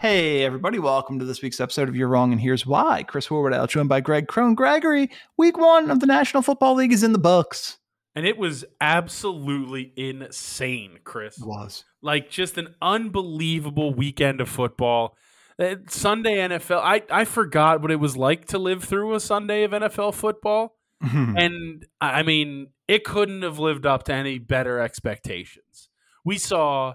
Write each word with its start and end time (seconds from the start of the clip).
Hey, 0.00 0.44
everybody, 0.44 0.78
welcome 0.78 1.18
to 1.18 1.26
this 1.26 1.42
week's 1.42 1.60
episode 1.60 1.90
of 1.90 1.94
You're 1.94 2.08
Wrong 2.08 2.32
and 2.32 2.40
Here's 2.40 2.64
Why. 2.64 3.02
Chris 3.02 3.28
Horwedel, 3.28 3.68
joined 3.68 3.90
by 3.90 4.00
Greg 4.00 4.28
Crone. 4.28 4.54
Gregory, 4.54 5.10
week 5.36 5.58
one 5.58 5.90
of 5.90 6.00
the 6.00 6.06
National 6.06 6.42
Football 6.42 6.76
League 6.76 6.94
is 6.94 7.02
in 7.02 7.12
the 7.12 7.18
books. 7.18 7.76
And 8.14 8.24
it 8.24 8.38
was 8.38 8.64
absolutely 8.80 9.92
insane, 9.98 11.00
Chris. 11.04 11.36
It 11.36 11.46
was. 11.46 11.84
Like 12.00 12.30
just 12.30 12.56
an 12.56 12.76
unbelievable 12.80 13.92
weekend 13.92 14.40
of 14.40 14.48
football. 14.48 15.18
Uh, 15.58 15.74
Sunday 15.86 16.36
NFL. 16.36 16.80
I, 16.82 17.02
I 17.10 17.26
forgot 17.26 17.82
what 17.82 17.90
it 17.90 18.00
was 18.00 18.16
like 18.16 18.46
to 18.46 18.58
live 18.58 18.82
through 18.82 19.14
a 19.14 19.20
Sunday 19.20 19.64
of 19.64 19.72
NFL 19.72 20.14
football. 20.14 20.78
and 21.02 21.84
I 22.00 22.22
mean, 22.22 22.68
it 22.88 23.04
couldn't 23.04 23.42
have 23.42 23.58
lived 23.58 23.84
up 23.84 24.04
to 24.04 24.14
any 24.14 24.38
better 24.38 24.80
expectations. 24.80 25.90
We 26.24 26.38
saw 26.38 26.94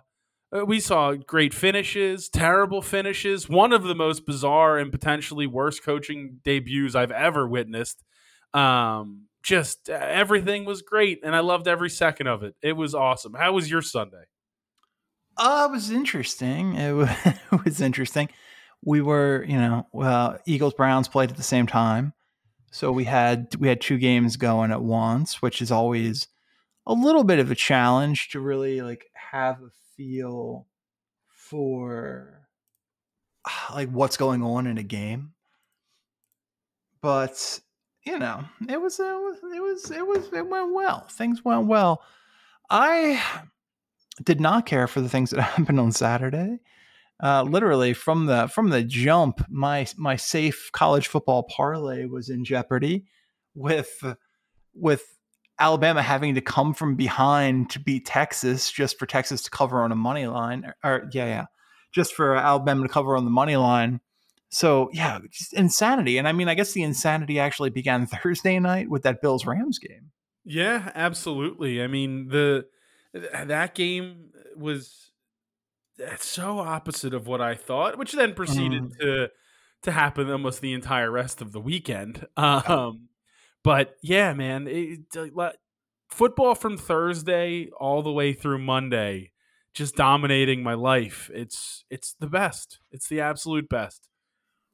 we 0.64 0.80
saw 0.80 1.14
great 1.14 1.54
finishes, 1.54 2.30
terrible 2.30 2.82
finishes, 2.82 3.50
one 3.50 3.74
of 3.74 3.84
the 3.84 3.96
most 3.96 4.26
bizarre 4.26 4.78
and 4.78 4.92
potentially 4.92 5.48
worst 5.48 5.84
coaching 5.84 6.40
debuts 6.44 6.96
I've 6.96 7.12
ever 7.12 7.48
witnessed. 7.48 8.04
Um, 8.54 9.28
just 9.44 9.90
uh, 9.90 9.94
everything 9.94 10.66
was 10.66 10.82
great, 10.82 11.20
and 11.24 11.36
I 11.36 11.40
loved 11.40 11.68
every 11.68 11.90
second 11.90 12.28
of 12.28 12.44
it. 12.44 12.56
It 12.62 12.74
was 12.74 12.96
awesome. 12.96 13.34
How 13.34 13.54
was 13.54 13.70
your 13.70 13.82
Sunday? 13.82 14.26
Uh, 15.38 15.68
it 15.70 15.74
was 15.74 15.92
interesting. 15.92 16.76
It 16.76 16.94
was, 16.94 17.10
it 17.26 17.66
was 17.66 17.82
interesting. 17.82 18.30
We 18.84 19.02
were, 19.02 19.44
you 19.48 19.58
know, 19.58 19.88
well, 19.92 20.40
Eagles 20.46 20.74
Browns 20.74 21.08
played 21.08 21.32
at 21.32 21.38
the 21.38 21.44
same 21.44 21.68
time, 21.68 22.14
so 22.72 22.92
we 22.92 23.04
had 23.06 23.56
we 23.60 23.68
had 23.68 23.82
two 23.82 23.98
games 23.98 24.38
going 24.38 24.72
at 24.72 24.82
once, 24.82 25.42
which 25.42 25.62
is 25.62 25.72
always 25.72 26.28
a 26.88 26.94
little 26.94 27.24
bit 27.24 27.40
of 27.40 27.52
a 27.52 27.56
challenge 27.56 28.30
to 28.30 28.40
really 28.40 28.82
like 28.82 29.06
have 29.32 29.62
a 29.62 29.70
feel 29.98 30.68
for 31.28 32.48
like 33.74 33.90
what's 33.90 34.18
going 34.18 34.44
on 34.44 34.68
in 34.68 34.78
a 34.78 34.84
game. 34.84 35.34
But 37.02 37.60
you 38.06 38.20
know, 38.20 38.46
it 38.70 38.80
was 38.80 39.00
it 39.00 39.04
was 39.04 39.92
it 39.92 40.06
was 40.06 40.32
it 40.34 40.48
went 40.48 40.74
well. 40.74 41.08
Things 41.12 41.44
went 41.44 41.68
well. 41.68 42.04
I 42.70 43.22
did 44.24 44.40
not 44.40 44.66
care 44.66 44.88
for 44.88 45.02
the 45.02 45.10
things 45.10 45.32
that 45.32 45.42
happened 45.42 45.80
on 45.80 45.92
Saturday. 45.92 46.60
Uh, 47.24 47.44
literally 47.44 47.94
from 47.94 48.26
the 48.26 48.48
from 48.48 48.70
the 48.70 48.84
jump, 48.84 49.46
my 49.50 49.88
my 49.98 50.16
safe 50.16 50.70
college 50.74 51.08
football 51.08 51.44
parlay 51.44 52.06
was 52.06 52.30
in 52.30 52.44
jeopardy 52.44 53.06
with 53.54 54.04
with 54.74 55.15
Alabama 55.60 56.02
having 56.02 56.36
to 56.36 56.42
come 56.42 56.74
from 56.74 56.96
behind 56.96 57.70
to 57.72 57.80
beat 57.80 58.06
Texas 58.06 58.72
just 58.72 59.00
for 59.00 59.06
Texas 59.06 59.42
to 59.44 59.52
cover 59.52 59.82
on 59.82 59.92
a 59.92 59.96
money 59.96 60.28
line. 60.28 60.66
Or, 60.66 60.76
or 60.90 61.10
yeah, 61.14 61.26
yeah, 61.26 61.46
just 61.94 62.14
for 62.14 62.36
Alabama 62.36 62.88
to 62.88 62.94
cover 62.94 63.16
on 63.16 63.26
the 63.26 63.32
money 63.32 63.56
line. 63.56 64.02
So 64.50 64.90
yeah, 64.94 65.20
just 65.32 65.54
insanity. 65.54 66.18
And 66.18 66.28
I 66.28 66.32
mean, 66.32 66.48
I 66.48 66.54
guess 66.56 66.74
the 66.74 66.84
insanity 66.84 67.40
actually 67.40 67.70
began 67.70 68.06
Thursday 68.24 68.60
night 68.60 68.90
with 68.90 69.04
that 69.04 69.22
Bills 69.22 69.46
Rams 69.46 69.80
game. 69.80 70.12
Yeah, 70.44 70.92
absolutely. 70.94 71.82
I 71.82 71.88
mean, 71.88 72.28
the 72.28 72.66
that 73.14 73.74
game 73.76 74.32
was 74.56 75.12
so 76.18 76.60
opposite 76.60 77.14
of 77.14 77.28
what 77.28 77.42
I 77.42 77.56
thought, 77.56 77.98
which 77.98 78.12
then 78.12 78.34
proceeded 78.34 78.84
Mm. 78.84 79.00
to 79.00 79.30
to 79.84 79.92
happen 79.92 80.30
almost 80.30 80.62
the 80.62 80.74
entire 80.74 81.10
rest 81.12 81.42
of 81.42 81.52
the 81.52 81.60
weekend. 81.60 82.28
Um, 82.38 83.08
but 83.66 83.96
yeah, 84.04 84.32
man, 84.34 84.68
it, 84.70 85.00
football 86.08 86.54
from 86.54 86.78
Thursday 86.78 87.70
all 87.80 88.04
the 88.04 88.12
way 88.12 88.32
through 88.32 88.60
Monday, 88.60 89.32
just 89.74 89.96
dominating 89.96 90.62
my 90.62 90.76
life. 90.76 91.32
It's 91.34 91.84
it's 91.90 92.14
the 92.20 92.28
best. 92.28 92.78
It's 92.92 93.10
the 93.10 93.22
absolute 93.22 93.68
best. 93.68 94.08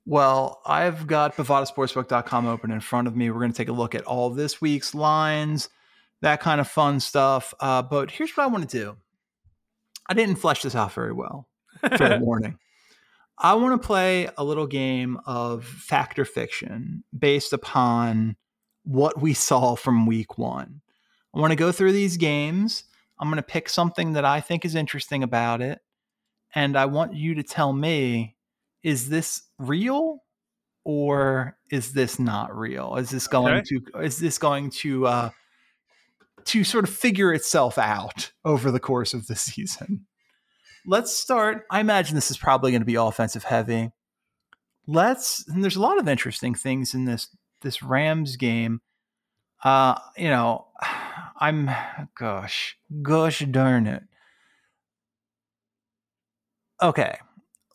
Well, 0.06 0.62
I've 0.66 1.08
got 1.08 1.38
bovadasportsbook.com 1.38 2.48
open 2.48 2.70
in 2.70 2.82
front 2.82 3.08
of 3.08 3.16
me. 3.16 3.32
We're 3.32 3.40
going 3.40 3.54
to 3.54 3.58
take 3.58 3.70
a 3.70 3.74
look 3.74 3.96
at 3.96 4.04
all 4.04 4.30
this 4.30 4.60
week's 4.60 4.94
lines, 4.94 5.70
that 6.22 6.42
kind 6.42 6.60
of 6.60 6.68
fun 6.68 7.00
stuff. 7.00 7.54
Uh, 7.62 7.82
but 7.82 8.12
here's 8.12 8.36
what 8.36 8.44
I 8.44 8.48
want 8.48 8.70
to 8.70 8.78
do. 8.78 8.98
I 10.10 10.16
didn't 10.16 10.36
flesh 10.36 10.64
this 10.64 10.76
out 10.76 10.92
very 10.92 11.14
well. 11.14 11.48
Fair 11.98 12.20
warning. 12.20 12.58
I 13.38 13.54
want 13.54 13.82
to 13.82 13.88
play 13.88 14.28
a 14.38 14.44
little 14.44 14.68
game 14.68 15.18
of 15.26 15.64
fact 15.64 16.20
or 16.20 16.26
fiction 16.26 17.06
based 17.18 17.54
upon 17.54 18.36
what 18.84 19.22
we 19.22 19.34
saw 19.34 19.76
from 19.76 20.06
week 20.06 20.38
one. 20.38 20.82
I 21.36 21.40
want 21.40 21.52
to 21.52 21.56
go 21.58 21.72
through 21.72 21.94
these 21.94 22.18
games. 22.18 22.84
I'm 23.20 23.28
going 23.28 23.38
to 23.38 23.44
pick 23.44 23.70
something 23.70 24.14
that 24.14 24.26
I 24.26 24.42
think 24.42 24.66
is 24.66 24.76
interesting 24.76 25.24
about 25.24 25.62
it. 25.62 25.80
And 26.54 26.76
I 26.76 26.86
want 26.86 27.14
you 27.16 27.36
to 27.36 27.44
tell 27.44 27.72
me 27.72 28.36
is 28.84 29.10
this 29.10 29.44
real 29.60 30.24
or 30.84 31.56
is 31.70 31.94
this 31.94 32.18
not 32.20 32.56
real? 32.58 32.96
Is 32.96 33.10
this 33.12 33.28
going 33.28 33.54
Okay. 33.58 33.80
to 33.94 34.00
is 34.02 34.18
this 34.18 34.38
going 34.40 34.72
to 34.82 35.06
uh 35.08 35.30
to 36.46 36.64
sort 36.64 36.84
of 36.84 36.90
figure 36.94 37.32
itself 37.32 37.78
out 37.78 38.32
over 38.44 38.72
the 38.72 38.80
course 38.80 39.14
of 39.14 39.28
the 39.28 39.36
season? 39.48 40.08
Let's 40.86 41.16
start. 41.16 41.66
I 41.70 41.80
imagine 41.80 42.16
this 42.16 42.32
is 42.32 42.38
probably 42.38 42.72
going 42.72 42.82
to 42.82 42.86
be 42.86 42.96
offensive 42.96 43.44
heavy. 43.44 43.92
Let's 44.88 45.48
and 45.48 45.64
there's 45.64 45.76
a 45.76 45.82
lot 45.82 46.00
of 46.00 46.08
interesting 46.08 46.56
things 46.56 46.94
in 46.96 47.06
this 47.06 47.30
this 47.62 47.82
Rams 47.82 48.36
game. 48.36 48.82
Uh, 49.64 49.98
you 50.18 50.30
know, 50.30 50.68
I'm 51.40 51.72
gosh, 52.16 52.78
gosh 53.02 53.40
darn 53.40 53.88
it. 53.88 54.04
Okay, 56.82 57.18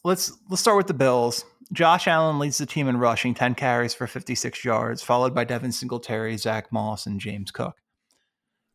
let's 0.04 0.32
let's 0.48 0.60
start 0.60 0.76
with 0.76 0.86
the 0.86 0.94
Bills. 0.94 1.44
Josh 1.72 2.06
Allen 2.06 2.38
leads 2.38 2.58
the 2.58 2.66
team 2.66 2.86
in 2.86 2.96
rushing, 2.96 3.34
10 3.34 3.56
carries 3.56 3.92
for 3.92 4.06
56 4.06 4.64
yards, 4.64 5.02
followed 5.02 5.34
by 5.34 5.42
Devin 5.42 5.72
Singletary, 5.72 6.36
Zach 6.36 6.72
Moss, 6.72 7.06
and 7.06 7.20
James 7.20 7.50
Cook. 7.50 7.76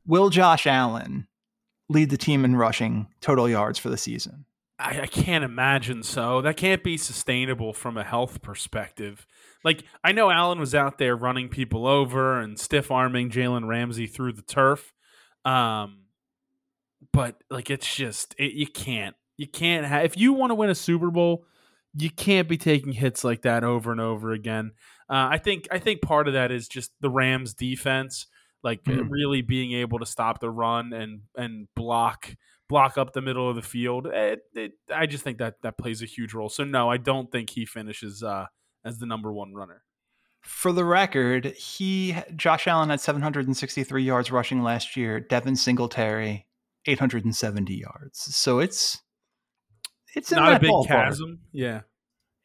Will 0.06 0.30
Josh 0.30 0.68
Allen 0.68 1.28
lead 1.88 2.10
the 2.10 2.18
team 2.18 2.44
in 2.44 2.58
rushing 2.58 3.08
total 3.22 3.48
yards 3.48 3.80
for 3.80 3.90
the 3.90 3.98
season? 3.98 4.46
I, 4.78 5.02
I 5.02 5.08
can't 5.08 5.44
imagine 5.44 6.04
so. 6.04 6.42
That 6.42 6.58
can't 6.58 6.84
be 6.84 6.98
sustainable 6.98 7.72
from 7.74 7.98
a 7.98 8.04
health 8.04 8.42
perspective. 8.42 9.26
Like 9.64 9.84
I 10.04 10.12
know 10.12 10.30
Allen 10.32 10.60
was 10.60 10.74
out 10.74 10.98
there 10.98 11.16
running 11.16 11.50
people 11.50 11.86
over 11.88 12.40
and 12.40 12.60
stiff 12.60 12.90
arming 12.92 13.30
Jalen 13.30 13.68
Ramsey 13.68 14.08
through 14.08 14.34
the 14.34 14.42
turf, 14.42 14.94
um, 15.46 16.06
but 17.14 17.36
like 17.50 17.70
it's 17.70 17.94
just 17.96 18.36
it, 18.38 18.54
you 18.54 18.68
can't 18.68 19.16
you 19.38 19.48
can't 19.48 19.86
have 19.86 20.06
if 20.06 20.18
you 20.18 20.34
want 20.34 20.52
to 20.52 20.56
win 20.56 20.70
a 20.70 20.76
Super 20.76 21.12
Bowl, 21.12 21.46
you 21.96 22.10
can't 22.10 22.48
be 22.48 22.58
taking 22.58 22.92
hits 22.94 23.24
like 23.24 23.42
that 23.44 23.64
over 23.64 23.92
and 23.92 24.02
over 24.02 24.32
again. 24.32 24.72
Uh, 25.10 25.28
I 25.32 25.38
think 25.38 25.68
I 25.72 25.80
think 25.80 26.02
part 26.02 26.28
of 26.28 26.34
that 26.34 26.52
is 26.52 26.68
just 26.68 26.92
the 27.02 27.10
Rams 27.10 27.54
defense, 27.54 28.28
like 28.64 28.84
Mhm. 28.84 29.10
really 29.10 29.42
being 29.42 29.74
able 29.74 30.00
to 30.00 30.06
stop 30.06 30.40
the 30.40 30.50
run 30.50 30.94
and 30.94 31.22
and 31.36 31.68
block 31.76 32.36
block 32.70 32.98
up 32.98 33.12
the 33.12 33.22
middle 33.22 33.50
of 33.50 33.58
the 33.58 33.62
field. 33.62 34.08
It, 34.08 34.40
it, 34.56 34.72
I 34.94 35.06
just 35.06 35.26
think 35.26 35.40
that 35.40 35.56
that 35.64 35.78
plays 35.78 36.02
a 36.02 36.06
huge 36.06 36.34
role. 36.34 36.48
So 36.48 36.64
no, 36.64 36.90
I 36.90 36.96
don't 36.98 37.30
think 37.30 37.50
he 37.50 37.66
finishes 37.66 38.24
uh, 38.24 38.46
as 38.86 39.00
the 39.00 39.06
number 39.06 39.32
one 39.32 39.54
runner. 39.54 39.84
For 40.42 40.72
the 40.72 40.84
record, 40.86 41.46
he 41.54 42.16
Josh 42.36 42.68
Allen 42.68 42.90
had 42.90 43.00
763 43.00 44.04
yards 44.04 44.32
rushing 44.32 44.64
last 44.64 44.98
year. 44.98 45.20
Devin 45.20 45.56
Singletary 45.56 46.48
870 46.86 47.76
yards. 47.76 48.36
So 48.36 48.60
it's 48.60 49.00
it's 50.16 50.32
in 50.32 50.38
Not 50.38 50.54
a 50.56 50.60
big 50.60 50.72
ballpark. 50.72 50.88
chasm. 50.88 51.40
Yeah. 51.52 51.82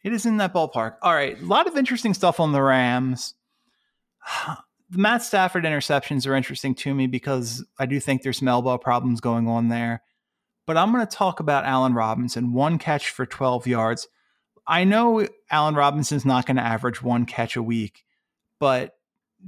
It 0.04 0.12
is 0.12 0.26
in 0.26 0.36
that 0.36 0.54
ballpark. 0.54 0.96
All 1.02 1.14
right, 1.14 1.40
a 1.40 1.44
lot 1.44 1.66
of 1.66 1.76
interesting 1.76 2.14
stuff 2.14 2.38
on 2.38 2.52
the 2.52 2.62
Rams. 2.62 3.34
The 4.88 4.98
Matt 4.98 5.24
Stafford 5.24 5.64
interceptions 5.64 6.28
are 6.28 6.36
interesting 6.36 6.72
to 6.76 6.94
me 6.94 7.08
because 7.08 7.64
I 7.76 7.86
do 7.86 7.98
think 7.98 8.22
there's 8.22 8.38
some 8.38 8.46
elbow 8.46 8.78
problems 8.78 9.20
going 9.20 9.48
on 9.48 9.66
there. 9.68 10.00
But 10.64 10.76
I'm 10.76 10.92
going 10.92 11.04
to 11.04 11.12
talk 11.12 11.40
about 11.40 11.64
Allen 11.64 11.92
Robinson, 11.92 12.52
one 12.52 12.78
catch 12.78 13.10
for 13.10 13.26
12 13.26 13.66
yards. 13.66 14.06
I 14.66 14.84
know 14.84 15.26
Allen 15.50 15.74
Robinson's 15.74 16.24
not 16.24 16.46
going 16.46 16.56
to 16.56 16.62
average 16.62 17.02
one 17.02 17.24
catch 17.24 17.56
a 17.56 17.62
week, 17.62 18.04
but 18.58 18.94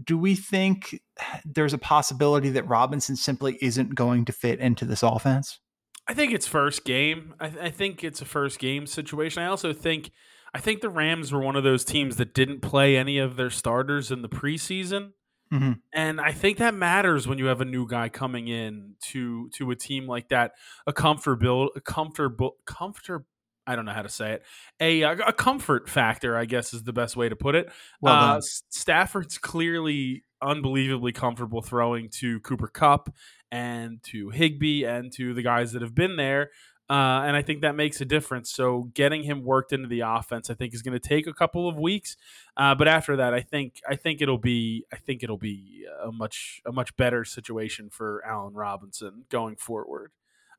do 0.05 0.17
we 0.17 0.35
think 0.35 1.00
there's 1.44 1.73
a 1.73 1.79
possibility 1.79 2.50
that 2.50 2.69
Robinson 2.69 3.17
simply 3.17 3.59
isn't 3.61 3.94
going 3.94 4.25
to 4.26 4.32
fit 4.32 4.61
into 4.61 4.85
this 4.85 5.03
offense? 5.03 5.59
I 6.06 6.15
think 6.15 6.32
it's 6.32 6.47
first 6.47 6.85
game. 6.85 7.35
I, 7.41 7.47
I 7.62 7.70
think 7.70 8.03
it's 8.03 8.23
a 8.23 8.25
first 8.25 8.59
game 8.59 8.87
situation. 8.87 9.43
I 9.43 9.47
also 9.47 9.73
think 9.73 10.11
I 10.55 10.61
think 10.61 10.81
the 10.81 10.88
Rams 10.88 11.32
were 11.32 11.41
one 11.41 11.56
of 11.56 11.65
those 11.65 11.85
teams 11.85 12.17
that 12.17 12.32
didn't 12.32 12.61
play 12.61 12.97
any 12.97 13.19
of 13.19 13.37
their 13.37 13.50
starters 13.50 14.11
in 14.11 14.23
the 14.23 14.29
preseason. 14.29 15.12
Mm-hmm. 15.53 15.73
And 15.93 16.20
I 16.20 16.32
think 16.32 16.59
that 16.59 16.75
matters 16.75 17.26
when 17.26 17.38
you 17.38 17.47
have 17.47 17.61
a 17.61 17.67
new 17.67 17.87
guy 17.87 18.09
coming 18.09 18.49
in 18.49 18.94
to 19.11 19.50
to 19.55 19.70
a 19.70 19.76
team 19.76 20.06
like 20.06 20.29
that, 20.29 20.53
a 20.87 20.93
comfortable, 20.93 21.70
a 21.76 21.81
comfortable, 21.81 22.56
comfortable. 22.67 23.26
I 23.69 23.76
don't 23.76 23.85
know 23.85 23.93
how 23.93 24.03
to 24.03 24.09
say 24.09 24.32
it. 24.32 24.43
A 24.81 25.03
a 25.03 25.32
comfort 25.32 25.88
factor, 25.88 26.37
I 26.37 26.47
guess, 26.47 26.73
is 26.73 26.85
the 26.85 26.93
best 26.93 27.17
way 27.17 27.29
to 27.29 27.37
put 27.37 27.55
it. 27.55 27.70
Well 28.00 28.15
uh. 28.15 28.41
Stafford's 28.41 29.37
clearly 29.37 30.25
unbelievably 30.41 31.12
comfortable 31.12 31.61
throwing 31.61 32.09
to 32.09 32.41
Cooper 32.41 32.69
Kupp 32.69 33.15
and 33.50 34.03
to 34.05 34.31
Higbee 34.31 34.85
and 34.85 35.12
to 35.12 35.35
the 35.35 35.43
guys 35.43 35.73
that 35.73 35.82
have 35.82 35.94
been 35.94 36.17
there. 36.17 36.50
Uh, 36.91 37.20
and 37.26 37.37
I 37.37 37.43
think 37.43 37.61
that 37.61 37.75
makes 37.75 38.00
a 38.00 38.06
difference. 38.06 38.50
So 38.50 38.91
getting 38.94 39.23
him 39.23 39.44
worked 39.44 39.75
into 39.75 39.88
the 39.88 40.00
offense, 40.00 40.49
I 40.49 40.55
think, 40.55 40.73
is 40.73 40.81
going 40.81 40.99
to 40.99 41.09
take 41.09 41.26
a 41.26 41.35
couple 41.35 41.69
of 41.69 41.76
weeks. 41.76 42.17
Uh, 42.56 42.75
but 42.75 42.88
after 42.88 43.17
that, 43.17 43.35
I 43.35 43.43
think 43.43 43.82
I 43.87 43.94
think 43.97 44.23
it'll 44.23 44.38
be 44.38 44.87
I 44.91 44.97
think 44.97 45.23
it'll 45.23 45.37
be 45.37 45.85
a 46.03 46.11
much 46.11 46.62
a 46.65 46.73
much 46.73 46.97
better 46.97 47.26
situation 47.26 47.91
for 47.91 48.25
Allen 48.26 48.55
Robinson 48.55 49.25
going 49.29 49.56
forward. 49.56 50.12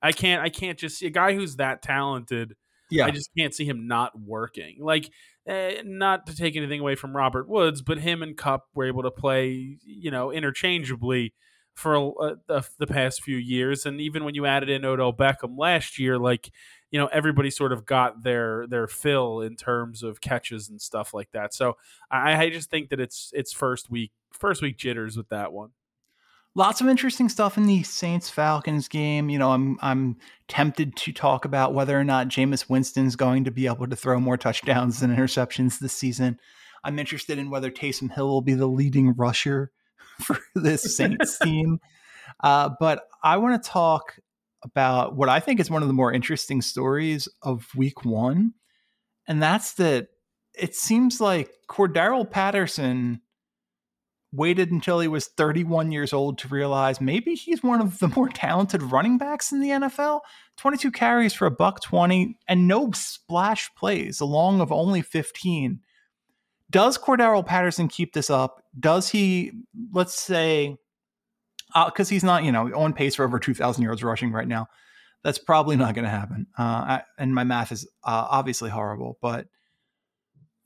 I 0.03 0.11
can't 0.11 0.43
I 0.43 0.49
can't 0.49 0.77
just 0.77 0.99
see 0.99 1.07
a 1.07 1.11
guy 1.11 1.33
who's 1.33 1.55
that 1.55 1.81
talented. 1.81 2.55
Yeah, 2.89 3.05
I 3.05 3.11
just 3.11 3.29
can't 3.37 3.53
see 3.53 3.65
him 3.65 3.87
not 3.87 4.19
working. 4.19 4.77
Like, 4.79 5.09
eh, 5.47 5.81
not 5.85 6.25
to 6.27 6.35
take 6.35 6.55
anything 6.55 6.79
away 6.79 6.95
from 6.95 7.15
Robert 7.15 7.47
Woods, 7.47 7.81
but 7.81 7.99
him 7.99 8.23
and 8.23 8.35
Kupp 8.35 8.67
were 8.73 8.85
able 8.85 9.03
to 9.03 9.11
play, 9.11 9.77
you 9.85 10.11
know, 10.11 10.31
interchangeably 10.31 11.33
for 11.75 12.13
uh, 12.21 12.61
the, 12.77 12.87
past 12.87 13.23
few 13.23 13.37
years. 13.37 13.85
And 13.85 14.01
even 14.01 14.25
when 14.25 14.35
you 14.35 14.45
added 14.45 14.69
in 14.69 14.83
Odell 14.83 15.13
Beckham 15.13 15.57
last 15.57 15.97
year, 15.97 16.17
like, 16.17 16.51
you 16.91 16.99
know, 16.99 17.07
everybody 17.07 17.49
sort 17.49 17.71
of 17.71 17.85
got 17.85 18.23
their 18.23 18.67
their 18.67 18.87
fill 18.87 19.41
in 19.41 19.55
terms 19.55 20.03
of 20.03 20.19
catches 20.19 20.69
and 20.69 20.81
stuff 20.81 21.13
like 21.13 21.31
that. 21.31 21.53
So 21.53 21.77
I, 22.11 22.35
I 22.35 22.49
just 22.49 22.69
think 22.69 22.89
that 22.89 22.99
it's 22.99 23.31
it's 23.33 23.53
first 23.53 23.89
week 23.89 24.11
first 24.33 24.61
week 24.61 24.77
jitters 24.77 25.15
with 25.15 25.29
that 25.29 25.53
one. 25.53 25.69
Lots 26.59 26.81
of 26.81 26.89
interesting 26.89 27.29
stuff 27.29 27.57
in 27.57 27.67
the 27.67 27.83
Saints 27.83 28.29
Falcons 28.29 28.89
game. 28.89 29.29
You 29.29 29.39
know, 29.39 29.51
I'm 29.51 29.79
I'm 29.81 30.17
tempted 30.49 30.97
to 30.97 31.13
talk 31.13 31.45
about 31.45 31.73
whether 31.73 31.97
or 31.97 32.03
not 32.03 32.27
Jameis 32.27 32.69
Winston's 32.69 33.15
going 33.15 33.45
to 33.45 33.49
be 33.49 33.65
able 33.65 33.87
to 33.87 33.95
throw 33.95 34.19
more 34.19 34.35
touchdowns 34.35 34.99
than 34.99 35.15
interceptions 35.15 35.79
this 35.79 35.93
season. 35.93 36.37
I'm 36.83 36.99
interested 36.99 37.39
in 37.39 37.49
whether 37.49 37.71
Taysom 37.71 38.11
Hill 38.11 38.27
will 38.27 38.41
be 38.41 38.55
the 38.55 38.67
leading 38.67 39.15
rusher 39.15 39.71
for 40.19 40.37
this 40.53 40.97
Saints 40.97 41.39
team. 41.41 41.79
Uh, 42.43 42.71
but 42.77 43.07
I 43.23 43.37
want 43.37 43.63
to 43.63 43.69
talk 43.69 44.19
about 44.61 45.15
what 45.15 45.29
I 45.29 45.39
think 45.39 45.61
is 45.61 45.71
one 45.71 45.81
of 45.81 45.87
the 45.87 45.93
more 45.93 46.11
interesting 46.11 46.61
stories 46.61 47.29
of 47.41 47.73
week 47.73 48.03
one. 48.03 48.53
And 49.29 49.41
that's 49.41 49.75
that 49.75 50.09
it 50.53 50.75
seems 50.75 51.21
like 51.21 51.53
Cordarrelle 51.69 52.29
Patterson 52.29 53.21
waited 54.31 54.71
until 54.71 54.99
he 54.99 55.07
was 55.07 55.27
31 55.27 55.91
years 55.91 56.13
old 56.13 56.37
to 56.37 56.47
realize 56.47 57.01
maybe 57.01 57.33
he's 57.33 57.63
one 57.63 57.81
of 57.81 57.99
the 57.99 58.07
more 58.09 58.29
talented 58.33 58.83
running 58.83 59.17
backs 59.17 59.51
in 59.51 59.59
the 59.59 59.69
NFL. 59.69 60.21
22 60.57 60.91
carries 60.91 61.33
for 61.33 61.45
a 61.45 61.51
buck 61.51 61.81
20 61.81 62.37
and 62.47 62.67
no 62.67 62.91
splash 62.91 63.73
plays, 63.75 64.19
along 64.19 64.61
of 64.61 64.71
only 64.71 65.01
15. 65.01 65.79
Does 66.69 66.97
Cordarrelle 66.97 67.45
Patterson 67.45 67.87
keep 67.87 68.13
this 68.13 68.29
up? 68.29 68.61
Does 68.79 69.09
he, 69.09 69.51
let's 69.91 70.19
say, 70.19 70.77
because 71.73 72.09
uh, 72.09 72.13
he's 72.13 72.23
not, 72.23 72.43
you 72.43 72.51
know, 72.51 72.71
on 72.75 72.93
pace 72.93 73.15
for 73.15 73.23
over 73.23 73.39
2,000 73.39 73.83
yards 73.83 74.03
rushing 74.03 74.31
right 74.31 74.47
now. 74.47 74.67
That's 75.23 75.37
probably 75.37 75.75
not 75.75 75.95
going 75.95 76.05
to 76.05 76.11
happen. 76.11 76.47
Uh, 76.57 76.61
I, 76.61 77.03
and 77.17 77.33
my 77.33 77.43
math 77.43 77.71
is 77.71 77.85
uh, 78.03 78.27
obviously 78.29 78.69
horrible, 78.69 79.17
but 79.21 79.47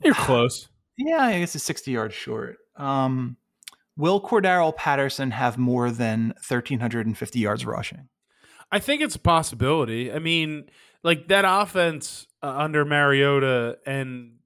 You're 0.04 0.13
close. 0.13 0.68
yeah, 0.98 1.24
I 1.24 1.39
guess 1.39 1.56
it's 1.56 1.63
60 1.63 1.92
yards 1.92 2.13
short. 2.13 2.57
Um, 2.75 3.38
will 3.98 4.22
Cordarrelle 4.22 4.75
Patterson 4.75 5.31
have 5.31 5.57
more 5.57 5.92
than 5.92 6.34
1,350 6.48 7.40
yards 7.40 7.66
rushing? 7.66 8.10
I 8.72 8.80
think 8.80 9.01
it's 9.01 9.16
a 9.16 9.19
possibility. 9.19 10.12
I 10.12 10.19
mean, 10.19 10.66
like 11.04 11.28
that 11.28 11.45
offense 11.48 12.28
uh, 12.42 12.54
under 12.57 12.86
Mariota 12.86 13.78
and 13.86 14.38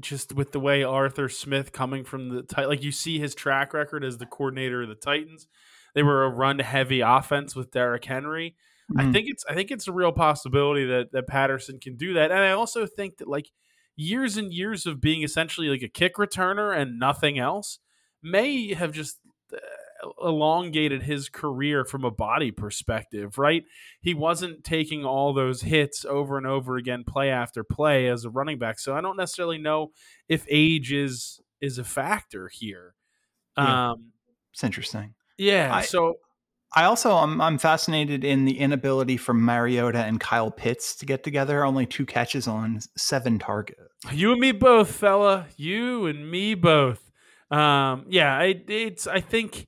just 0.00 0.32
with 0.32 0.52
the 0.52 0.60
way 0.60 0.82
Arthur 0.82 1.28
Smith 1.28 1.72
coming 1.72 2.04
from 2.04 2.28
the 2.28 2.42
Tit- 2.42 2.68
like 2.68 2.82
you 2.82 2.92
see 2.92 3.18
his 3.18 3.34
track 3.34 3.72
record 3.72 4.04
as 4.04 4.18
the 4.18 4.26
coordinator 4.26 4.82
of 4.82 4.88
the 4.88 4.94
Titans. 4.94 5.46
They 5.94 6.02
were 6.02 6.24
a 6.24 6.28
run 6.30 6.58
heavy 6.58 7.00
offense 7.00 7.54
with 7.54 7.70
Derrick 7.70 8.04
Henry. 8.04 8.56
I 8.98 9.04
Mhm. 9.04 9.12
think 9.12 9.28
it's 9.28 9.44
I 9.48 9.54
think 9.54 9.70
it's 9.70 9.88
a 9.88 9.92
real 9.92 10.12
possibility 10.12 10.84
that 10.86 11.12
that 11.12 11.26
Patterson 11.26 11.78
can 11.80 11.96
do 11.96 12.12
that. 12.14 12.30
And 12.30 12.40
I 12.40 12.50
also 12.50 12.86
think 12.86 13.18
that 13.18 13.28
like 13.28 13.50
years 13.96 14.36
and 14.36 14.52
years 14.52 14.84
of 14.86 15.00
being 15.00 15.22
essentially 15.22 15.68
like 15.68 15.82
a 15.82 15.88
kick 15.88 16.16
returner 16.16 16.76
and 16.76 16.98
nothing 16.98 17.38
else 17.38 17.78
may 18.24 18.74
have 18.74 18.92
just 18.92 19.18
uh, 19.52 19.56
elongated 20.22 21.02
his 21.02 21.28
career 21.28 21.84
from 21.84 22.04
a 22.04 22.10
body 22.10 22.50
perspective, 22.50 23.38
right? 23.38 23.64
He 24.00 24.14
wasn't 24.14 24.64
taking 24.64 25.04
all 25.04 25.32
those 25.32 25.62
hits 25.62 26.04
over 26.04 26.36
and 26.36 26.46
over 26.46 26.76
again 26.76 27.04
play 27.06 27.30
after 27.30 27.62
play 27.64 28.08
as 28.08 28.24
a 28.24 28.30
running 28.30 28.58
back. 28.58 28.78
So 28.80 28.96
I 28.96 29.00
don't 29.00 29.16
necessarily 29.16 29.58
know 29.58 29.92
if 30.28 30.44
age 30.48 30.92
is 30.92 31.40
is 31.60 31.78
a 31.78 31.84
factor 31.84 32.48
here. 32.48 32.94
Yeah. 33.56 33.90
Um 33.92 34.12
It's 34.52 34.64
interesting. 34.64 35.14
yeah, 35.38 35.70
I- 35.74 35.82
so 35.82 36.16
I 36.76 36.84
also 36.86 37.12
I'm 37.12 37.40
I'm 37.40 37.56
fascinated 37.56 38.24
in 38.24 38.46
the 38.46 38.58
inability 38.58 39.16
for 39.16 39.32
Mariota 39.32 39.98
and 40.04 40.18
Kyle 40.18 40.50
Pitts 40.50 40.96
to 40.96 41.06
get 41.06 41.22
together. 41.22 41.64
Only 41.64 41.86
two 41.86 42.04
catches 42.04 42.48
on 42.48 42.80
seven 42.96 43.38
targets. 43.38 43.78
You 44.12 44.32
and 44.32 44.40
me 44.40 44.50
both, 44.50 44.90
fella. 44.90 45.46
You 45.56 46.06
and 46.06 46.28
me 46.28 46.54
both. 46.56 47.03
Um, 47.50 48.06
yeah, 48.08 48.36
I, 48.36 48.62
it's. 48.68 49.06
I 49.06 49.20
think. 49.20 49.66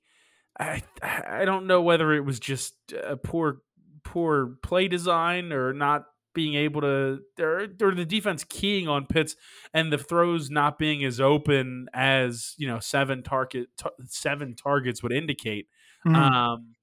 I 0.59 0.83
I 1.03 1.45
don't 1.45 1.67
know 1.67 1.83
whether 1.83 2.15
it 2.15 2.25
was 2.25 2.41
just 2.41 2.75
a 3.05 3.17
poor 3.17 3.59
poor 4.05 4.57
play 4.63 4.89
design 4.89 5.53
or 5.53 5.75
not 5.75 6.05
being 6.35 6.55
able 6.55 6.81
to 6.81 7.19
or, 7.39 7.67
or 7.83 7.95
the 7.95 8.07
defense 8.07 8.43
keying 8.45 8.89
on 8.89 9.05
Pitts 9.07 9.37
and 9.75 9.93
the 9.93 9.99
throws 9.99 10.49
not 10.49 10.79
being 10.79 11.05
as 11.05 11.21
open 11.21 11.89
as 11.93 12.55
you 12.57 12.67
know 12.67 12.79
seven 12.79 13.23
target 13.23 13.69
tar- 13.77 13.93
seven 14.05 14.55
targets 14.55 15.03
would 15.03 15.13
indicate. 15.13 15.69
Mhm. 16.07 16.15
Um, 16.17 16.75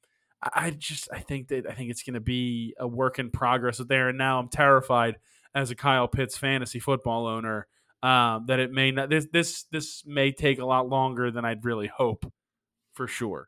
I 0.43 0.49
I 0.67 0.69
just 0.69 1.09
I 1.11 1.19
think 1.19 1.47
that 1.47 1.65
I 1.67 1.73
think 1.73 1.89
it's 1.89 2.03
going 2.03 2.13
to 2.15 2.19
be 2.19 2.75
a 2.79 2.87
work 2.87 3.17
in 3.17 3.31
progress 3.31 3.77
there, 3.79 4.09
and 4.09 4.17
now 4.19 4.37
I'm 4.39 4.49
terrified 4.49 5.17
as 5.55 5.71
a 5.71 5.75
Kyle 5.75 6.07
Pitts 6.07 6.37
fantasy 6.37 6.79
football 6.79 7.25
owner 7.25 7.65
um, 8.03 8.45
that 8.47 8.59
it 8.59 8.71
may 8.71 8.91
not 8.91 9.09
this 9.09 9.27
this 9.31 9.63
this 9.71 10.03
may 10.05 10.31
take 10.31 10.59
a 10.59 10.65
lot 10.65 10.89
longer 10.89 11.31
than 11.31 11.45
I'd 11.45 11.65
really 11.65 11.87
hope 11.87 12.31
for 12.93 13.07
sure. 13.07 13.47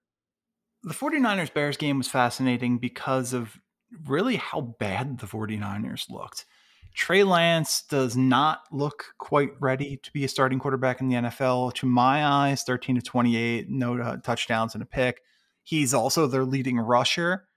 the 0.84 0.94
49ers 0.94 1.54
Bears 1.54 1.78
game 1.78 2.00
was 2.00 2.08
fascinating 2.08 2.80
because 2.80 3.34
of 3.34 3.60
really 4.08 4.38
how 4.38 4.62
bad 4.80 5.20
the 5.20 5.28
49ers 5.28 6.10
looked. 6.10 6.46
Trey 6.96 7.24
Lance 7.24 7.84
does 7.90 8.16
not 8.16 8.62
look 8.72 9.08
quite 9.18 9.50
ready 9.60 9.98
to 9.98 10.12
be 10.14 10.24
a 10.24 10.30
starting 10.30 10.60
quarterback 10.60 11.02
in 11.02 11.10
the 11.10 11.16
NFL. 11.16 11.74
To 11.76 11.86
my 11.86 12.26
eyes, 12.26 12.64
13 12.64 12.96
to 12.96 13.02
28, 13.02 13.70
no 13.70 14.00
uh, 14.00 14.18
touchdowns 14.18 14.74
and 14.74 14.82
a 14.82 14.86
pick. 14.86 15.22
He's 15.64 15.94
also 15.94 16.26
their 16.26 16.46
leading 16.46 16.80
rusher. 16.80 17.48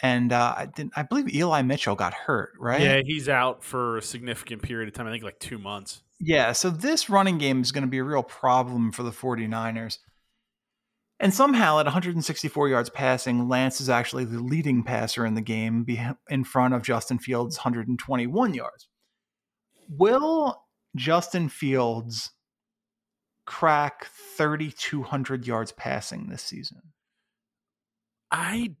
And 0.00 0.32
uh, 0.32 0.54
I, 0.56 0.66
didn't, 0.66 0.94
I 0.96 1.02
believe 1.02 1.32
Eli 1.34 1.62
Mitchell 1.62 1.94
got 1.94 2.14
hurt, 2.14 2.52
right? 2.58 2.80
Yeah, 2.80 3.02
he's 3.04 3.28
out 3.28 3.62
for 3.62 3.98
a 3.98 4.02
significant 4.02 4.62
period 4.62 4.88
of 4.88 4.94
time. 4.94 5.06
I 5.06 5.10
think 5.10 5.24
like 5.24 5.38
two 5.38 5.58
months. 5.58 6.02
Yeah, 6.18 6.52
so 6.52 6.70
this 6.70 7.10
running 7.10 7.38
game 7.38 7.60
is 7.60 7.72
going 7.72 7.84
to 7.84 7.90
be 7.90 7.98
a 7.98 8.04
real 8.04 8.22
problem 8.22 8.92
for 8.92 9.02
the 9.02 9.10
49ers. 9.10 9.98
And 11.18 11.32
somehow, 11.32 11.78
at 11.78 11.86
164 11.86 12.68
yards 12.68 12.90
passing, 12.90 13.48
Lance 13.48 13.80
is 13.80 13.88
actually 13.88 14.24
the 14.26 14.40
leading 14.40 14.82
passer 14.82 15.24
in 15.24 15.34
the 15.34 15.40
game 15.40 15.86
in 16.28 16.44
front 16.44 16.74
of 16.74 16.82
Justin 16.82 17.18
Fields' 17.18 17.58
121 17.58 18.54
yards. 18.54 18.88
Will 19.88 20.62
Justin 20.94 21.48
Fields 21.48 22.32
crack 23.46 24.08
3,200 24.36 25.46
yards 25.46 25.72
passing 25.72 26.28
this 26.28 26.42
season? 26.42 26.82
I 28.30 28.74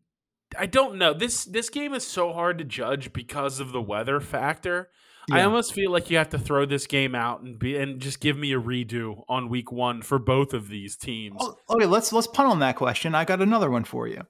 I 0.58 0.66
don't 0.66 0.96
know. 0.96 1.14
This 1.14 1.44
this 1.44 1.70
game 1.70 1.94
is 1.94 2.06
so 2.06 2.32
hard 2.32 2.58
to 2.58 2.64
judge 2.64 3.12
because 3.12 3.60
of 3.60 3.72
the 3.72 3.80
weather 3.80 4.20
factor. 4.20 4.90
I 5.32 5.42
almost 5.42 5.72
feel 5.72 5.90
like 5.90 6.10
you 6.10 6.18
have 6.18 6.30
to 6.30 6.38
throw 6.38 6.66
this 6.66 6.86
game 6.86 7.14
out 7.14 7.40
and 7.40 7.58
be 7.58 7.76
and 7.76 8.00
just 8.00 8.20
give 8.20 8.36
me 8.36 8.52
a 8.52 8.60
redo 8.60 9.24
on 9.28 9.48
week 9.48 9.72
one 9.72 10.02
for 10.02 10.18
both 10.18 10.54
of 10.54 10.68
these 10.68 10.96
teams. 10.96 11.36
Oh, 11.40 11.56
okay, 11.70 11.86
let's 11.86 12.12
let's 12.12 12.28
punt 12.28 12.48
on 12.48 12.60
that 12.60 12.76
question. 12.76 13.14
I 13.14 13.24
got 13.24 13.42
another 13.42 13.70
one 13.70 13.84
for 13.84 14.06
you. 14.06 14.22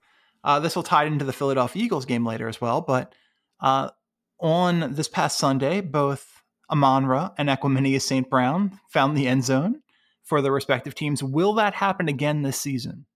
Uh, 0.42 0.60
this 0.60 0.74
will 0.74 0.82
tie 0.82 1.04
into 1.04 1.24
the 1.24 1.32
Philadelphia 1.32 1.82
Eagles 1.82 2.06
game 2.06 2.24
later 2.24 2.48
as 2.48 2.60
well. 2.60 2.80
But 2.80 3.14
uh, 3.60 3.90
on 4.40 4.94
this 4.94 5.08
past 5.08 5.38
Sunday, 5.38 5.80
both 5.80 6.42
Amon-Ra 6.70 7.32
and 7.36 7.48
Equanimeous 7.48 8.02
St. 8.02 8.28
Brown 8.30 8.78
found 8.88 9.16
the 9.16 9.26
end 9.26 9.44
zone 9.44 9.82
for 10.22 10.40
their 10.40 10.52
respective 10.52 10.94
teams. 10.94 11.22
Will 11.22 11.54
that 11.54 11.74
happen 11.74 12.08
again 12.08 12.42
this 12.42 12.58
season? 12.58 13.06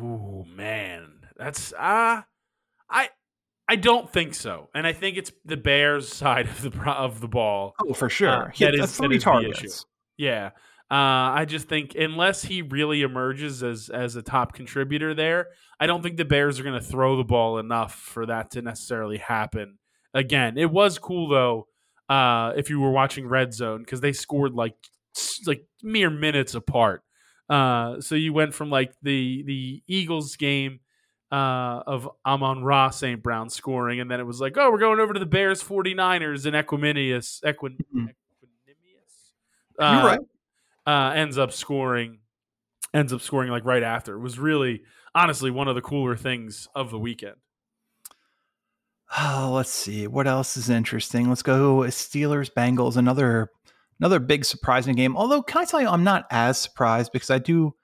Ooh 0.00 0.44
man, 0.54 1.26
that's 1.36 1.72
uh 1.72 2.22
I 2.90 3.08
I 3.68 3.76
don't 3.76 4.10
think 4.10 4.34
so, 4.34 4.68
and 4.74 4.86
I 4.86 4.92
think 4.92 5.16
it's 5.18 5.30
the 5.44 5.56
Bears' 5.56 6.08
side 6.12 6.46
of 6.46 6.62
the 6.62 6.90
of 6.90 7.20
the 7.20 7.28
ball. 7.28 7.74
Oh, 7.86 7.92
for 7.94 8.08
sure. 8.08 8.28
Uh, 8.28 8.50
He 8.54 8.64
that 8.64 8.74
is- 8.74 8.80
that 8.80 9.06
three 9.06 9.18
the 9.18 9.50
issue. 9.50 9.68
Yeah. 10.16 10.50
Uh, 10.90 11.36
I 11.36 11.44
just 11.46 11.68
think 11.68 11.94
unless 11.96 12.42
he 12.42 12.62
really 12.62 13.02
emerges 13.02 13.62
as 13.62 13.90
as 13.90 14.16
a 14.16 14.22
top 14.22 14.54
contributor 14.54 15.12
there, 15.12 15.48
I 15.78 15.86
don't 15.86 16.02
think 16.02 16.16
the 16.16 16.24
Bears 16.24 16.58
are 16.58 16.62
going 16.62 16.80
to 16.80 16.84
throw 16.86 17.18
the 17.18 17.24
ball 17.24 17.58
enough 17.58 17.94
for 17.94 18.24
that 18.24 18.52
to 18.52 18.62
necessarily 18.62 19.18
happen. 19.18 19.78
Again, 20.14 20.56
it 20.56 20.70
was 20.70 20.98
cool 20.98 21.28
though. 21.28 21.66
Uh, 22.08 22.54
if 22.56 22.70
you 22.70 22.80
were 22.80 22.90
watching 22.90 23.28
Red 23.28 23.52
Zone, 23.52 23.80
because 23.82 24.00
they 24.00 24.14
scored 24.14 24.54
like 24.54 24.76
like 25.46 25.66
mere 25.82 26.08
minutes 26.08 26.54
apart. 26.54 27.02
Uh, 27.50 28.00
so 28.00 28.14
you 28.14 28.32
went 28.32 28.54
from 28.54 28.70
like 28.70 28.94
the 29.02 29.42
the 29.46 29.82
Eagles 29.86 30.36
game 30.36 30.80
uh, 31.30 31.82
of 31.86 32.08
Amon-Ra 32.24 32.90
St. 32.90 33.22
Brown 33.22 33.50
scoring, 33.50 34.00
and 34.00 34.10
then 34.10 34.18
it 34.20 34.24
was 34.26 34.40
like, 34.40 34.56
oh, 34.56 34.70
we're 34.70 34.78
going 34.78 34.98
over 35.00 35.12
to 35.12 35.20
the 35.20 35.26
Bears 35.26 35.62
49ers 35.62 36.46
and 36.46 36.54
Equanimeous. 36.56 37.42
Equin, 37.44 37.76
Mhm. 37.94 38.08
Equinemius? 38.44 39.30
You're 39.78 39.86
Uh, 39.88 40.06
right. 40.06 40.20
uh, 40.86 41.12
ends 41.14 41.36
up 41.38 41.52
scoring 41.52 42.20
ends 42.94 43.12
up 43.12 43.20
scoring 43.20 43.50
like 43.50 43.66
right 43.66 43.82
after. 43.82 44.16
It 44.16 44.20
was 44.20 44.38
really 44.38 44.82
honestly 45.14 45.50
one 45.50 45.68
of 45.68 45.74
the 45.74 45.82
cooler 45.82 46.16
things 46.16 46.66
of 46.74 46.90
the 46.90 46.98
weekend. 46.98 47.36
Oh, 49.18 49.50
let's 49.54 49.70
see. 49.70 50.06
What 50.06 50.26
else 50.26 50.56
is 50.56 50.70
interesting? 50.70 51.28
Let's 51.28 51.42
go 51.42 51.80
Steelers 51.80 52.50
Bengals, 52.50 52.96
another 52.96 53.50
another 54.00 54.18
big 54.20 54.44
surprising 54.46 54.94
game. 54.96 55.16
Although 55.18 55.42
can 55.42 55.60
I 55.60 55.64
tell 55.66 55.80
you 55.82 55.88
I'm 55.88 56.04
not 56.04 56.26
as 56.30 56.58
surprised 56.58 57.12
because 57.12 57.28
I 57.30 57.38
do 57.38 57.74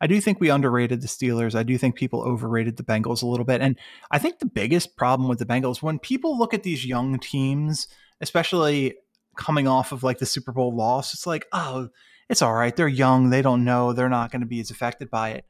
I 0.00 0.06
do 0.06 0.20
think 0.20 0.40
we 0.40 0.50
underrated 0.50 1.02
the 1.02 1.08
Steelers. 1.08 1.54
I 1.54 1.62
do 1.62 1.76
think 1.76 1.94
people 1.94 2.22
overrated 2.22 2.76
the 2.76 2.82
Bengals 2.82 3.22
a 3.22 3.26
little 3.26 3.44
bit. 3.44 3.60
And 3.60 3.78
I 4.10 4.18
think 4.18 4.38
the 4.38 4.46
biggest 4.46 4.96
problem 4.96 5.28
with 5.28 5.38
the 5.38 5.46
Bengals 5.46 5.82
when 5.82 5.98
people 5.98 6.38
look 6.38 6.54
at 6.54 6.62
these 6.62 6.86
young 6.86 7.18
teams, 7.18 7.86
especially 8.20 8.94
coming 9.36 9.68
off 9.68 9.92
of 9.92 10.02
like 10.02 10.18
the 10.18 10.26
Super 10.26 10.52
Bowl 10.52 10.74
loss, 10.74 11.12
it's 11.14 11.26
like, 11.26 11.46
"Oh, 11.52 11.88
it's 12.28 12.42
all 12.42 12.54
right. 12.54 12.74
They're 12.74 12.88
young. 12.88 13.30
They 13.30 13.42
don't 13.42 13.64
know. 13.64 13.92
They're 13.92 14.08
not 14.08 14.30
going 14.30 14.40
to 14.40 14.46
be 14.46 14.60
as 14.60 14.70
affected 14.70 15.10
by 15.10 15.30
it." 15.30 15.44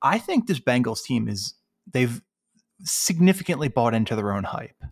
I 0.00 0.18
think 0.18 0.46
this 0.46 0.60
Bengals 0.60 1.02
team 1.02 1.28
is 1.28 1.54
they've 1.92 2.20
significantly 2.84 3.68
bought 3.68 3.94
into 3.94 4.16
their 4.16 4.32
own 4.32 4.44
hype. 4.44 4.82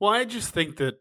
Well, 0.00 0.12
I 0.12 0.24
just 0.24 0.52
think 0.52 0.76
that 0.76 1.00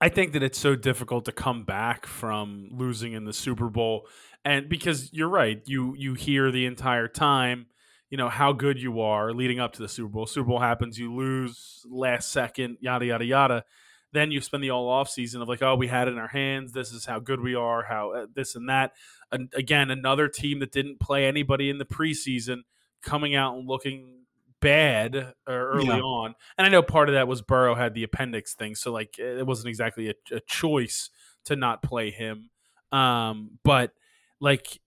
I 0.00 0.08
think 0.08 0.32
that 0.32 0.42
it's 0.42 0.58
so 0.58 0.76
difficult 0.76 1.26
to 1.26 1.32
come 1.32 1.64
back 1.64 2.06
from 2.06 2.68
losing 2.72 3.12
in 3.12 3.26
the 3.26 3.34
Super 3.34 3.68
Bowl, 3.68 4.08
and 4.44 4.68
because 4.68 5.12
you're 5.12 5.28
right, 5.28 5.60
you 5.66 5.94
you 5.96 6.14
hear 6.14 6.50
the 6.50 6.66
entire 6.66 7.08
time, 7.08 7.66
you 8.08 8.16
know 8.16 8.28
how 8.28 8.52
good 8.52 8.80
you 8.80 9.00
are 9.00 9.32
leading 9.32 9.60
up 9.60 9.72
to 9.74 9.82
the 9.82 9.88
Super 9.88 10.08
Bowl. 10.08 10.26
Super 10.26 10.48
Bowl 10.48 10.58
happens, 10.60 10.98
you 10.98 11.14
lose 11.14 11.84
last 11.88 12.32
second, 12.32 12.78
yada 12.80 13.06
yada 13.06 13.24
yada. 13.24 13.64
Then 14.12 14.32
you 14.32 14.40
spend 14.40 14.64
the 14.64 14.70
all 14.70 14.88
off 14.88 15.08
season 15.08 15.40
of 15.40 15.48
like, 15.48 15.62
oh, 15.62 15.76
we 15.76 15.86
had 15.86 16.08
it 16.08 16.12
in 16.12 16.18
our 16.18 16.26
hands. 16.26 16.72
This 16.72 16.90
is 16.90 17.04
how 17.06 17.20
good 17.20 17.40
we 17.40 17.54
are. 17.54 17.84
How 17.84 18.10
uh, 18.12 18.26
this 18.34 18.56
and 18.56 18.68
that. 18.68 18.92
And 19.30 19.52
again, 19.54 19.88
another 19.90 20.26
team 20.26 20.58
that 20.60 20.72
didn't 20.72 20.98
play 20.98 21.26
anybody 21.26 21.70
in 21.70 21.78
the 21.78 21.84
preseason 21.84 22.62
coming 23.02 23.36
out 23.36 23.56
and 23.56 23.68
looking 23.68 24.24
bad 24.60 25.14
uh, 25.14 25.32
early 25.46 25.86
Yeah. 25.86 26.00
on. 26.00 26.34
And 26.58 26.66
I 26.66 26.70
know 26.70 26.82
part 26.82 27.08
of 27.08 27.14
that 27.14 27.28
was 27.28 27.40
Burrow 27.40 27.76
had 27.76 27.94
the 27.94 28.02
appendix 28.02 28.54
thing, 28.54 28.74
so 28.74 28.90
like 28.92 29.16
it 29.18 29.46
wasn't 29.46 29.68
exactly 29.68 30.08
a, 30.10 30.14
a 30.34 30.40
choice 30.40 31.10
to 31.44 31.54
not 31.54 31.80
play 31.80 32.10
him. 32.10 32.50
Um, 32.90 33.58
but 33.62 33.92
like 34.40 34.80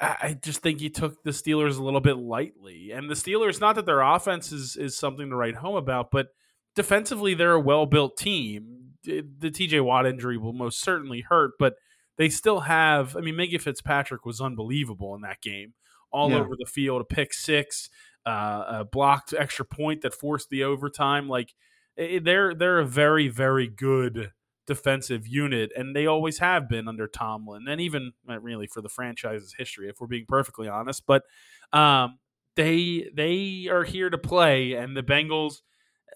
I, 0.00 0.16
I 0.22 0.38
just 0.42 0.60
think 0.62 0.80
he 0.80 0.90
took 0.90 1.22
the 1.22 1.30
Steelers 1.30 1.78
a 1.78 1.82
little 1.82 2.00
bit 2.00 2.16
lightly, 2.18 2.92
and 2.92 3.10
the 3.10 3.14
Steelers 3.14 3.60
not 3.60 3.74
that 3.76 3.86
their 3.86 4.00
offense 4.00 4.52
is 4.52 4.76
is 4.76 4.96
something 4.96 5.30
to 5.30 5.36
write 5.36 5.56
home 5.56 5.76
about, 5.76 6.10
but 6.10 6.28
defensively 6.76 7.34
they're 7.34 7.52
a 7.52 7.60
well 7.60 7.86
built 7.86 8.16
team. 8.16 8.92
The 9.04 9.50
TJ 9.50 9.82
Watt 9.84 10.06
injury 10.06 10.36
will 10.36 10.52
most 10.52 10.80
certainly 10.80 11.22
hurt, 11.22 11.52
but 11.58 11.74
they 12.18 12.28
still 12.28 12.60
have. 12.60 13.16
I 13.16 13.20
mean, 13.20 13.36
Minkah 13.36 13.60
Fitzpatrick 13.60 14.26
was 14.26 14.40
unbelievable 14.40 15.14
in 15.14 15.22
that 15.22 15.40
game, 15.40 15.74
all 16.12 16.30
Yeah. 16.30 16.38
over 16.40 16.54
the 16.58 16.66
field, 16.66 17.00
a 17.00 17.04
pick 17.04 17.32
six, 17.32 17.88
uh, 18.26 18.64
a 18.68 18.84
blocked 18.84 19.32
extra 19.32 19.64
point 19.64 20.02
that 20.02 20.12
forced 20.14 20.50
the 20.50 20.64
overtime. 20.64 21.28
Like 21.28 21.54
eh, 21.96 22.18
they're 22.22 22.54
they're 22.54 22.80
a 22.80 22.86
very 22.86 23.28
very 23.28 23.66
good 23.68 24.32
defensive 24.68 25.26
unit, 25.26 25.72
and 25.76 25.96
they 25.96 26.06
always 26.06 26.38
have 26.38 26.68
been 26.68 26.86
under 26.86 27.08
Tomlin, 27.08 27.66
and 27.66 27.80
even 27.80 28.12
uh, 28.28 28.38
really 28.38 28.68
for 28.68 28.80
the 28.80 28.88
franchise's 28.88 29.54
history, 29.58 29.88
if 29.88 30.00
we're 30.00 30.06
being 30.06 30.26
perfectly 30.28 30.68
honest. 30.68 31.04
But 31.06 31.24
um, 31.72 32.18
they 32.54 33.10
they 33.14 33.66
are 33.70 33.82
here 33.82 34.10
to 34.10 34.18
play, 34.18 34.74
and 34.74 34.96
the 34.96 35.02
Bengals. 35.02 35.62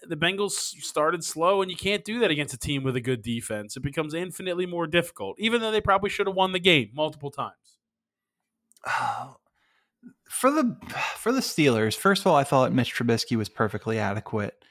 The 0.05 0.17
Bengals 0.17 0.51
started 0.51 1.23
slow, 1.23 1.61
and 1.61 1.71
you 1.71 1.77
can't 1.77 2.03
do 2.03 2.19
that 2.19 2.31
against 2.31 2.53
a 2.53 2.57
team 2.57 2.83
with 2.83 2.95
a 2.97 3.01
good 3.01 3.21
defense. 3.21 3.77
It 3.77 3.83
becomes 3.83 4.13
infinitely 4.13 4.65
more 4.65 4.85
difficult, 4.85 5.39
even 5.39 5.61
though 5.61 5.71
they 5.71 5.79
probably 5.79 6.09
should 6.09 6.27
have 6.27 6.35
won 6.35 6.51
the 6.51 6.59
game 6.59 6.89
multiple 6.93 7.31
times. 7.31 7.77
Oh, 8.85 9.37
for 10.29 10.51
the 10.51 10.75
for 11.17 11.31
the 11.31 11.39
Steelers, 11.39 11.95
first 11.95 12.21
of 12.21 12.27
all, 12.27 12.35
I 12.35 12.43
thought 12.43 12.73
Mitch 12.73 12.93
Trubisky 12.93 13.37
was 13.37 13.49
perfectly 13.49 13.97
adequate, 13.97 14.65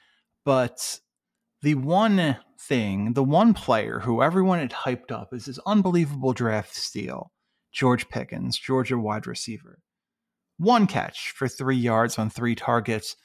but 0.44 1.00
the 1.62 1.76
one 1.76 2.36
thing, 2.68 3.12
the 3.14 3.24
one 3.24 3.54
player 3.54 4.00
who 4.00 4.22
everyone 4.22 4.58
had 4.58 4.72
hyped 4.72 5.10
up 5.10 5.32
is 5.32 5.46
this 5.46 5.58
unbelievable 5.66 6.32
draft 6.32 6.74
steal, 6.74 7.32
George 7.72 8.08
Pickens, 8.08 8.58
Georgia 8.58 8.98
wide 8.98 9.26
receiver, 9.26 9.78
one 10.58 10.86
catch 10.86 11.30
for 11.30 11.48
three 11.48 11.76
yards 11.76 12.18
on 12.18 12.30
three 12.30 12.54
targets. 12.54 13.16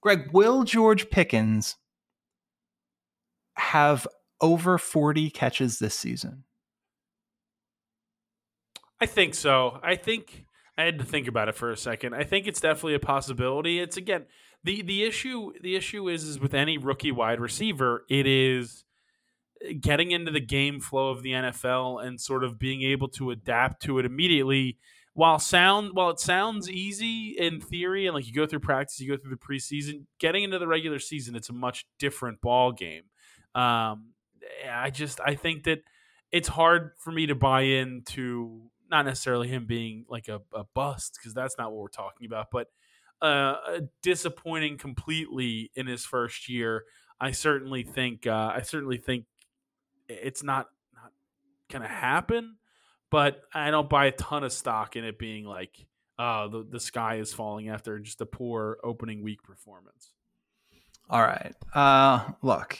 Greg, 0.00 0.30
will 0.32 0.64
George 0.64 1.10
Pickens 1.10 1.76
have 3.56 4.06
over 4.40 4.78
forty 4.78 5.30
catches 5.30 5.78
this 5.78 5.94
season? 5.94 6.44
I 9.00 9.06
think 9.06 9.34
so. 9.34 9.78
I 9.82 9.96
think 9.96 10.44
I 10.76 10.84
had 10.84 10.98
to 10.98 11.04
think 11.04 11.28
about 11.28 11.48
it 11.48 11.56
for 11.56 11.70
a 11.70 11.76
second. 11.76 12.14
I 12.14 12.24
think 12.24 12.46
it's 12.46 12.60
definitely 12.60 12.94
a 12.94 13.00
possibility. 13.00 13.80
It's 13.80 13.96
again 13.96 14.26
the 14.64 14.82
the 14.82 15.04
issue. 15.04 15.52
The 15.60 15.76
issue 15.76 16.08
is 16.08 16.24
is 16.24 16.40
with 16.40 16.54
any 16.54 16.78
rookie 16.78 17.12
wide 17.12 17.40
receiver, 17.40 18.04
it 18.08 18.26
is 18.26 18.84
getting 19.80 20.10
into 20.12 20.30
the 20.30 20.40
game 20.40 20.80
flow 20.80 21.10
of 21.10 21.22
the 21.22 21.32
NFL 21.32 22.04
and 22.04 22.20
sort 22.20 22.44
of 22.44 22.58
being 22.58 22.82
able 22.82 23.08
to 23.08 23.30
adapt 23.30 23.82
to 23.82 23.98
it 23.98 24.04
immediately. 24.04 24.78
While 25.14 25.40
sound 25.40 25.90
while 25.94 26.10
it 26.10 26.20
sounds 26.20 26.70
easy 26.70 27.34
in 27.36 27.60
theory, 27.60 28.06
and 28.06 28.14
like 28.14 28.26
you 28.26 28.32
go 28.32 28.46
through 28.46 28.60
practice, 28.60 29.00
you 29.00 29.08
go 29.08 29.16
through 29.20 29.30
the 29.30 29.36
preseason, 29.36 30.04
getting 30.20 30.44
into 30.44 30.58
the 30.58 30.68
regular 30.68 31.00
season, 31.00 31.34
it's 31.34 31.48
a 31.48 31.52
much 31.52 31.86
different 31.98 32.40
ball 32.40 32.70
game. 32.70 33.02
Um, 33.54 34.12
I 34.70 34.90
just 34.90 35.20
I 35.20 35.34
think 35.34 35.64
that 35.64 35.80
it's 36.30 36.48
hard 36.48 36.92
for 36.98 37.10
me 37.10 37.26
to 37.26 37.34
buy 37.34 37.62
into 37.62 38.70
not 38.90 39.06
necessarily 39.06 39.48
him 39.48 39.66
being 39.66 40.04
like 40.08 40.28
a, 40.28 40.40
a 40.54 40.64
bust 40.74 41.18
because 41.18 41.34
that's 41.34 41.56
not 41.58 41.72
what 41.72 41.80
we're 41.80 41.88
talking 41.88 42.26
about, 42.26 42.46
but 42.52 42.68
uh, 43.20 43.80
disappointing 44.02 44.78
completely 44.78 45.70
in 45.74 45.86
his 45.86 46.04
first 46.04 46.48
year. 46.48 46.84
I 47.20 47.32
certainly 47.32 47.82
think 47.82 48.26
uh, 48.26 48.52
I 48.54 48.62
certainly 48.62 48.98
think 48.98 49.24
it's 50.08 50.42
not 50.42 50.68
not 50.94 51.12
gonna 51.70 51.88
happen, 51.88 52.56
but 53.10 53.42
I 53.52 53.70
don't 53.70 53.88
buy 53.88 54.06
a 54.06 54.12
ton 54.12 54.44
of 54.44 54.52
stock 54.52 54.96
in 54.96 55.04
it 55.04 55.18
being 55.18 55.44
like 55.44 55.86
uh, 56.18 56.48
the 56.48 56.66
the 56.68 56.80
sky 56.80 57.16
is 57.16 57.32
falling 57.32 57.68
after 57.68 57.98
just 57.98 58.20
a 58.20 58.26
poor 58.26 58.78
opening 58.84 59.22
week 59.22 59.42
performance. 59.42 60.12
All 61.10 61.22
right. 61.22 61.54
Uh, 61.74 62.32
look, 62.42 62.78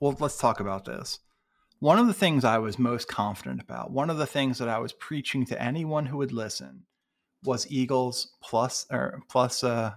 well, 0.00 0.14
let's 0.20 0.36
talk 0.36 0.60
about 0.60 0.84
this. 0.84 1.20
One 1.78 1.98
of 1.98 2.06
the 2.06 2.14
things 2.14 2.44
I 2.44 2.58
was 2.58 2.78
most 2.78 3.08
confident 3.08 3.60
about, 3.60 3.90
one 3.90 4.10
of 4.10 4.18
the 4.18 4.26
things 4.26 4.58
that 4.58 4.68
I 4.68 4.78
was 4.78 4.92
preaching 4.92 5.44
to 5.46 5.62
anyone 5.62 6.06
who 6.06 6.18
would 6.18 6.32
listen, 6.32 6.84
was 7.46 7.70
Eagles 7.70 8.34
plus 8.42 8.86
or 8.90 9.20
plus 9.28 9.64
uh, 9.64 9.92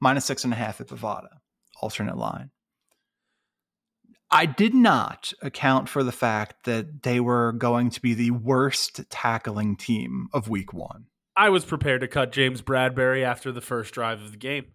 minus 0.00 0.24
six 0.24 0.44
and 0.44 0.52
a 0.52 0.56
half 0.56 0.80
at 0.80 0.88
Bovada, 0.88 1.28
alternate 1.80 2.16
line. 2.16 2.50
I 4.30 4.46
did 4.46 4.74
not 4.74 5.32
account 5.40 5.88
for 5.88 6.02
the 6.02 6.12
fact 6.12 6.64
that 6.64 7.04
they 7.04 7.20
were 7.20 7.52
going 7.52 7.90
to 7.90 8.00
be 8.02 8.12
the 8.12 8.32
worst 8.32 9.08
tackling 9.08 9.76
team 9.76 10.28
of 10.32 10.48
Week 10.48 10.72
One. 10.72 11.06
I 11.36 11.50
was 11.50 11.64
prepared 11.64 12.00
to 12.00 12.08
cut 12.08 12.32
James 12.32 12.62
Bradbury 12.62 13.24
after 13.24 13.52
the 13.52 13.60
first 13.60 13.94
drive 13.94 14.22
of 14.22 14.32
the 14.32 14.38
game. 14.38 14.66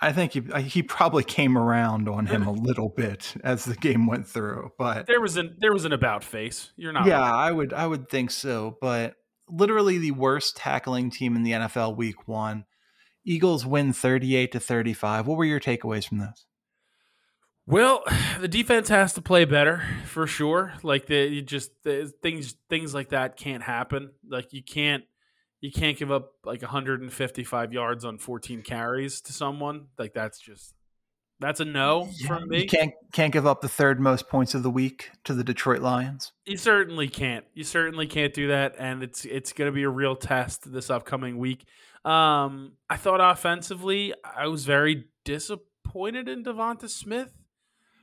I 0.00 0.12
think 0.12 0.32
he 0.32 0.42
he 0.62 0.82
probably 0.82 1.24
came 1.24 1.56
around 1.56 2.08
on 2.08 2.26
him 2.26 2.46
a 2.46 2.52
little 2.52 2.90
bit 2.90 3.34
as 3.42 3.64
the 3.64 3.74
game 3.74 4.06
went 4.06 4.26
through, 4.26 4.72
but 4.78 5.06
There 5.06 5.20
was 5.20 5.36
an 5.36 5.56
there 5.58 5.72
was 5.72 5.84
an 5.84 5.92
about 5.92 6.22
face. 6.22 6.72
You're 6.76 6.92
not 6.92 7.06
yeah, 7.06 7.18
wrong. 7.18 7.34
I 7.34 7.52
would 7.52 7.72
I 7.72 7.86
would 7.86 8.08
think 8.08 8.30
so. 8.30 8.76
But 8.80 9.14
literally 9.48 9.98
the 9.98 10.12
worst 10.12 10.56
tackling 10.56 11.10
team 11.10 11.36
in 11.36 11.42
the 11.42 11.52
NFL 11.52 11.96
week 11.96 12.26
one. 12.28 12.64
Eagles 13.24 13.66
win 13.66 13.92
38 13.92 14.52
to 14.52 14.60
35. 14.60 15.26
What 15.26 15.36
were 15.36 15.44
your 15.44 15.60
takeaways 15.60 16.08
from 16.08 16.18
this? 16.18 16.46
Well, 17.66 18.04
the 18.40 18.48
defense 18.48 18.88
has 18.88 19.12
to 19.14 19.22
play 19.22 19.44
better 19.44 19.82
for 20.06 20.26
sure. 20.26 20.74
Like 20.82 21.06
the 21.06 21.42
just 21.42 21.70
the, 21.82 22.12
things 22.22 22.54
things 22.70 22.94
like 22.94 23.10
that 23.10 23.36
can't 23.36 23.62
happen. 23.62 24.12
Like 24.28 24.52
you 24.52 24.62
can't 24.62 25.04
you 25.60 25.72
can't 25.72 25.98
give 25.98 26.12
up 26.12 26.32
like 26.44 26.62
155 26.62 27.72
yards 27.72 28.04
on 28.04 28.18
14 28.18 28.62
carries 28.62 29.20
to 29.22 29.32
someone. 29.32 29.86
Like 29.98 30.14
that's 30.14 30.38
just 30.38 30.75
That's 31.38 31.60
a 31.60 31.64
no 31.64 32.08
Yeah, 32.16 32.28
from 32.28 32.48
me. 32.48 32.62
You 32.62 32.66
can't 32.66 32.92
can't 33.12 33.32
give 33.32 33.46
up 33.46 33.60
the 33.60 33.68
third 33.68 34.00
most 34.00 34.28
points 34.28 34.54
of 34.54 34.62
the 34.62 34.70
week 34.70 35.10
to 35.24 35.34
the 35.34 35.44
Detroit 35.44 35.80
Lions. 35.82 36.32
You 36.46 36.56
certainly 36.56 37.08
can't. 37.08 37.44
You 37.52 37.64
certainly 37.64 38.06
can't 38.06 38.32
do 38.32 38.48
that, 38.48 38.74
and 38.78 39.02
it's 39.02 39.24
it's 39.24 39.52
going 39.52 39.66
to 39.70 39.72
be 39.72 39.82
a 39.82 39.88
real 39.90 40.16
test 40.16 40.72
this 40.72 40.88
upcoming 40.90 41.38
week. 41.38 41.64
Um, 42.04 42.72
I 42.88 42.96
thought 42.96 43.20
offensively, 43.20 44.14
I 44.24 44.46
was 44.46 44.64
very 44.64 45.06
disappointed 45.24 46.28
in 46.28 46.44
Devonta 46.44 46.88
Smith. 46.88 47.32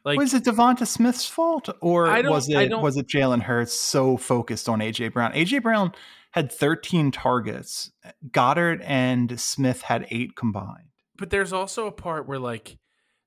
Like, 0.05 0.17
was 0.17 0.33
it 0.33 0.43
Devonta 0.43 0.85
Smith's 0.85 1.25
fault, 1.25 1.69
or 1.81 2.03
was 2.29 2.49
it 2.49 2.77
was 2.77 2.97
it 2.97 3.07
Jalen 3.07 3.41
Hurts 3.41 3.73
so 3.73 4.17
focused 4.17 4.67
on 4.67 4.79
AJ 4.79 5.13
Brown? 5.13 5.31
AJ 5.33 5.63
Brown 5.63 5.93
had 6.31 6.51
13 6.51 7.11
targets. 7.11 7.91
Goedert 8.29 8.81
and 8.83 9.39
Smith 9.39 9.83
had 9.83 10.05
eight 10.11 10.35
combined. 10.35 10.89
but 11.17 11.29
there's 11.29 11.53
also 11.53 11.87
a 11.87 11.91
part 11.91 12.27
where 12.27 12.39
like 12.39 12.77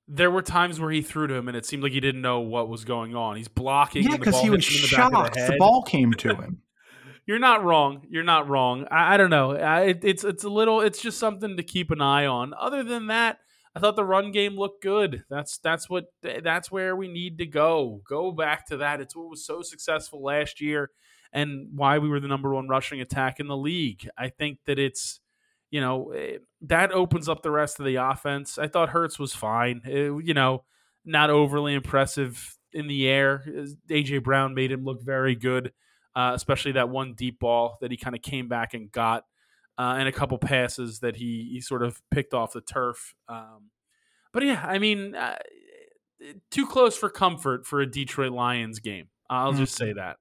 there 0.07 0.31
were 0.31 0.41
times 0.41 0.79
where 0.79 0.91
he 0.91 1.01
threw 1.01 1.27
to 1.27 1.33
him, 1.33 1.47
and 1.47 1.57
it 1.57 1.65
seemed 1.65 1.83
like 1.83 1.91
he 1.91 1.99
didn't 1.99 2.21
know 2.21 2.39
what 2.39 2.69
was 2.69 2.85
going 2.85 3.15
on. 3.15 3.35
He's 3.35 3.47
blocking. 3.47 4.03
Yeah, 4.03 4.17
because 4.17 4.39
he 4.41 4.49
was 4.49 4.65
the 4.65 4.71
shocked. 4.71 5.33
the, 5.35 5.51
The, 5.51 5.57
ball 5.57 5.83
came 5.83 6.13
to 6.13 6.35
him. 6.35 6.61
You're 7.25 7.39
not 7.39 7.63
wrong. 7.63 8.03
You're 8.09 8.23
not 8.23 8.47
wrong. 8.47 8.85
I, 8.89 9.15
I 9.15 9.17
don't 9.17 9.29
know. 9.29 9.51
I, 9.57 9.81
it, 9.81 9.99
it's 10.03 10.23
it's 10.23 10.45
a 10.45 10.49
little. 10.49 10.79
It's 10.79 11.01
just 11.01 11.19
something 11.19 11.57
to 11.57 11.63
keep 11.63 11.91
an 11.91 12.01
eye 12.01 12.25
on. 12.25 12.53
Other 12.57 12.83
than 12.83 13.07
that, 13.07 13.39
I 13.75 13.79
thought 13.79 13.97
the 13.97 14.05
run 14.05 14.31
game 14.31 14.55
looked 14.55 14.81
good. 14.81 15.23
That's 15.29 15.57
that's 15.57 15.89
what 15.89 16.05
that's 16.23 16.71
where 16.71 16.95
we 16.95 17.09
need 17.09 17.37
to 17.39 17.45
go. 17.45 18.01
Go 18.07 18.31
back 18.31 18.65
to 18.67 18.77
that. 18.77 19.01
It's 19.01 19.15
what 19.15 19.29
was 19.29 19.45
so 19.45 19.61
successful 19.61 20.23
last 20.23 20.61
year, 20.61 20.91
and 21.33 21.67
why 21.75 21.97
we 21.97 22.07
were 22.07 22.21
the 22.21 22.29
number 22.29 22.53
one 22.53 22.69
rushing 22.69 23.01
attack 23.01 23.41
in 23.41 23.47
the 23.47 23.57
league. 23.57 24.07
I 24.17 24.29
think 24.29 24.59
that 24.65 24.79
it's 24.79 25.19
you 25.71 25.81
know 25.81 26.11
eh, 26.11 26.37
that 26.61 26.91
opens 26.91 27.29
up 27.29 27.43
the 27.43 27.51
rest 27.51 27.79
of 27.79 27.85
the 27.85 27.95
offense. 27.95 28.57
I 28.57 28.67
thought 28.67 28.89
Hurts 28.89 29.19
was 29.19 29.33
fine. 29.33 29.81
Eh, 29.85 30.09
you 30.23 30.33
know, 30.33 30.63
not 31.05 31.29
overly 31.29 31.73
impressive 31.73 32.57
in 32.73 32.87
the 32.87 33.07
air. 33.07 33.43
AJ 33.89 34.23
Brown 34.23 34.53
made 34.53 34.71
him 34.71 34.83
look 34.83 35.01
very 35.01 35.35
good 35.35 35.71
uh, 36.17 36.31
especially 36.33 36.71
that 36.71 36.89
one 36.89 37.13
deep 37.13 37.39
ball 37.39 37.77
that 37.79 37.91
he 37.91 37.95
kind 37.95 38.15
of 38.15 38.23
came 38.23 38.47
back 38.47 38.73
and 38.73 38.91
got, 38.91 39.23
uh, 39.77 39.97
and 39.99 40.07
a 40.07 40.11
couple 40.11 40.39
passes 40.39 40.99
that 40.99 41.15
he, 41.15 41.47
he 41.51 41.61
sort 41.61 41.83
of 41.83 42.01
picked 42.09 42.33
off 42.33 42.53
the 42.53 42.61
turf. 42.61 43.13
Um, 43.29 43.69
but 44.33 44.41
yeah, 44.41 44.65
I 44.65 44.79
mean, 44.79 45.13
uh, 45.13 45.37
too 46.49 46.65
close 46.65 46.97
for 46.97 47.11
comfort 47.11 47.67
for 47.67 47.81
a 47.81 47.85
Detroit 47.85 48.31
Lions 48.31 48.79
game. 48.79 49.09
I'll 49.29 49.53
just 49.53 49.75
say 49.75 49.93
that. 49.93 50.17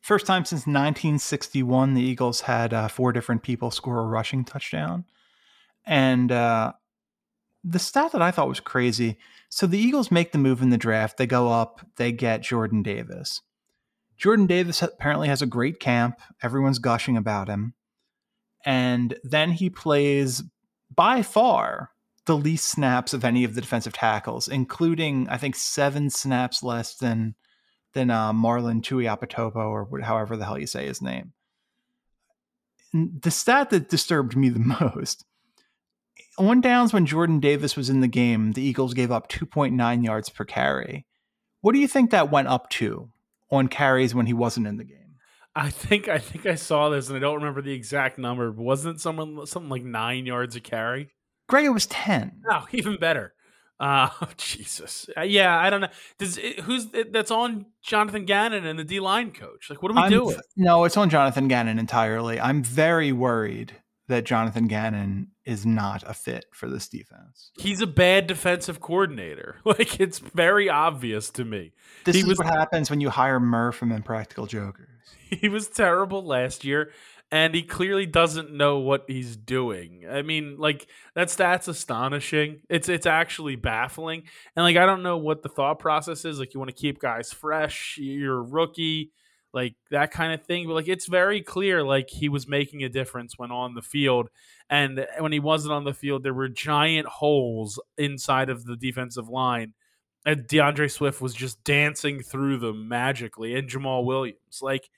First 0.00 0.26
time 0.26 0.44
since 0.44 0.60
1961, 0.60 1.94
the 1.94 2.02
Eagles 2.02 2.42
had 2.42 2.72
uh, 2.72 2.88
four 2.88 3.12
different 3.12 3.42
people 3.42 3.70
score 3.70 3.98
a 3.98 4.06
rushing 4.06 4.44
touchdown. 4.44 5.04
And 5.84 6.30
uh, 6.30 6.72
the 7.64 7.78
stat 7.78 8.12
that 8.12 8.22
I 8.22 8.30
thought 8.30 8.48
was 8.48 8.60
crazy 8.60 9.18
so 9.50 9.66
the 9.66 9.78
Eagles 9.78 10.10
make 10.10 10.32
the 10.32 10.38
move 10.38 10.62
in 10.62 10.70
the 10.70 10.78
draft. 10.78 11.16
They 11.16 11.26
go 11.26 11.48
up, 11.48 11.80
they 11.96 12.12
get 12.12 12.42
Jordan 12.42 12.82
Davis. 12.82 13.40
Jordan 14.16 14.46
Davis 14.46 14.82
apparently 14.82 15.28
has 15.28 15.42
a 15.42 15.46
great 15.46 15.80
camp. 15.80 16.20
Everyone's 16.42 16.78
gushing 16.78 17.16
about 17.16 17.48
him. 17.48 17.74
And 18.64 19.16
then 19.22 19.52
he 19.52 19.70
plays 19.70 20.42
by 20.94 21.22
far 21.22 21.90
the 22.26 22.36
least 22.36 22.66
snaps 22.66 23.14
of 23.14 23.24
any 23.24 23.44
of 23.44 23.54
the 23.54 23.60
defensive 23.60 23.92
tackles, 23.92 24.48
including, 24.48 25.28
I 25.30 25.38
think, 25.38 25.54
seven 25.54 26.10
snaps 26.10 26.62
less 26.62 26.96
than 26.96 27.36
than 27.98 28.10
uh, 28.10 28.32
Marlon 28.32 28.80
Tuiapatopo 28.80 29.56
or 29.56 30.00
however 30.00 30.36
the 30.36 30.44
hell 30.44 30.58
you 30.58 30.66
say 30.66 30.86
his 30.86 31.02
name. 31.02 31.32
And 32.92 33.20
The 33.20 33.30
stat 33.30 33.70
that 33.70 33.88
disturbed 33.88 34.36
me 34.36 34.48
the 34.48 34.60
most 34.94 35.24
on 36.38 36.60
downs 36.60 36.92
when 36.92 37.06
Jordan 37.06 37.40
Davis 37.40 37.76
was 37.76 37.90
in 37.90 38.00
the 38.00 38.08
game, 38.08 38.52
the 38.52 38.62
Eagles 38.62 38.94
gave 38.94 39.10
up 39.10 39.28
2.9 39.28 40.04
yards 40.04 40.28
per 40.28 40.44
carry. 40.44 41.04
What 41.60 41.72
do 41.72 41.80
you 41.80 41.88
think 41.88 42.10
that 42.10 42.30
went 42.30 42.48
up 42.48 42.70
to 42.70 43.10
on 43.50 43.68
carries 43.68 44.14
when 44.14 44.26
he 44.26 44.32
wasn't 44.32 44.66
in 44.66 44.76
the 44.76 44.84
game? 44.84 45.16
I 45.56 45.70
think 45.70 46.08
I 46.08 46.18
think 46.18 46.46
I 46.46 46.54
saw 46.54 46.88
this 46.88 47.08
and 47.08 47.16
I 47.16 47.20
don't 47.20 47.34
remember 47.34 47.62
the 47.62 47.72
exact 47.72 48.16
number. 48.16 48.52
But 48.52 48.62
wasn't 48.62 48.96
it 48.96 49.00
someone 49.00 49.44
something 49.46 49.68
like 49.68 49.82
nine 49.82 50.24
yards 50.24 50.54
a 50.54 50.60
carry? 50.60 51.10
Greg, 51.48 51.64
it 51.64 51.70
was 51.70 51.86
10. 51.86 52.42
Oh, 52.50 52.66
even 52.70 52.96
better. 52.98 53.34
Uh, 53.80 54.08
Jesus. 54.36 55.08
Uh, 55.16 55.22
yeah, 55.22 55.56
I 55.58 55.70
don't 55.70 55.80
know. 55.82 55.88
Does 56.18 56.36
it, 56.38 56.60
who's 56.60 56.86
that's 57.10 57.30
on 57.30 57.66
Jonathan 57.82 58.24
Gannon 58.24 58.66
and 58.66 58.78
the 58.78 58.84
D 58.84 59.00
line 59.00 59.30
coach? 59.32 59.70
Like, 59.70 59.82
what 59.82 59.92
are 59.92 59.94
we 59.94 60.00
I'm- 60.02 60.10
doing? 60.10 60.36
No, 60.56 60.84
it's 60.84 60.96
on 60.96 61.10
Jonathan 61.10 61.48
Gannon 61.48 61.78
entirely. 61.78 62.40
I'm 62.40 62.62
very 62.62 63.12
worried 63.12 63.76
that 64.08 64.24
Jonathan 64.24 64.66
Gannon 64.68 65.28
is 65.44 65.66
not 65.66 66.02
a 66.06 66.14
fit 66.14 66.46
for 66.52 66.66
this 66.66 66.88
defense. 66.88 67.50
He's 67.58 67.82
a 67.82 67.86
bad 67.86 68.26
defensive 68.26 68.80
coordinator. 68.80 69.56
Like, 69.66 70.00
it's 70.00 70.18
very 70.18 70.70
obvious 70.70 71.28
to 71.30 71.44
me. 71.44 71.72
This 72.04 72.16
He 72.16 72.22
is 72.22 72.26
was- 72.28 72.38
what 72.38 72.46
happens 72.46 72.88
when 72.90 73.00
you 73.02 73.10
hire 73.10 73.38
Murr 73.38 73.70
from 73.72 73.92
Impractical 73.92 74.46
Jokers. 74.46 74.86
He 75.30 75.50
was 75.50 75.68
terrible 75.68 76.24
last 76.24 76.64
year, 76.64 76.90
and 77.30 77.54
he 77.54 77.62
clearly 77.62 78.06
doesn't 78.06 78.52
know 78.52 78.78
what 78.78 79.04
he's 79.06 79.36
doing. 79.36 80.04
I 80.10 80.22
mean, 80.22 80.56
like 80.58 80.88
that 81.14 81.30
stat's 81.30 81.68
astonishing. 81.68 82.62
It's 82.70 82.88
it's 82.88 83.06
actually 83.06 83.56
baffling, 83.56 84.22
and 84.56 84.64
like 84.64 84.76
I 84.76 84.86
don't 84.86 85.02
know 85.02 85.18
what 85.18 85.42
the 85.42 85.48
thought 85.48 85.78
process 85.78 86.24
is. 86.24 86.38
Like 86.38 86.54
you 86.54 86.60
want 86.60 86.70
to 86.70 86.80
keep 86.80 86.98
guys 86.98 87.32
fresh. 87.32 87.98
You're 88.00 88.38
a 88.38 88.42
rookie, 88.42 89.12
like 89.52 89.74
that 89.90 90.10
kind 90.10 90.32
of 90.32 90.46
thing. 90.46 90.66
But 90.66 90.74
like 90.74 90.88
it's 90.88 91.06
very 91.06 91.42
clear, 91.42 91.82
like 91.82 92.08
he 92.08 92.28
was 92.28 92.48
making 92.48 92.82
a 92.82 92.88
difference 92.88 93.38
when 93.38 93.50
on 93.50 93.74
the 93.74 93.82
field, 93.82 94.30
and 94.70 95.06
when 95.18 95.32
he 95.32 95.40
wasn't 95.40 95.74
on 95.74 95.84
the 95.84 95.94
field, 95.94 96.22
there 96.22 96.34
were 96.34 96.48
giant 96.48 97.06
holes 97.06 97.80
inside 97.98 98.48
of 98.48 98.64
the 98.64 98.76
defensive 98.76 99.28
line. 99.28 99.74
And 100.26 100.46
D'Andre 100.46 100.88
Swift 100.88 101.22
was 101.22 101.32
just 101.32 101.62
dancing 101.64 102.20
through 102.22 102.58
them 102.58 102.88
magically, 102.88 103.54
and 103.54 103.68
Jamaal 103.68 104.04
Williams. 104.04 104.60
Like, 104.60 104.90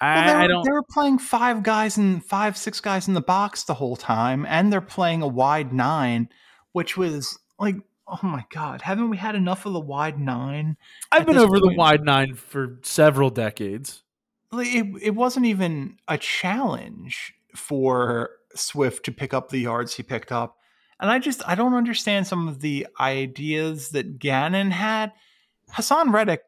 I, 0.00 0.14
Well, 0.14 0.26
they, 0.26 0.32
were, 0.32 0.40
I 0.40 0.46
don't. 0.46 0.64
they 0.64 0.72
were 0.72 0.82
playing 0.82 1.18
five 1.18 1.62
guys 1.62 1.96
and 1.96 2.24
five, 2.24 2.56
six 2.56 2.80
guys 2.80 3.08
in 3.08 3.14
the 3.14 3.20
box 3.20 3.64
the 3.64 3.74
whole 3.74 3.96
time, 3.96 4.46
and 4.48 4.72
they're 4.72 4.80
playing 4.80 5.22
a 5.22 5.28
wide 5.28 5.72
nine, 5.72 6.28
which 6.72 6.96
was 6.96 7.38
like, 7.58 7.76
oh 8.08 8.18
my 8.22 8.44
god, 8.50 8.82
haven't 8.82 9.10
we 9.10 9.16
had 9.16 9.34
enough 9.34 9.64
of 9.66 9.72
the 9.72 9.80
wide 9.80 10.18
nine? 10.18 10.76
I've 11.10 11.26
been 11.26 11.38
over 11.38 11.60
the 11.60 11.74
wide 11.74 12.04
nine 12.04 12.34
for 12.34 12.78
several 12.82 13.30
decades. 13.30 14.02
Like, 14.50 14.68
It, 14.68 14.86
it 15.00 15.14
wasn't 15.14 15.46
even 15.46 15.96
a 16.08 16.18
challenge 16.18 17.34
for 17.54 18.30
Swift 18.54 19.04
to 19.04 19.12
pick 19.12 19.32
up 19.32 19.48
the 19.48 19.60
yards 19.60 19.94
he 19.94 20.02
picked 20.02 20.32
up. 20.32 20.58
And 21.00 21.10
I 21.10 21.18
just 21.18 21.42
I 21.48 21.54
don't 21.54 21.74
understand 21.74 22.26
some 22.26 22.48
of 22.48 22.60
the 22.60 22.86
ideas 23.00 23.90
that 23.90 24.18
Gannon 24.18 24.70
had. 24.70 25.12
Haason 25.72 26.12
Reddick 26.12 26.42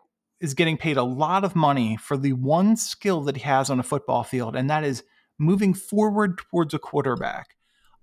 is 0.44 0.54
getting 0.54 0.76
paid 0.76 0.96
a 0.96 1.02
lot 1.02 1.42
of 1.42 1.56
money 1.56 1.96
for 1.96 2.16
the 2.16 2.34
one 2.34 2.76
skill 2.76 3.22
that 3.22 3.36
he 3.36 3.42
has 3.42 3.70
on 3.70 3.80
a 3.80 3.82
football 3.82 4.22
field, 4.22 4.54
and 4.54 4.68
that 4.70 4.84
is 4.84 5.02
moving 5.38 5.74
forward 5.74 6.38
towards 6.38 6.74
a 6.74 6.78
quarterback. 6.78 7.56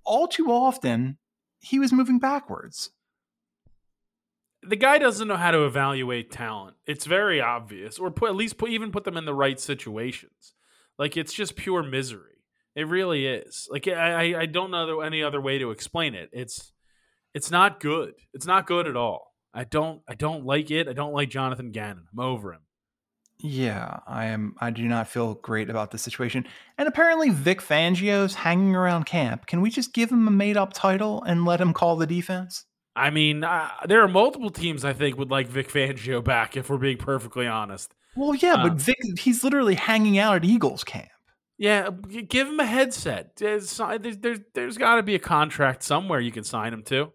All 0.04 0.26
too 0.26 0.50
often, 0.50 1.18
he 1.60 1.78
was 1.78 1.92
moving 1.92 2.18
backwards. 2.18 2.90
The 4.64 4.76
guy 4.76 4.98
doesn't 4.98 5.26
know 5.26 5.36
how 5.36 5.50
to 5.52 5.64
evaluate 5.64 6.30
talent. 6.30 6.76
It's 6.86 7.04
very 7.06 7.40
obvious, 7.40 7.98
or 7.98 8.10
put, 8.10 8.28
at 8.30 8.36
least 8.36 8.58
put, 8.58 8.70
even 8.70 8.92
put 8.92 9.04
them 9.04 9.16
in 9.16 9.24
the 9.24 9.34
right 9.34 9.58
situations. 9.58 10.54
Like 10.98 11.16
it's 11.16 11.32
just 11.32 11.56
pure 11.56 11.82
misery. 11.82 12.28
It 12.74 12.86
really 12.86 13.26
is. 13.26 13.68
Like 13.70 13.88
I, 13.88 14.40
I- 14.40 14.46
don't 14.46 14.70
know 14.70 15.00
any 15.00 15.22
other 15.22 15.40
way 15.40 15.58
to 15.58 15.70
explain 15.70 16.14
it. 16.14 16.30
It's 16.32 16.72
it's 17.34 17.50
not 17.50 17.80
good. 17.80 18.14
It's 18.34 18.46
not 18.46 18.66
good 18.66 18.86
at 18.86 18.96
all. 18.96 19.31
I 19.54 19.64
don't 19.64 20.02
I 20.08 20.14
don't 20.14 20.44
like 20.44 20.70
it. 20.70 20.88
I 20.88 20.92
don't 20.92 21.12
like 21.12 21.30
Jonathan 21.30 21.70
Gannon. 21.70 22.06
I'm 22.12 22.20
over 22.20 22.52
him. 22.52 22.60
Yeah, 23.44 23.98
I 24.06 24.26
am. 24.26 24.54
I 24.60 24.70
do 24.70 24.84
not 24.84 25.08
feel 25.08 25.34
great 25.34 25.68
about 25.68 25.90
the 25.90 25.98
situation. 25.98 26.46
And 26.78 26.86
apparently, 26.86 27.30
Vic 27.30 27.60
Fangio's 27.60 28.34
hanging 28.34 28.76
around 28.76 29.04
camp. 29.04 29.46
Can 29.46 29.60
we 29.60 29.68
just 29.68 29.92
give 29.92 30.12
him 30.12 30.28
a 30.28 30.30
made-up 30.30 30.72
title 30.72 31.24
and 31.24 31.44
let 31.44 31.60
him 31.60 31.72
call 31.72 31.96
the 31.96 32.06
defense? 32.06 32.66
I 32.94 33.10
mean, 33.10 33.42
uh, 33.42 33.68
there 33.86 34.00
are 34.02 34.08
multiple 34.08 34.50
teams 34.50 34.84
I 34.84 34.92
think 34.92 35.18
would 35.18 35.30
like 35.32 35.48
Vic 35.48 35.68
Fangio 35.68 36.22
back. 36.22 36.56
If 36.56 36.70
we're 36.70 36.78
being 36.78 36.98
perfectly 36.98 37.48
honest. 37.48 37.92
Well, 38.14 38.34
yeah, 38.34 38.54
Uh, 38.54 38.68
but 38.68 38.74
Vic, 38.74 38.96
he's 39.18 39.42
literally 39.42 39.74
hanging 39.74 40.18
out 40.18 40.36
at 40.36 40.44
Eagles 40.44 40.84
camp. 40.84 41.08
Yeah, 41.58 41.90
give 41.90 42.48
him 42.48 42.60
a 42.60 42.66
headset. 42.66 43.36
There's 43.36 43.76
there's 43.76 44.18
there's, 44.18 44.40
there's 44.54 44.78
got 44.78 44.96
to 44.96 45.02
be 45.02 45.14
a 45.14 45.18
contract 45.18 45.82
somewhere 45.82 46.20
you 46.20 46.30
can 46.32 46.44
sign 46.44 46.72
him 46.72 46.82
to. 46.84 47.12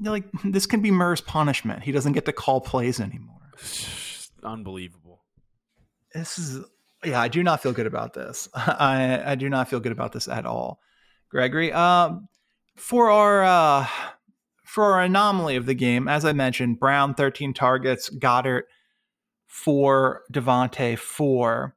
Like 0.00 0.24
this 0.44 0.66
can 0.66 0.80
be 0.80 0.90
Murr's 0.90 1.20
punishment. 1.20 1.82
He 1.82 1.92
doesn't 1.92 2.12
get 2.12 2.24
to 2.26 2.32
call 2.32 2.60
plays 2.60 3.00
anymore. 3.00 3.40
Unbelievable. 4.42 5.24
This 6.14 6.38
is 6.38 6.64
yeah. 7.04 7.20
I 7.20 7.28
do 7.28 7.42
not 7.42 7.62
feel 7.62 7.72
good 7.72 7.86
about 7.86 8.14
this. 8.14 8.48
I 8.54 9.32
I 9.32 9.34
do 9.34 9.48
not 9.48 9.68
feel 9.68 9.80
good 9.80 9.92
about 9.92 10.12
this 10.12 10.28
at 10.28 10.46
all, 10.46 10.80
Gregory. 11.30 11.72
Um, 11.72 12.28
for 12.76 13.10
our 13.10 13.44
uh, 13.44 13.86
for 14.64 14.92
our 14.92 15.02
anomaly 15.02 15.56
of 15.56 15.66
the 15.66 15.74
game, 15.74 16.08
as 16.08 16.24
I 16.24 16.32
mentioned, 16.32 16.78
Brown 16.78 17.14
thirteen 17.14 17.52
targets, 17.52 18.08
Goedert 18.08 18.62
four, 19.46 20.22
Devonta 20.32 20.96
four. 20.96 21.74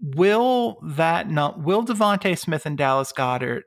Will 0.00 0.78
that 0.82 1.30
not 1.30 1.62
will 1.62 1.84
Devonta 1.84 2.38
Smith 2.38 2.66
and 2.66 2.78
Dallas 2.78 3.12
Goedert 3.12 3.62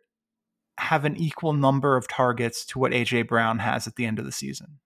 have 0.78 1.06
an 1.06 1.16
equal 1.18 1.54
number 1.54 1.98
of 1.98 2.08
targets 2.08 2.66
to 2.68 2.80
what 2.80 2.92
AJ 2.92 3.28
Brown 3.28 3.60
has 3.60 3.88
at 3.88 3.96
the 3.96 4.06
end 4.06 4.20
of 4.20 4.26
the 4.26 4.32
season? 4.32 4.80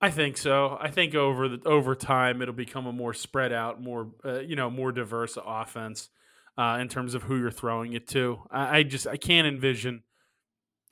I 0.00 0.10
think 0.10 0.36
so. 0.36 0.76
I 0.80 0.90
think 0.90 1.14
over 1.14 1.48
the 1.48 1.66
over 1.66 1.94
time 1.94 2.42
it'll 2.42 2.54
become 2.54 2.86
a 2.86 2.92
more 2.92 3.14
spread 3.14 3.52
out, 3.52 3.80
more 3.80 4.08
uh, 4.24 4.40
you 4.40 4.56
know, 4.56 4.68
more 4.68 4.90
diverse 4.90 5.38
offense 5.44 6.08
uh, 6.58 6.78
in 6.80 6.88
terms 6.88 7.14
of 7.14 7.22
who 7.22 7.38
you're 7.38 7.52
throwing 7.52 7.92
it 7.92 8.08
to. 8.08 8.40
I, 8.50 8.78
I 8.78 8.82
just 8.82 9.06
I 9.06 9.16
can't 9.16 9.46
envision 9.46 10.02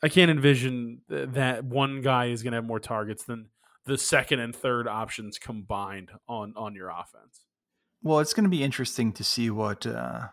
I 0.03 0.09
can't 0.09 0.31
envision 0.31 1.03
that 1.09 1.65
one 1.65 2.01
guy 2.03 2.27
is 2.27 2.43
going 2.43 2.53
to 2.53 2.59
have 2.59 2.65
more 2.65 2.81
targets 2.81 3.25
than 3.25 3.49
the 3.85 3.99
second 3.99 4.39
and 4.41 4.55
third 4.55 4.87
options 4.87 5.39
combined 5.39 6.13
on 6.29 6.55
on 6.57 6.77
your 6.77 6.89
offense. 6.89 7.47
Well, 8.03 8.21
it's 8.21 8.33
going 8.33 8.45
to 8.45 8.51
be 8.51 8.63
interesting 8.63 9.13
to 9.15 9.25
see 9.25 9.51
what 9.51 9.87
uh, 9.87 10.29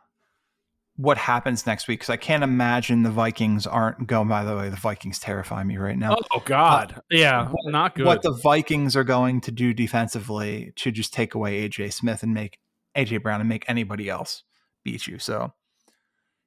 what 0.97 1.17
happens 1.17 1.65
next 1.65 1.87
week 1.87 1.99
because 1.99 2.09
I 2.09 2.17
can't 2.17 2.43
imagine 2.43 3.03
the 3.03 3.11
Vikings 3.11 3.65
aren't 3.65 4.07
going. 4.07 4.27
By 4.27 4.43
the 4.43 4.55
way, 4.57 4.69
the 4.69 4.75
Vikings 4.75 5.19
terrify 5.19 5.63
me 5.63 5.77
right 5.77 5.97
now. 5.97 6.17
Oh 6.33 6.41
God, 6.43 6.95
uh, 6.97 7.01
yeah, 7.09 7.47
what, 7.47 7.71
not 7.71 7.95
good. 7.95 8.05
What 8.05 8.23
the 8.23 8.33
Vikings 8.33 8.95
are 8.95 9.03
going 9.03 9.41
to 9.41 9.51
do 9.51 9.73
defensively 9.73 10.73
to 10.77 10.91
just 10.91 11.13
take 11.13 11.35
away 11.35 11.67
AJ 11.67 11.93
Smith 11.93 12.23
and 12.23 12.33
make 12.33 12.59
AJ 12.95 13.21
Brown 13.21 13.39
and 13.39 13.47
make 13.47 13.63
anybody 13.67 14.09
else 14.09 14.43
beat 14.83 15.07
you. 15.07 15.19
So 15.19 15.53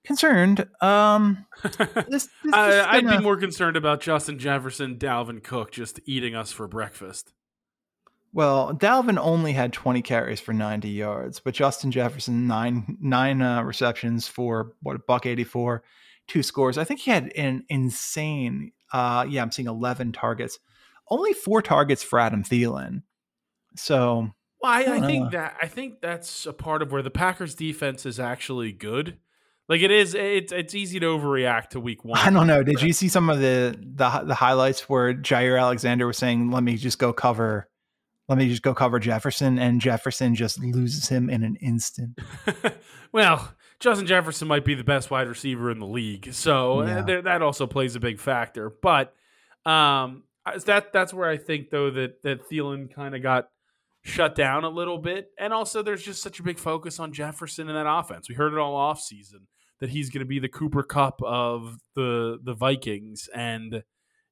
concerned. 0.04 0.66
Um, 0.80 1.46
this, 2.08 2.28
this 2.42 2.52
I, 2.52 3.00
would 3.00 3.08
be 3.08 3.18
more 3.18 3.36
concerned 3.36 3.76
about 3.76 4.00
Justin 4.00 4.38
Jefferson, 4.38 4.96
Dalvin 4.96 5.42
Cook 5.42 5.72
just 5.72 6.00
eating 6.06 6.34
us 6.34 6.52
for 6.52 6.66
breakfast. 6.66 7.32
Well, 8.32 8.72
Dalvin 8.74 9.18
only 9.18 9.52
had 9.52 9.72
20 9.72 10.02
carries 10.02 10.40
for 10.40 10.52
90 10.52 10.88
yards, 10.88 11.40
but 11.40 11.54
Justin 11.54 11.90
Jefferson 11.90 12.46
nine 12.46 12.96
nine 13.00 13.42
uh, 13.42 13.62
receptions 13.62 14.28
for 14.28 14.72
what 14.82 14.96
a 14.96 15.00
buck 15.00 15.26
84, 15.26 15.82
two 16.28 16.42
scores. 16.42 16.78
I 16.78 16.84
think 16.84 17.00
he 17.00 17.10
had 17.10 17.32
an 17.36 17.64
insane. 17.68 18.72
Uh, 18.92 19.26
yeah, 19.28 19.42
I'm 19.42 19.50
seeing 19.50 19.68
11 19.68 20.12
targets, 20.12 20.58
only 21.08 21.32
four 21.32 21.60
targets 21.60 22.02
for 22.02 22.18
Adam 22.18 22.44
Thielen. 22.44 23.02
So, 23.76 24.30
well, 24.62 24.72
I, 24.72 24.84
I 24.96 25.00
think 25.00 25.32
that 25.32 25.56
I 25.60 25.66
think 25.66 26.00
that's 26.00 26.46
a 26.46 26.52
part 26.52 26.82
of 26.82 26.92
where 26.92 27.02
the 27.02 27.10
Packers 27.10 27.54
defense 27.54 28.06
is 28.06 28.20
actually 28.20 28.72
good 28.72 29.18
like 29.70 29.82
it 29.82 29.92
is, 29.92 30.14
it's 30.14 30.52
it's 30.52 30.74
easy 30.74 30.98
to 30.98 31.06
overreact 31.06 31.68
to 31.70 31.80
week 31.80 32.04
one. 32.04 32.18
I 32.18 32.30
don't 32.30 32.48
know. 32.48 32.64
Did 32.64 32.82
you 32.82 32.92
see 32.92 33.06
some 33.08 33.30
of 33.30 33.38
the 33.38 33.78
the 33.80 34.08
the 34.24 34.34
highlights 34.34 34.88
where 34.88 35.14
Jaire 35.14 35.60
Alexander 35.60 36.08
was 36.08 36.18
saying, 36.18 36.50
"Let 36.50 36.64
me 36.64 36.76
just 36.76 36.98
go 36.98 37.12
cover." 37.12 37.68
Let 38.30 38.38
me 38.38 38.48
just 38.48 38.62
go 38.62 38.74
cover 38.74 39.00
Jefferson, 39.00 39.58
and 39.58 39.80
Jefferson 39.80 40.36
just 40.36 40.60
loses 40.60 41.08
him 41.08 41.28
in 41.28 41.42
an 41.42 41.56
instant. 41.56 42.16
well, 43.12 43.56
Justin 43.80 44.06
Jefferson 44.06 44.46
might 44.46 44.64
be 44.64 44.76
the 44.76 44.84
best 44.84 45.10
wide 45.10 45.26
receiver 45.26 45.68
in 45.68 45.80
the 45.80 45.86
league, 45.86 46.32
so 46.32 46.82
uh, 46.82 46.86
yeah. 46.86 47.04
th- 47.04 47.24
that 47.24 47.42
also 47.42 47.66
plays 47.66 47.96
a 47.96 48.00
big 48.00 48.20
factor. 48.20 48.70
But 48.70 49.16
um, 49.66 50.22
that 50.64 50.92
that's 50.92 51.12
where 51.12 51.28
I 51.28 51.38
think 51.38 51.70
though 51.70 51.90
that 51.90 52.22
that 52.22 52.48
Thielen 52.48 52.94
kind 52.94 53.16
of 53.16 53.22
got 53.24 53.48
shut 54.02 54.36
down 54.36 54.62
a 54.62 54.70
little 54.70 54.98
bit, 54.98 55.32
and 55.36 55.52
also 55.52 55.82
there's 55.82 56.04
just 56.04 56.22
such 56.22 56.38
a 56.38 56.44
big 56.44 56.60
focus 56.60 57.00
on 57.00 57.12
Jefferson 57.12 57.68
in 57.68 57.74
that 57.74 57.92
offense. 57.92 58.28
We 58.28 58.36
heard 58.36 58.52
it 58.52 58.60
all 58.60 58.76
off 58.76 59.00
season 59.00 59.48
that 59.80 59.90
he's 59.90 60.08
going 60.08 60.20
to 60.20 60.24
be 60.24 60.38
the 60.38 60.48
Cooper 60.48 60.84
Kupp 60.84 61.20
of 61.24 61.78
the 61.96 62.38
the 62.40 62.54
Vikings, 62.54 63.28
and 63.34 63.82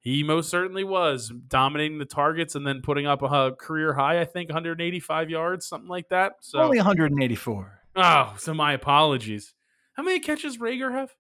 he 0.01 0.23
most 0.23 0.49
certainly 0.49 0.85
was 0.85 1.33
dominating 1.49 1.99
the 1.99 2.05
targets 2.05 2.55
and 2.55 2.67
then 2.67 2.81
putting 2.83 3.07
up 3.07 3.23
a 3.23 3.53
career 3.53 3.95
high, 3.95 4.21
I 4.21 4.25
think, 4.25 4.49
185 4.49 5.31
yards, 5.31 5.67
something 5.67 5.89
like 5.89 6.09
that. 6.11 6.35
So 6.41 6.61
only 6.61 6.79
184. 6.79 7.81
Oh, 7.97 8.35
so 8.39 8.55
my 8.55 8.73
apologies. 8.73 9.55
How 9.95 10.03
many 10.05 10.21
catches 10.21 10.59
Reagor 10.59 10.93
have? 10.93 11.11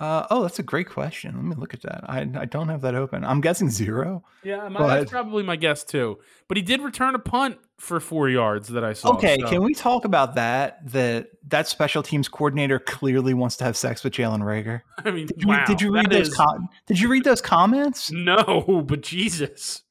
Uh, 0.00 0.24
oh, 0.30 0.42
that's 0.42 0.60
a 0.60 0.62
great 0.62 0.88
question. 0.88 1.34
Let 1.34 1.44
me 1.44 1.56
look 1.56 1.74
at 1.74 1.82
that. 1.82 2.04
I, 2.08 2.20
I 2.20 2.44
don't 2.44 2.68
have 2.68 2.82
that 2.82 2.94
open. 2.94 3.24
I'm 3.24 3.40
guessing 3.40 3.68
zero. 3.68 4.22
Yeah, 4.44 4.68
my, 4.68 4.78
but... 4.78 4.86
that's 4.88 5.10
probably 5.10 5.42
my 5.42 5.56
guess 5.56 5.82
too. 5.82 6.18
But 6.46 6.56
he 6.56 6.62
did 6.62 6.80
return 6.82 7.16
a 7.16 7.18
punt 7.18 7.58
for 7.78 7.98
four 7.98 8.28
yards 8.28 8.68
that 8.68 8.84
I 8.84 8.92
saw. 8.92 9.14
Okay, 9.14 9.38
so. 9.40 9.48
can 9.48 9.64
we 9.64 9.74
talk 9.74 10.04
about 10.04 10.36
that? 10.36 10.88
That 10.92 11.30
that 11.48 11.66
special 11.66 12.04
teams 12.04 12.28
coordinator 12.28 12.78
clearly 12.78 13.34
wants 13.34 13.56
to 13.56 13.64
have 13.64 13.76
sex 13.76 14.04
with 14.04 14.12
Jalen 14.12 14.40
Reagor. 14.40 14.82
I 15.04 15.10
mean, 15.10 15.26
did 15.26 15.42
you, 15.42 15.48
wow, 15.48 15.64
did 15.64 15.80
you 15.80 15.92
read 15.92 16.10
those? 16.10 16.28
Is... 16.28 16.34
Com- 16.34 16.68
did 16.86 17.00
you 17.00 17.08
read 17.08 17.24
those 17.24 17.40
comments? 17.40 18.12
No, 18.12 18.84
but 18.86 19.00
Jesus. 19.00 19.82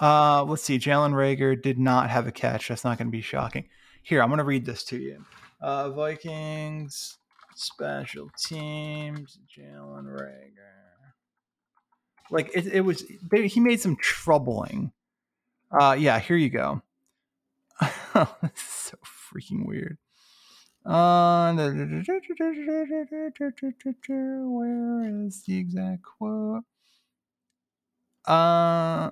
Uh, 0.00 0.42
let's 0.42 0.64
see. 0.64 0.80
Jalen 0.80 1.12
Reagor 1.12 1.60
did 1.60 1.78
not 1.78 2.10
have 2.10 2.26
a 2.26 2.32
catch. 2.32 2.66
That's 2.66 2.82
not 2.82 2.98
going 2.98 3.06
to 3.06 3.12
be 3.12 3.20
shocking. 3.20 3.68
Here, 4.02 4.20
I'm 4.20 4.28
going 4.28 4.38
to 4.38 4.44
read 4.44 4.66
this 4.66 4.82
to 4.84 4.98
you. 4.98 5.24
Uh, 5.60 5.90
Vikings 5.90 7.18
Special 7.54 8.30
teams, 8.38 9.38
Jalen 9.56 10.04
Reagor. 10.04 11.12
Like 12.30 12.50
it, 12.54 12.66
it 12.66 12.80
was, 12.80 13.04
they, 13.30 13.46
he 13.46 13.60
made 13.60 13.80
some 13.80 13.96
troubling. 13.96 14.92
Uh, 15.70 15.96
yeah, 15.98 16.18
here 16.18 16.36
you 16.36 16.50
go. 16.50 16.82
so 18.14 18.96
freaking 19.04 19.66
weird. 19.66 19.98
Uh, 20.84 21.54
where 21.54 21.76
is 25.26 25.42
the 25.44 25.56
exact 25.56 26.02
quote? 26.02 26.64
Uh, 28.26 29.10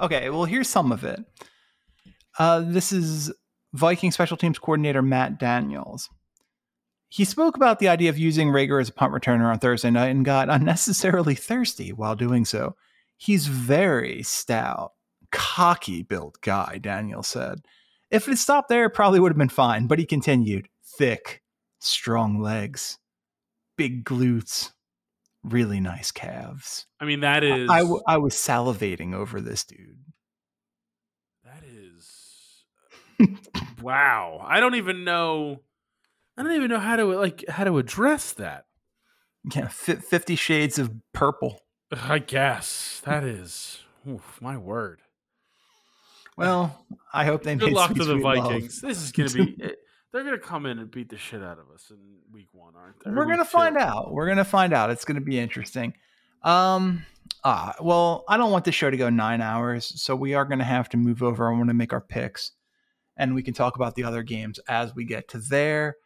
okay, 0.00 0.30
well, 0.30 0.44
here's 0.44 0.68
some 0.68 0.92
of 0.92 1.04
it. 1.04 1.22
Uh, 2.38 2.60
this 2.60 2.92
is 2.92 3.32
Viking 3.74 4.10
special 4.10 4.36
teams 4.36 4.58
coordinator 4.58 5.02
Matt 5.02 5.38
Daniels. 5.38 6.08
He 7.16 7.24
spoke 7.24 7.56
about 7.56 7.78
the 7.78 7.88
idea 7.88 8.10
of 8.10 8.18
using 8.18 8.48
Reagor 8.48 8.78
as 8.78 8.90
a 8.90 8.92
punt 8.92 9.14
returner 9.14 9.50
on 9.50 9.58
Thursday 9.58 9.90
night 9.90 10.08
and 10.08 10.22
got 10.22 10.50
unnecessarily 10.50 11.34
thirsty 11.34 11.90
while 11.90 12.14
doing 12.14 12.44
so. 12.44 12.76
He's 13.16 13.46
very 13.46 14.22
stout, 14.22 14.92
cocky 15.32 16.02
built 16.02 16.38
guy, 16.42 16.76
Daniel 16.76 17.22
said. 17.22 17.60
If 18.10 18.28
it 18.28 18.36
stopped 18.36 18.68
there, 18.68 18.84
it 18.84 18.90
probably 18.90 19.18
would 19.18 19.32
have 19.32 19.38
been 19.38 19.48
fine, 19.48 19.86
but 19.86 19.98
he 19.98 20.04
continued 20.04 20.68
thick, 20.84 21.40
strong 21.78 22.38
legs, 22.38 22.98
big 23.78 24.04
glutes, 24.04 24.72
really 25.42 25.80
nice 25.80 26.10
calves. 26.10 26.84
I 27.00 27.06
mean, 27.06 27.20
that 27.20 27.42
is. 27.42 27.70
I, 27.70 27.76
I, 27.76 27.80
w- 27.80 28.02
I 28.06 28.18
was 28.18 28.34
salivating 28.34 29.14
over 29.14 29.40
this 29.40 29.64
dude. 29.64 30.04
That 31.46 31.64
is. 31.66 32.64
Uh, 33.54 33.60
wow. 33.80 34.44
I 34.46 34.60
don't 34.60 34.74
even 34.74 35.04
know 35.04 35.62
I 36.36 36.42
don't 36.42 36.52
even 36.52 36.68
know 36.68 36.78
how 36.78 36.96
to 36.96 37.04
like 37.04 37.44
how 37.48 37.64
to 37.64 37.78
address 37.78 38.32
that. 38.34 38.66
Yeah, 39.54 39.68
Fifty 39.68 40.36
Shades 40.36 40.78
of 40.78 40.92
Purple. 41.12 41.60
I 41.92 42.18
guess 42.18 43.00
that 43.04 43.24
is 43.24 43.80
oof, 44.08 44.38
my 44.40 44.56
word. 44.56 45.00
Well, 46.36 46.84
I 47.12 47.24
hope 47.24 47.42
they. 47.42 47.54
Good 47.54 47.72
luck 47.72 47.94
to 47.94 48.04
the 48.04 48.18
Vikings. 48.18 48.82
Love. 48.82 48.90
This 48.90 49.02
is 49.02 49.12
going 49.12 49.28
to 49.30 49.44
be. 49.46 49.64
Eh, 49.64 49.70
they're 50.12 50.24
going 50.24 50.38
to 50.38 50.44
come 50.44 50.66
in 50.66 50.78
and 50.78 50.90
beat 50.90 51.08
the 51.08 51.16
shit 51.16 51.42
out 51.42 51.58
of 51.58 51.70
us 51.74 51.90
in 51.90 51.96
week 52.32 52.48
one, 52.52 52.74
aren't 52.76 53.02
they? 53.02 53.10
We're 53.10 53.26
going 53.26 53.38
to 53.38 53.44
find 53.44 53.76
out. 53.76 54.12
We're 54.12 54.26
going 54.26 54.38
to 54.38 54.44
find 54.44 54.72
out. 54.72 54.90
It's 54.90 55.04
going 55.04 55.16
to 55.18 55.24
be 55.24 55.38
interesting. 55.38 55.94
Um. 56.42 57.04
Ah, 57.42 57.74
well, 57.80 58.24
I 58.28 58.36
don't 58.36 58.50
want 58.50 58.64
this 58.64 58.74
show 58.74 58.90
to 58.90 58.96
go 58.96 59.10
nine 59.10 59.40
hours, 59.40 60.00
so 60.00 60.14
we 60.14 60.34
are 60.34 60.44
going 60.44 60.58
to 60.58 60.64
have 60.64 60.88
to 60.90 60.96
move 60.96 61.22
over. 61.22 61.48
I 61.48 61.56
want 61.56 61.68
to 61.68 61.74
make 61.74 61.92
our 61.92 62.00
picks, 62.00 62.52
and 63.16 63.34
we 63.34 63.42
can 63.42 63.54
talk 63.54 63.76
about 63.76 63.94
the 63.94 64.04
other 64.04 64.22
games 64.22 64.58
as 64.68 64.94
we 64.94 65.04
get 65.04 65.28
to 65.28 65.38
there. 65.38 65.96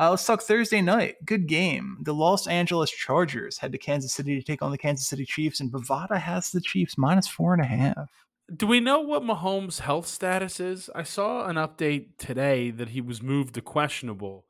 Uh, 0.00 0.08
let's 0.08 0.24
talk 0.24 0.40
Thursday 0.40 0.80
night. 0.80 1.16
Good 1.26 1.46
game. 1.46 1.98
The 2.00 2.14
Los 2.14 2.46
Angeles 2.46 2.90
Chargers 2.90 3.58
head 3.58 3.72
to 3.72 3.78
Kansas 3.78 4.14
City 4.14 4.34
to 4.34 4.42
take 4.42 4.62
on 4.62 4.70
the 4.70 4.78
Kansas 4.78 5.06
City 5.06 5.26
Chiefs, 5.26 5.60
and 5.60 5.70
Bovada 5.70 6.18
has 6.18 6.50
the 6.50 6.60
Chiefs 6.62 6.96
minus 6.96 7.28
four 7.28 7.52
and 7.52 7.62
a 7.62 7.66
half. 7.66 8.08
Do 8.56 8.66
we 8.66 8.80
know 8.80 9.00
what 9.00 9.22
Mahomes' 9.22 9.80
health 9.80 10.06
status 10.06 10.58
is? 10.58 10.88
I 10.94 11.02
saw 11.02 11.44
an 11.44 11.56
update 11.56 12.16
today 12.16 12.70
that 12.70 12.88
he 12.88 13.02
was 13.02 13.20
moved 13.20 13.54
to 13.56 13.60
questionable 13.60 14.46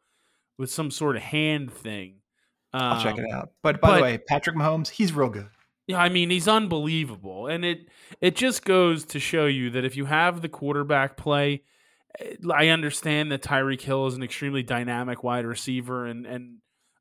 with 0.56 0.70
some 0.70 0.92
sort 0.92 1.16
of 1.16 1.22
hand 1.22 1.72
thing. 1.72 2.20
Um, 2.72 2.82
I'll 2.82 3.02
check 3.02 3.18
it 3.18 3.24
um, 3.24 3.36
out. 3.36 3.50
But 3.60 3.80
by 3.80 3.88
but, 3.88 3.96
the 3.96 4.02
way, 4.02 4.18
Patrick 4.18 4.54
Mahomes, 4.54 4.88
he's 4.88 5.12
real 5.12 5.30
good. 5.30 5.48
Yeah, 5.88 5.98
I 5.98 6.10
mean 6.10 6.30
he's 6.30 6.46
unbelievable, 6.46 7.48
and 7.48 7.64
it 7.64 7.88
it 8.20 8.36
just 8.36 8.64
goes 8.64 9.04
to 9.06 9.18
show 9.18 9.46
you 9.46 9.70
that 9.70 9.84
if 9.84 9.96
you 9.96 10.04
have 10.04 10.42
the 10.42 10.48
quarterback 10.48 11.16
play 11.16 11.64
Uh, 12.18 12.52
I 12.52 12.68
understand 12.68 13.30
that 13.32 13.42
Tyreek 13.42 13.80
Hill 13.80 14.06
is 14.06 14.14
an 14.14 14.22
extremely 14.22 14.62
dynamic 14.62 15.22
wide 15.22 15.44
receiver 15.44 16.06
and 16.06 16.26
and 16.26 16.58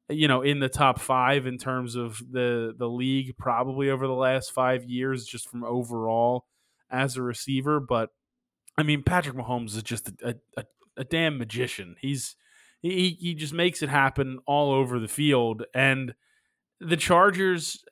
you 0.10 0.28
know 0.28 0.42
in 0.42 0.60
the 0.60 0.70
top 0.70 1.00
five 1.00 1.46
in 1.46 1.58
terms 1.58 1.96
of 1.96 2.22
the 2.32 2.74
the 2.78 2.90
league 2.90 3.38
probably 3.38 3.90
over 3.90 4.08
the 4.08 4.14
last 4.14 4.52
five 4.52 4.84
years 4.86 5.26
just 5.26 5.50
from 5.50 5.64
overall 5.64 6.46
as 6.90 7.16
a 7.16 7.22
receiver. 7.22 7.80
But 7.80 8.10
I 8.78 8.84
mean 8.84 9.04
Patrick 9.04 9.36
Mahomes 9.36 9.76
is 9.76 9.84
just 9.84 10.10
a, 10.24 10.36
a, 10.58 10.64
a 10.98 11.04
damn 11.04 11.38
magician. 11.38 11.96
He's 12.02 12.36
he 12.82 13.18
he 13.20 13.36
just 13.36 13.54
makes 13.54 13.82
it 13.82 13.90
happen 13.90 14.40
all 14.46 14.72
over 14.72 15.00
the 15.00 15.08
field 15.08 15.64
and 15.74 16.14
the 16.80 16.98
Chargers 16.98 17.84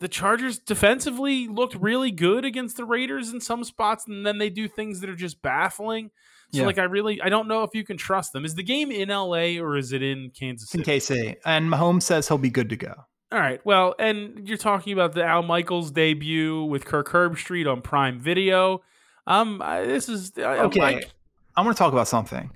the 0.00 0.08
Chargers 0.08 0.58
defensively 0.58 1.48
looked 1.48 1.76
really 1.76 2.10
good 2.10 2.44
against 2.44 2.76
the 2.76 2.84
Raiders 2.84 3.32
in 3.32 3.40
some 3.40 3.64
spots, 3.64 4.06
and 4.06 4.26
then 4.26 4.38
they 4.38 4.50
do 4.50 4.68
things 4.68 5.00
that 5.00 5.08
are 5.08 5.16
just 5.16 5.40
baffling. 5.40 6.10
So 6.54 6.60
yeah. 6.60 6.66
like 6.66 6.78
I 6.78 6.84
really 6.84 7.20
I 7.20 7.28
don't 7.28 7.48
know 7.48 7.62
if 7.64 7.74
you 7.74 7.84
can 7.84 7.96
trust 7.96 8.32
them. 8.32 8.44
Is 8.44 8.54
the 8.54 8.62
game 8.62 8.90
in 8.90 9.08
LA 9.08 9.58
or 9.60 9.76
is 9.76 9.92
it 9.92 10.02
in 10.02 10.30
Kansas 10.30 10.70
City? 10.70 10.82
in 10.82 10.98
KC. 10.98 11.36
And 11.44 11.68
Mahomes 11.70 12.02
says 12.02 12.28
he'll 12.28 12.38
be 12.38 12.50
good 12.50 12.70
to 12.70 12.76
go. 12.76 12.94
All 13.32 13.40
right. 13.40 13.60
Well, 13.64 13.94
and 13.98 14.48
you're 14.48 14.56
talking 14.56 14.92
about 14.92 15.12
the 15.12 15.24
Al 15.24 15.42
Michaels 15.42 15.90
debut 15.90 16.64
with 16.64 16.84
Kirk 16.84 17.08
Herbstreit 17.08 17.70
on 17.70 17.82
Prime 17.82 18.20
Video. 18.20 18.82
Um, 19.26 19.60
I, 19.60 19.84
this 19.84 20.08
is 20.08 20.32
I, 20.38 20.58
Okay. 20.58 20.80
Like, 20.80 21.10
I 21.56 21.62
want 21.62 21.76
to 21.76 21.78
talk 21.78 21.92
about 21.92 22.08
something. 22.08 22.50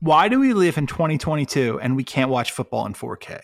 Why 0.00 0.28
do 0.28 0.38
we 0.38 0.52
live 0.54 0.78
in 0.78 0.86
2022 0.86 1.80
and 1.80 1.96
we 1.96 2.04
can't 2.04 2.30
watch 2.30 2.52
football 2.52 2.86
in 2.86 2.94
4K? 2.94 3.40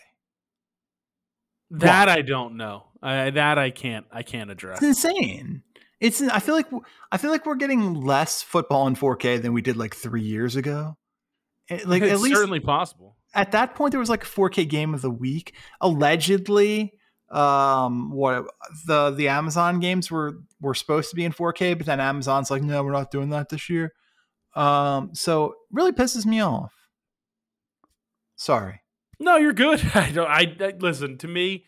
that 1.71 2.09
I 2.09 2.23
don't 2.23 2.57
know. 2.57 2.85
I, 3.03 3.31
that 3.31 3.59
I 3.59 3.71
can't. 3.71 4.07
I 4.11 4.23
can't 4.23 4.51
address. 4.51 4.79
It's 4.83 5.05
insane. 5.05 5.63
It's 6.01 6.21
I 6.21 6.41
feel 6.41 6.55
like 6.55 6.67
I 7.11 7.17
feel 7.19 7.31
like 7.31 7.47
we're 7.47 7.55
getting 7.55 7.95
less 7.95 8.43
football 8.43 8.87
in 8.87 8.95
4K 8.97 9.41
than 9.41 9.53
we 9.53 9.63
did 9.63 9.77
like 9.77 9.95
3 9.95 10.21
years 10.23 10.57
ago. 10.57 10.97
Like 11.85 12.03
it's 12.03 12.13
at 12.13 12.21
least 12.21 12.37
certainly 12.37 12.61
possible. 12.61 13.17
at 13.35 13.53
that 13.53 13.75
point 13.75 13.91
there 13.93 14.01
was 14.01 14.11
like 14.11 14.23
a 14.25 14.29
4K 14.29 14.69
game 14.69 14.95
of 14.95 15.03
the 15.03 15.11
week. 15.11 15.55
Allegedly, 15.81 16.93
um, 17.31 18.11
what 18.13 18.45
the 18.87 19.11
the 19.11 19.29
Amazon 19.29 19.81
games 19.81 20.11
were 20.11 20.39
were 20.61 20.75
supposed 20.75 21.11
to 21.11 21.17
be 21.17 21.25
in 21.25 21.33
4K, 21.33 21.77
but 21.77 21.87
then 21.87 21.99
Amazon's 21.99 22.51
like, 22.51 22.63
no, 22.63 22.85
we're 22.85 22.93
not 22.93 23.11
doing 23.11 23.31
that 23.31 23.49
this 23.49 23.69
year. 23.71 23.93
Um, 24.55 25.11
so 25.15 25.55
really 25.73 25.93
pisses 25.93 26.25
me 26.25 26.41
off. 26.41 26.73
Sorry. 28.37 28.83
No, 29.19 29.37
you're 29.37 29.53
good. 29.53 29.83
I 29.95 30.11
don't. 30.11 30.29
I, 30.29 30.55
I 30.61 30.75
listen 30.79 31.19
to 31.19 31.29
me. 31.29 31.65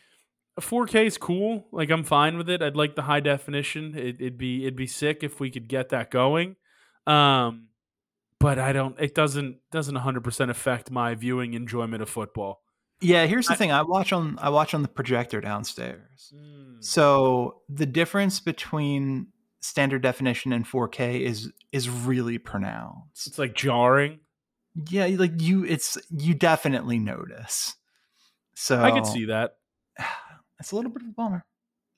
4K 0.61 1.07
is 1.07 1.19
cool. 1.19 1.67
Like 1.73 1.91
I'm 1.91 2.05
fine 2.05 2.37
with 2.37 2.49
it. 2.49 2.63
I'd 2.63 2.77
like 2.77 2.95
the 2.97 3.03
high 3.03 3.21
definition. 3.21 3.95
It, 3.97 4.17
it'd 4.21 4.39
be 4.39 4.63
it'd 4.63 4.77
be 4.77 4.87
sick 4.87 5.23
if 5.23 5.41
we 5.41 5.51
could 5.51 5.69
get 5.69 5.91
that 5.91 6.11
going. 6.11 6.57
Um, 7.07 7.69
but 8.41 8.59
I 8.59 8.73
don't. 8.73 8.99
It 9.01 9.15
doesn't 9.15 9.59
doesn't 9.71 9.95
100 9.95 10.23
percent 10.23 10.51
affect 10.51 10.91
my 10.91 11.15
viewing 11.15 11.55
enjoyment 11.55 12.03
of 12.03 12.09
football. 12.09 12.63
Yeah, 13.01 13.27
here's 13.27 13.47
the 13.47 13.55
I- 13.55 13.57
thing. 13.57 13.73
I 13.73 13.83
watch 13.83 14.13
on 14.13 14.39
I 14.41 14.51
watch 14.51 14.75
on 14.75 14.83
the 14.83 14.89
projector 14.89 15.41
downstairs. 15.41 16.33
So 16.81 17.63
the 17.69 17.87
difference 17.87 18.39
between 18.39 19.29
standard 19.61 20.03
definition 20.03 20.53
and 20.53 20.65
4K 20.65 21.21
is 21.21 21.51
is 21.73 21.89
really 21.89 22.39
pronounced. 22.39 23.27
It's 23.27 23.39
like 23.39 23.55
jarring. 23.55 24.21
Yeah, 24.89 25.07
like 25.07 25.41
you 25.41 25.65
it's 25.65 25.99
you 26.11 26.35
definitely 26.35 26.99
notice. 26.99 27.75
So 28.55 28.81
I 28.81 28.91
could 28.91 29.07
see 29.07 29.27
that. 29.27 29.57
it's 30.61 30.73
a 30.73 30.77
little 30.77 30.91
bit 30.91 31.03
of 31.03 31.09
a 31.09 31.13
bummer. 31.13 31.45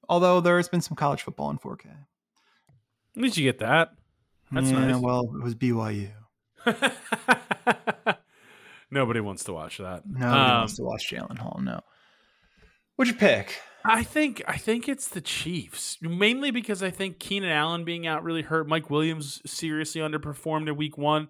Although 0.09 0.40
there 0.40 0.57
has 0.57 0.68
been 0.68 0.81
some 0.81 0.96
college 0.96 1.23
football 1.23 1.51
in 1.51 1.59
4K. 1.59 1.87
At 3.16 3.23
least 3.23 3.37
you 3.37 3.44
get 3.44 3.59
that. 3.61 3.90
That's 4.53 4.70
yeah, 4.70 4.87
nice. 4.87 5.01
well, 5.01 5.23
it 5.37 5.42
was 5.42 5.55
BYU. 5.55 6.11
Nobody 8.90 9.20
wants 9.20 9.44
to 9.44 9.53
watch 9.53 9.79
that. 9.79 10.03
Nobody 10.07 10.25
Um, 10.27 10.59
wants 10.59 10.77
to 10.77 10.83
watch 10.83 11.09
Jaren 11.11 11.38
Hall. 11.38 11.61
No. 11.62 11.81
What'd 12.96 13.14
you 13.14 13.18
pick? 13.18 13.61
I 13.85 14.03
think 14.03 14.42
I 14.46 14.59
think 14.59 14.88
it's 14.88 15.09
the 15.09 15.20
Chiefs 15.23 15.96
mainly 16.03 16.51
because 16.51 16.83
I 16.83 16.90
think 16.90 17.18
Keenan 17.18 17.51
Allen 17.51 17.85
being 17.85 18.07
out 18.07 18.25
really 18.25 18.42
hurt. 18.42 18.68
Mike 18.68 18.90
Williams 18.90 19.40
seriously 19.46 20.01
underperformed 20.03 20.68
in 20.68 20.77
Week 20.77 20.99
One. 20.99 21.29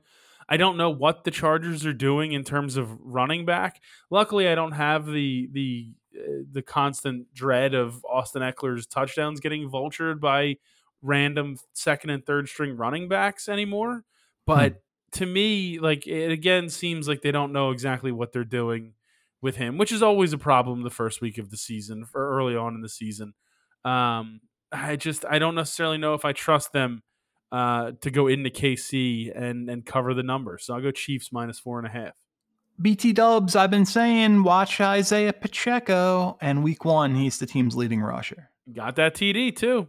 I 0.48 0.56
don't 0.56 0.76
know 0.76 0.90
what 0.90 1.22
the 1.22 1.30
Chargers 1.30 1.86
are 1.86 1.92
doing 1.92 2.32
in 2.32 2.42
terms 2.42 2.76
of 2.76 2.98
running 3.00 3.44
back. 3.46 3.80
Luckily, 4.10 4.48
I 4.48 4.56
don't 4.56 4.72
have 4.72 5.06
the 5.06 5.48
the 5.52 5.92
the 6.12 6.62
constant 6.62 7.32
dread 7.34 7.74
of 7.74 8.04
Austin 8.04 8.42
Ekeler's 8.42 8.86
touchdowns 8.86 9.40
getting 9.40 9.68
vultured 9.68 10.20
by 10.20 10.56
random 11.02 11.56
second 11.72 12.10
and 12.10 12.24
third 12.24 12.48
string 12.48 12.76
running 12.76 13.08
backs 13.08 13.48
anymore. 13.48 14.04
But 14.46 14.82
to 15.12 15.26
me, 15.26 15.78
like 15.78 16.06
it 16.06 16.30
again 16.30 16.68
seems 16.68 17.08
like 17.08 17.22
they 17.22 17.32
don't 17.32 17.52
know 17.52 17.70
exactly 17.70 18.12
what 18.12 18.32
they're 18.32 18.44
doing 18.44 18.94
with 19.42 19.56
him, 19.56 19.78
which 19.78 19.92
is 19.92 20.02
always 20.02 20.32
a 20.32 20.38
problem 20.38 20.82
the 20.82 20.90
first 20.90 21.20
week 21.20 21.38
of 21.38 21.50
the 21.50 21.56
season 21.56 22.06
or 22.14 22.38
early 22.38 22.56
on 22.56 22.74
in 22.74 22.82
the 22.82 22.88
season. 22.88 23.34
Um, 23.84 24.40
I 24.72 24.96
just 24.96 25.24
I 25.28 25.38
don't 25.38 25.54
necessarily 25.54 25.98
know 25.98 26.14
if 26.14 26.24
I 26.24 26.32
trust 26.32 26.72
them 26.72 27.02
uh, 27.50 27.92
to 28.00 28.10
go 28.10 28.26
into 28.26 28.50
KC 28.50 29.32
and 29.34 29.68
and 29.68 29.84
cover 29.84 30.14
the 30.14 30.22
number. 30.22 30.58
So 30.58 30.74
I'll 30.74 30.82
go 30.82 30.90
Chiefs 30.90 31.32
minus 31.32 31.58
four 31.58 31.78
and 31.78 31.86
a 31.86 31.90
half. 31.90 32.12
BT 32.80 33.12
Dubs, 33.12 33.56
I've 33.56 33.70
been 33.70 33.86
saying 33.86 34.42
watch 34.42 34.80
Isaiah 34.80 35.32
Pacheco, 35.32 36.38
and 36.40 36.64
week 36.64 36.84
one, 36.84 37.14
he's 37.14 37.38
the 37.38 37.46
team's 37.46 37.76
leading 37.76 38.00
rusher. 38.00 38.50
Got 38.72 38.96
that 38.96 39.14
TD 39.14 39.54
too. 39.56 39.88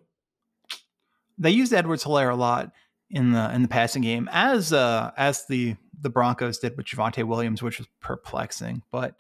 They 1.38 1.52
used 1.52 1.74
Edwards-Helaire 1.74 2.32
a 2.32 2.36
lot 2.36 2.72
in 3.10 3.32
the 3.32 3.54
in 3.54 3.62
the 3.62 3.68
passing 3.68 4.02
game, 4.02 4.30
as 4.32 4.74
uh 4.74 5.12
as 5.18 5.46
the 5.48 5.76
the 6.00 6.10
Broncos 6.10 6.60
did 6.60 6.76
with 6.78 6.86
Javonte 6.86 7.24
Williams, 7.24 7.62
which 7.62 7.78
was 7.78 7.88
perplexing. 8.02 8.82
But 8.92 9.16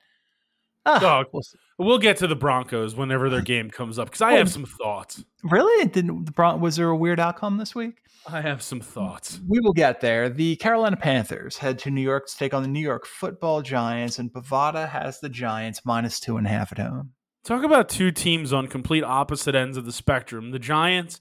ah, 0.85 0.99
Dog. 0.99 1.27
we'll 1.31 1.43
see. 1.43 1.57
We'll 1.83 1.97
get 1.99 2.17
to 2.17 2.27
the 2.27 2.35
Broncos 2.35 2.95
whenever 2.95 3.29
their 3.29 3.41
game 3.53 3.69
comes 3.69 3.97
up 3.99 4.07
because 4.07 4.21
I 4.21 4.33
have 4.33 4.49
some 4.51 4.65
thoughts. 4.65 5.23
really, 5.43 5.85
Didn't 5.87 6.25
the 6.25 6.31
Bron- 6.31 6.59
was 6.61 6.75
there 6.75 6.89
a 6.89 6.95
weird 6.95 7.19
outcome 7.19 7.57
this 7.57 7.73
week? 7.75 7.95
I 8.27 8.41
have 8.41 8.61
some 8.61 8.79
thoughts. 8.79 9.39
We 9.47 9.59
will 9.59 9.73
get 9.73 9.99
there. 9.99 10.29
The 10.29 10.55
Carolina 10.57 10.95
Panthers 10.95 11.57
head 11.57 11.79
to 11.79 11.89
New 11.89 12.01
York 12.01 12.27
to 12.27 12.37
take 12.37 12.53
on 12.53 12.61
the 12.61 12.69
New 12.69 12.79
York 12.79 13.07
Football 13.07 13.63
Giants, 13.63 14.19
and 14.19 14.31
Bovada 14.31 14.87
has 14.87 15.19
the 15.19 15.29
Giants 15.29 15.81
minus 15.85 16.19
two 16.19 16.37
and 16.37 16.45
a 16.45 16.49
half 16.51 16.71
at 16.71 16.77
home. 16.77 17.13
Talk 17.43 17.63
about 17.63 17.89
two 17.89 18.11
teams 18.11 18.53
on 18.53 18.67
complete 18.67 19.03
opposite 19.03 19.55
ends 19.55 19.75
of 19.75 19.85
the 19.85 19.91
spectrum. 19.91 20.51
The 20.51 20.59
Giants 20.59 21.19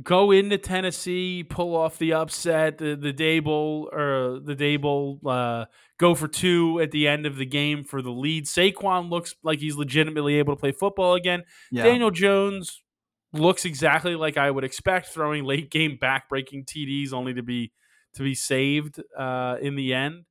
go 0.00 0.30
into 0.30 0.56
Tennessee, 0.58 1.42
pull 1.42 1.74
off 1.74 1.98
the 1.98 2.12
upset, 2.12 2.78
the 2.78 2.94
the 2.94 3.12
Daboll 3.12 3.92
or 3.92 4.38
the 4.38 4.54
Daboll 4.54 5.18
uh, 5.26 5.64
go 5.98 6.14
for 6.14 6.28
two 6.28 6.80
at 6.80 6.90
the 6.90 7.08
end 7.08 7.26
of 7.26 7.36
the 7.36 7.46
game 7.46 7.84
for 7.84 8.02
the 8.02 8.10
lead. 8.10 8.44
Saquon 8.44 9.10
looks 9.10 9.34
like 9.42 9.58
he's 9.58 9.76
legitimately 9.76 10.36
able 10.36 10.54
to 10.54 10.60
play 10.60 10.72
football 10.72 11.14
again. 11.14 11.44
Yeah, 11.70 11.84
Daniel 11.84 12.10
Jones 12.10 12.82
looks 13.32 13.64
exactly 13.64 14.14
like 14.14 14.36
I 14.36 14.50
would 14.50 14.64
expect, 14.64 15.08
throwing 15.08 15.44
late 15.44 15.70
game 15.70 15.98
backbreaking 16.00 16.66
TDs 16.66 17.12
only 17.12 17.34
to 17.34 17.42
be 17.42 17.72
to 18.14 18.22
be 18.22 18.34
saved 18.34 19.00
uh, 19.16 19.56
in 19.60 19.76
the 19.76 19.94
end. 19.94 20.24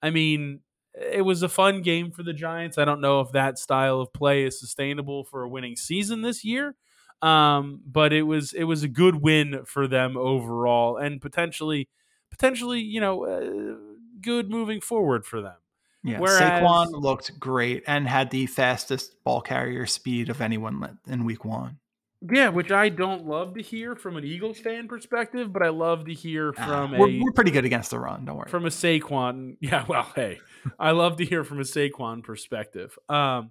I 0.00 0.10
mean, 0.10 0.60
it 0.94 1.22
was 1.22 1.42
a 1.42 1.48
fun 1.48 1.82
game 1.82 2.10
for 2.10 2.22
the 2.22 2.32
Giants. 2.32 2.78
I 2.78 2.84
don't 2.84 3.00
know 3.00 3.20
if 3.20 3.32
that 3.32 3.58
style 3.58 4.00
of 4.00 4.12
play 4.12 4.44
is 4.44 4.58
sustainable 4.58 5.24
for 5.24 5.42
a 5.42 5.48
winning 5.48 5.76
season 5.76 6.22
this 6.22 6.44
year, 6.44 6.74
um, 7.20 7.80
but 7.86 8.12
it 8.12 8.22
was 8.22 8.52
it 8.52 8.64
was 8.64 8.82
a 8.82 8.88
good 8.88 9.16
win 9.16 9.64
for 9.64 9.86
them 9.86 10.16
overall, 10.16 10.96
and 10.96 11.20
potentially 11.20 11.88
potentially 12.30 12.80
you 12.80 13.00
know 13.00 13.24
uh, 13.24 13.91
good 14.22 14.50
moving 14.50 14.80
forward 14.80 15.24
for 15.26 15.40
them. 15.42 15.56
yeah. 16.04 16.18
whereas- 16.18 16.40
Saquon 16.40 16.90
looked 16.92 17.38
great 17.38 17.84
and 17.86 18.06
had 18.08 18.30
the 18.30 18.46
fastest 18.46 19.22
ball 19.24 19.40
carrier 19.40 19.86
speed 19.86 20.28
of 20.30 20.40
anyone 20.40 20.98
in 21.06 21.24
Week 21.24 21.44
One. 21.44 21.78
Yeah, 22.30 22.50
which 22.50 22.70
I 22.70 22.88
don't 22.88 23.26
love 23.26 23.54
to 23.54 23.62
hear 23.62 23.96
from 23.96 24.16
an 24.16 24.22
Eagles 24.24 24.60
fan 24.60 24.86
perspective, 24.86 25.52
but 25.52 25.60
I 25.60 25.70
love 25.70 26.04
to 26.04 26.14
hear 26.14 26.54
Ah, 26.56 26.66
from 26.66 26.92
we're, 26.92 27.08
a 27.08 27.20
we're 27.20 27.32
pretty 27.32 27.50
good 27.50 27.64
against 27.64 27.90
the 27.90 27.98
run. 27.98 28.24
Don't 28.24 28.36
worry. 28.36 28.48
from 28.48 28.64
a 28.64 28.68
Saquon. 28.68 29.56
Yeah, 29.60 29.84
well, 29.88 30.06
hey, 30.14 30.38
I 30.78 30.92
love 30.92 31.16
to 31.16 31.24
hear 31.24 31.42
from 31.42 31.58
a 31.58 31.64
Saquon 31.64 32.22
perspective. 32.22 32.96
Um, 33.08 33.50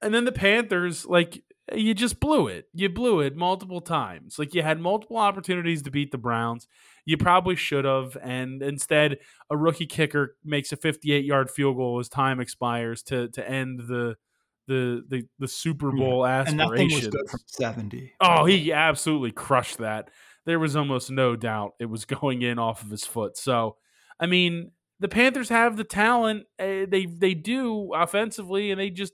and 0.00 0.14
then 0.14 0.24
the 0.24 0.32
Panthers, 0.32 1.04
like 1.04 1.42
you 1.74 1.94
just 1.94 2.20
blew 2.20 2.46
it. 2.46 2.68
You 2.72 2.88
blew 2.88 3.20
it 3.20 3.36
multiple 3.36 3.80
times. 3.80 4.38
Like 4.38 4.54
you 4.54 4.62
had 4.62 4.80
multiple 4.80 5.16
opportunities 5.16 5.82
to 5.82 5.90
beat 5.90 6.12
the 6.12 6.18
Browns. 6.18 6.68
You 7.04 7.16
probably 7.16 7.56
should 7.56 7.84
have, 7.84 8.16
and 8.22 8.62
instead, 8.62 9.18
a 9.50 9.56
rookie 9.56 9.86
kicker 9.86 10.36
makes 10.44 10.72
a 10.72 10.76
58 10.76 11.24
yard 11.24 11.50
field 11.50 11.76
goal 11.76 11.98
as 11.98 12.08
time 12.08 12.40
expires 12.40 13.02
to 13.04 13.28
to 13.28 13.48
end 13.48 13.80
the 13.88 14.16
the 14.66 15.04
the, 15.08 15.28
the 15.38 15.48
Super 15.48 15.90
Bowl 15.92 16.20
was 16.20 16.48
aspirations. 16.48 17.08
good 17.08 17.30
from 17.30 17.40
seventy. 17.46 18.12
Oh, 18.20 18.44
he 18.44 18.72
absolutely 18.72 19.32
crushed 19.32 19.78
that. 19.78 20.10
There 20.44 20.58
was 20.58 20.76
almost 20.76 21.10
no 21.10 21.36
doubt 21.36 21.74
it 21.80 21.86
was 21.86 22.04
going 22.06 22.42
in 22.42 22.58
off 22.58 22.82
of 22.82 22.90
his 22.90 23.04
foot. 23.04 23.36
So, 23.36 23.76
I 24.18 24.26
mean, 24.26 24.72
the 25.00 25.08
Panthers 25.08 25.48
have 25.48 25.76
the 25.76 25.84
talent. 25.84 26.44
Uh, 26.58 26.86
they 26.88 27.06
they 27.06 27.34
do 27.34 27.92
offensively, 27.94 28.70
and 28.70 28.80
they 28.80 28.90
just 28.90 29.12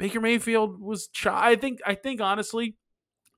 Baker 0.00 0.20
Mayfield 0.20 0.80
was. 0.80 1.08
Ch- 1.08 1.26
I 1.26 1.54
think. 1.54 1.78
I 1.86 1.94
think 1.94 2.20
honestly, 2.20 2.74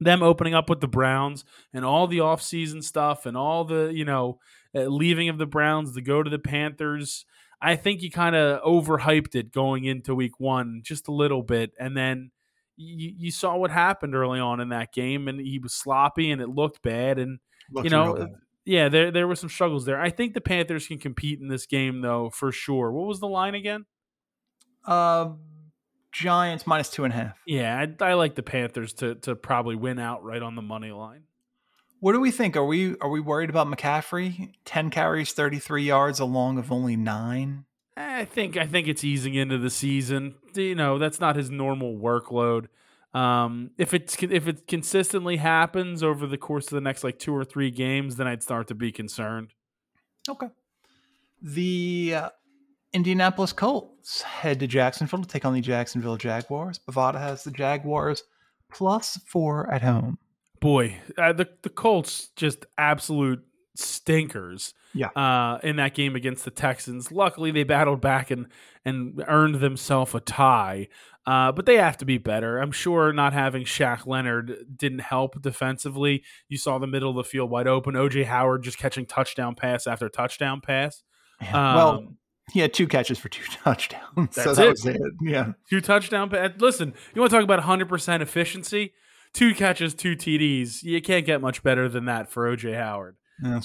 them 0.01 0.23
opening 0.23 0.55
up 0.55 0.71
with 0.71 0.81
the 0.81 0.89
Browns 0.89 1.45
and 1.75 1.85
all 1.85 2.07
the 2.07 2.19
offseason 2.19 2.83
stuff 2.83 3.27
and 3.27 3.37
all 3.37 3.65
the 3.65 3.93
you 3.93 4.05
know 4.05 4.39
uh, 4.75 4.83
leaving 4.85 5.29
of 5.29 5.39
the 5.39 5.47
Browns 5.47 5.95
to 5.95 6.01
go 6.01 6.23
to 6.23 6.31
the 6.31 6.39
Panthers. 6.39 7.27
I 7.61 7.77
think 7.77 8.03
you 8.03 8.11
kind 8.11 8.35
of 8.35 8.63
overhyped 8.63 9.35
it 9.35 9.53
going 9.53 9.85
into 9.85 10.15
Week 10.15 10.39
One 10.39 10.83
just 10.85 11.09
a 11.09 11.13
little 11.13 11.43
bit, 11.43 11.73
and 11.79 11.97
then 11.97 12.31
you, 12.77 13.13
you 13.17 13.31
saw 13.33 13.57
what 13.57 13.71
happened 13.71 14.15
early 14.15 14.41
on 14.41 14.61
in 14.61 14.71
that 14.71 14.93
game, 14.93 15.29
and 15.29 15.41
he 15.41 15.59
was 15.59 15.75
sloppy, 15.75 16.31
and 16.31 16.41
it 16.41 16.49
looked 16.49 16.81
bad, 16.83 17.19
and 17.19 17.41
Looked 17.73 17.85
you 17.85 17.91
know, 17.91 18.29
yeah, 18.65 18.89
there 18.89 19.11
there 19.11 19.27
were 19.27 19.37
some 19.37 19.49
struggles 19.49 19.85
there. 19.85 20.01
I 20.01 20.11
think 20.11 20.35
the 20.35 20.41
Panthers 20.41 20.87
can 20.87 20.99
compete 20.99 21.41
in 21.41 21.49
this 21.49 21.67
game 21.67 22.01
though 22.01 22.31
for 22.31 22.53
sure. 22.53 22.93
What 22.93 23.07
was 23.07 23.21
the 23.21 23.29
line 23.29 23.55
again? 23.55 23.87
Uh, 24.85 25.31
Giants 26.13 26.67
minus 26.67 26.91
two 26.91 27.05
and 27.05 27.13
a 27.13 27.17
half. 27.17 27.39
Yeah, 27.47 27.87
I, 28.01 28.05
I 28.05 28.15
like 28.15 28.35
the 28.35 28.43
Panthers 28.43 28.93
to 28.95 29.15
to 29.17 29.35
probably 29.35 29.77
win 29.77 29.99
outright 29.99 30.43
on 30.43 30.55
the 30.55 30.63
money 30.63 30.93
line. 30.93 31.25
What 32.01 32.13
do 32.13 32.21
we 32.21 32.31
think? 32.31 32.57
Are 32.57 32.65
we 32.65 32.97
are 32.99 33.09
we 33.09 33.21
worried 33.21 33.51
about 33.51 33.67
McCaffrey? 33.67 34.53
Ten 34.65 34.91
carries, 34.91 35.33
thirty 35.33 35.59
three 35.59 35.85
yards, 35.85 36.21
along 36.21 36.59
of 36.59 36.71
only 36.71 36.97
nine. 36.97 37.65
I 37.97 38.25
think 38.25 38.57
I 38.57 38.67
think 38.67 38.89
it's 38.89 39.05
easing 39.05 39.35
into 39.35 39.59
the 39.59 39.71
season. 39.71 40.35
You 40.55 40.75
know, 40.75 40.99
that's 40.99 41.21
not 41.21 41.37
his 41.37 41.51
normal 41.51 41.97
workload. 41.97 42.67
Um, 43.15 43.71
if 43.77 43.93
it's 43.93 44.21
if 44.23 44.49
it 44.49 44.67
consistently 44.67 45.37
happens 45.37 46.03
over 46.03 46.27
the 46.27 46.39
course 46.39 46.67
of 46.67 46.73
the 46.73 46.81
next 46.81 47.05
like 47.05 47.19
two 47.19 47.35
or 47.35 47.45
three 47.45 47.71
games, 47.71 48.17
then 48.17 48.27
I'd 48.27 48.43
start 48.43 48.69
to 48.69 48.75
be 48.75 48.91
concerned. 48.91 49.53
Okay. 50.29 50.49
The 51.43 52.15
uh, 52.17 52.31
Indianapolis 52.93 53.53
Colts 53.53 54.23
head 54.23 54.61
to 54.61 54.67
Jacksonville 54.67 55.23
to 55.23 55.29
take 55.29 55.45
on 55.45 55.55
the 55.55 55.61
Jacksonville 55.61 56.17
Jaguars. 56.17 56.81
Bovada 56.89 57.19
has 57.19 57.45
the 57.45 57.51
Jaguars 57.51 58.25
plus 58.73 59.19
four 59.27 59.73
at 59.73 59.83
home. 59.83 60.19
Boy, 60.61 60.99
uh, 61.19 61.33
the 61.33 61.49
the 61.63 61.71
Colts 61.71 62.29
just 62.37 62.67
absolute 62.79 63.43
stinkers. 63.75 64.75
Yeah. 64.95 65.09
Uh, 65.09 65.59
in 65.63 65.77
that 65.77 65.95
game 65.95 66.15
against 66.17 66.45
the 66.45 66.51
Texans. 66.51 67.11
Luckily, 67.11 67.51
they 67.51 67.65
battled 67.65 68.01
back 68.01 68.31
and 68.31 68.47
and 68.85 69.23
earned 69.27 69.57
themselves 69.57 70.15
a 70.15 70.21
tie. 70.21 70.89
Uh, 71.25 71.53
but 71.53 71.67
they 71.67 71.77
have 71.77 71.97
to 71.99 72.05
be 72.05 72.19
better. 72.19 72.59
I'm 72.59 72.73
sure 72.73 73.13
not 73.13 73.33
having 73.33 73.63
Shaq 73.65 74.07
Leonard 74.07 74.67
didn't 74.77 75.01
help 75.01 75.41
defensively. 75.41 76.25
You 76.49 76.59
saw 76.59 76.79
the 76.79 76.89
middle 76.89 77.11
of 77.11 77.17
the 77.17 77.25
field 77.25 77.49
wide 77.49 77.69
open. 77.69 77.95
OJ 77.95 78.25
Howard 78.25 78.65
just 78.65 78.77
catching 78.77 79.07
touchdown 79.07 79.55
pass 79.55 79.87
after 79.87 80.09
touchdown 80.09 80.61
pass. 80.61 81.03
Yeah. 81.41 81.71
Um, 81.71 81.77
well, 81.77 82.15
he 82.53 82.61
had 82.61 82.75
two 82.75 82.87
catches 82.87 83.19
for 83.19 83.29
two 83.29 83.45
touchdowns. 83.65 84.35
That's 84.35 84.45
so 84.45 84.55
that 84.55 84.67
it. 84.67 84.71
was 84.71 84.87
it. 84.87 85.01
Yeah. 85.23 85.53
Two 85.71 85.81
touchdown 85.81 86.29
pass. 86.29 86.51
Listen, 86.59 86.93
you 87.15 87.21
want 87.21 87.31
to 87.31 87.37
talk 87.37 87.45
about 87.45 87.61
100% 87.61 88.21
efficiency? 88.21 88.93
Two 89.33 89.55
catches, 89.55 89.95
two 89.95 90.15
TDs. 90.15 90.83
You 90.83 91.01
can't 91.01 91.25
get 91.25 91.41
much 91.41 91.63
better 91.63 91.89
than 91.89 92.05
that 92.05 92.31
for 92.31 92.55
OJ 92.55 92.75
Howard. 92.77 93.17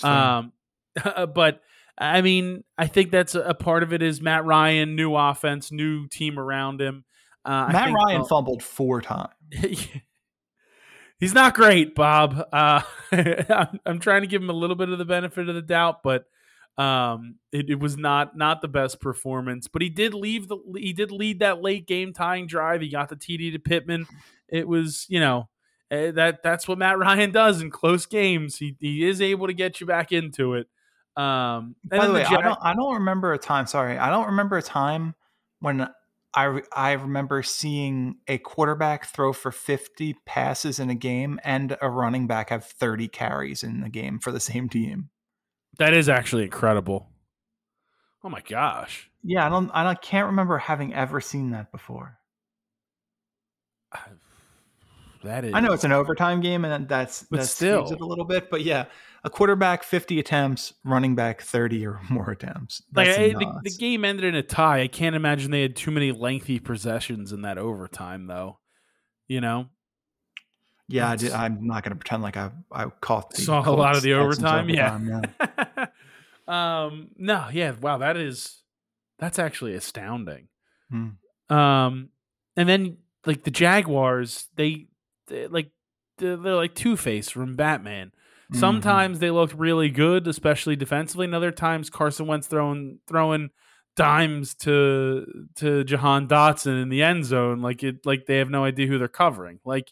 Um, 0.04 0.54
but 1.34 1.62
I 1.98 2.22
mean, 2.22 2.64
I 2.78 2.88
think 2.88 3.12
that's 3.12 3.36
a 3.36 3.54
part 3.54 3.84
of 3.84 3.92
it 3.92 4.02
is 4.02 4.22
Matt 4.22 4.46
Ryan, 4.46 4.96
new 4.96 5.16
offense, 5.16 5.72
new 5.72 6.08
team 6.08 6.40
around 6.40 6.80
him. 6.80 7.04
Uh, 7.44 7.70
Matt 7.72 7.94
Ryan 7.94 8.24
fumbled 8.24 8.64
four 8.64 9.02
times. 9.02 9.34
He's 11.20 11.34
not 11.34 11.56
great, 11.56 11.96
Bob. 11.96 12.48
Uh, 12.54 12.82
I'm, 13.12 13.80
I'm, 13.86 14.00
trying 14.00 14.22
to 14.22 14.28
give 14.28 14.42
him 14.42 14.52
a 14.52 14.54
little 14.54 14.76
bit 14.76 14.90
of 14.90 15.00
the 15.00 15.06
benefit 15.06 15.50
of 15.50 15.56
the 15.56 15.64
doubt, 15.64 16.04
but 16.04 16.26
um, 16.78 17.36
it, 17.52 17.70
it, 17.70 17.80
was 17.80 17.98
not 17.98 18.38
not 18.38 18.62
the 18.62 18.68
best 18.68 19.02
performance. 19.02 19.68
But 19.68 19.82
he 19.82 19.90
did 19.90 20.14
leave 20.14 20.48
the 20.48 20.58
he 20.76 20.94
did 20.94 21.12
lead 21.12 21.40
that 21.40 21.62
late 21.62 21.88
game 21.88 22.14
tying 22.14 22.48
drive. 22.48 22.82
He 22.82 22.90
got 22.90 23.10
the 23.10 23.16
TD 23.16 23.52
to 23.54 23.60
Pittman. 23.60 24.08
It 24.48 24.68
was 24.68 25.06
you 25.10 25.20
know 25.20 25.50
eh, 25.90 26.12
that 26.12 26.44
that's 26.44 26.68
what 26.68 26.78
Matt 26.78 26.98
Ryan 27.00 27.32
does 27.32 27.62
in 27.62 27.72
close 27.72 28.06
games. 28.06 28.58
He 28.58 28.76
he 28.80 29.08
is 29.08 29.22
able 29.22 29.48
to 29.48 29.54
get 29.54 29.82
you 29.82 29.88
back 29.88 30.12
into 30.12 30.54
it. 30.54 30.68
Um, 31.16 31.76
By 31.84 32.06
the 32.06 32.14
way, 32.14 32.24
the 32.24 32.30
Jack- 32.30 32.40
I 32.40 32.42
don't 32.44 32.60
I 32.62 32.74
don't 32.76 32.94
remember 32.96 33.34
a 33.34 33.40
time. 33.40 33.66
Sorry, 33.66 33.98
I 33.98 34.10
don't 34.12 34.28
remember 34.28 34.58
a 34.58 34.64
time 34.64 35.16
when 35.60 35.90
I 36.36 36.62
I 36.72 36.92
remember 36.92 37.42
seeing 37.42 38.18
a 38.28 38.38
quarterback 38.38 39.08
throw 39.08 39.34
for 39.34 39.52
50 39.52 40.16
passes 40.28 40.78
in 40.78 40.92
a 40.92 40.96
game 40.96 41.40
and 41.44 41.76
a 41.82 41.90
running 41.90 42.28
back 42.28 42.52
have 42.52 42.66
30 42.66 43.08
carries 43.08 43.64
in 43.64 43.82
the 43.82 43.90
game 43.90 44.20
for 44.20 44.32
the 44.32 44.40
same 44.40 44.70
team. 44.70 45.10
That 45.80 45.94
is 45.94 46.10
actually 46.10 46.44
incredible. 46.44 47.10
Oh 48.24 48.30
my 48.30 48.42
gosh. 48.42 49.10
Yeah, 49.24 49.46
I 49.46 49.50
don't 49.50 49.70
I 49.72 49.84
don't, 49.84 50.02
can't 50.02 50.28
remember 50.28 50.58
having 50.58 50.94
ever 50.94 51.22
seen 51.22 51.52
that 51.52 51.72
before. 51.72 52.18
That 55.24 55.46
is 55.46 55.54
I 55.54 55.60
know 55.60 55.74
it's 55.74 55.84
an 55.84 55.92
overtime 55.92 56.42
game 56.42 56.64
and 56.66 56.88
that's 56.88 57.24
but 57.24 57.42
that 57.42 57.48
still 57.48 57.92
it 57.92 58.02
a 58.02 58.06
little 58.06 58.26
bit, 58.26 58.50
but 58.50 58.64
yeah, 58.64 58.86
a 59.24 59.30
quarterback 59.30 59.84
50 59.84 60.20
attempts, 60.20 60.74
running 60.84 61.16
back 61.16 61.42
30 61.42 61.86
or 61.86 62.00
more 62.10 62.32
attempts. 62.32 62.82
That's 62.92 63.18
like 63.18 63.36
I, 63.36 63.40
the, 63.40 63.62
the, 63.64 63.78
game 63.78 64.06
ended 64.06 64.26
in 64.26 64.36
a 64.36 64.44
tie. 64.44 64.82
I 64.82 64.88
can't 64.88 65.16
imagine 65.16 65.52
they 65.52 65.62
had 65.62 65.76
too 65.76 65.92
many 65.92 66.12
lengthy 66.12 66.60
possessions 66.60 67.32
in 67.32 67.42
that 67.42 67.58
overtime, 67.58 68.28
though. 68.28 68.60
You 69.28 69.42
know. 69.42 69.68
Yeah, 70.88 71.16
I 71.34 71.46
am 71.46 71.68
not 71.68 71.84
going 71.84 71.92
to 71.92 71.96
pretend 71.96 72.24
like 72.24 72.38
I 72.38 72.52
I 72.72 72.86
caught 73.02 73.32
the 73.32 73.42
saw 73.42 73.68
a 73.68 73.72
lot 73.72 73.96
of 73.96 74.04
the 74.04 74.14
overtime. 74.14 74.70
overtime 74.70 75.06
yeah. 75.08 75.26
yeah. 75.78 75.86
um. 76.86 77.10
No. 77.18 77.48
Yeah. 77.52 77.74
Wow. 77.82 77.98
That 77.98 78.18
is 78.18 78.62
that's 79.20 79.40
actually 79.40 79.74
astounding. 79.74 80.48
Hmm. 80.90 81.10
Um. 81.54 82.10
And 82.56 82.68
then 82.70 82.98
like 83.26 83.44
the 83.44 83.52
Jaguars, 83.52 84.48
they, 84.56 84.88
they 85.28 85.48
like 85.48 85.72
they're, 86.18 86.38
they're 86.38 86.56
like 86.56 86.74
Two 86.74 86.96
Face 86.96 87.30
from 87.30 87.56
Batman 87.56 88.12
Mm-hmm. 88.52 88.60
Sometimes 88.60 89.20
they 89.20 89.30
looked 89.30 89.54
really 89.54 89.90
good, 89.90 90.26
especially 90.26 90.78
defensively, 90.78 91.26
and 91.26 91.36
other 91.36 91.52
times 91.52 91.90
Carson 91.90 92.28
Wentz 92.28 92.48
throwing 92.48 93.00
throwing 93.06 93.50
dimes 93.98 94.54
to 94.56 95.26
to 95.56 95.84
Jahan 95.84 96.30
Dotson 96.30 96.82
in 96.82 96.88
the 96.88 97.04
end 97.04 97.26
zone, 97.26 97.62
like 97.62 97.84
it 97.84 98.06
like 98.06 98.26
they 98.26 98.38
have 98.38 98.50
no 98.50 98.64
idea 98.64 98.88
who 98.88 98.98
they're 98.98 99.10
covering. 99.10 99.60
Like, 99.66 99.92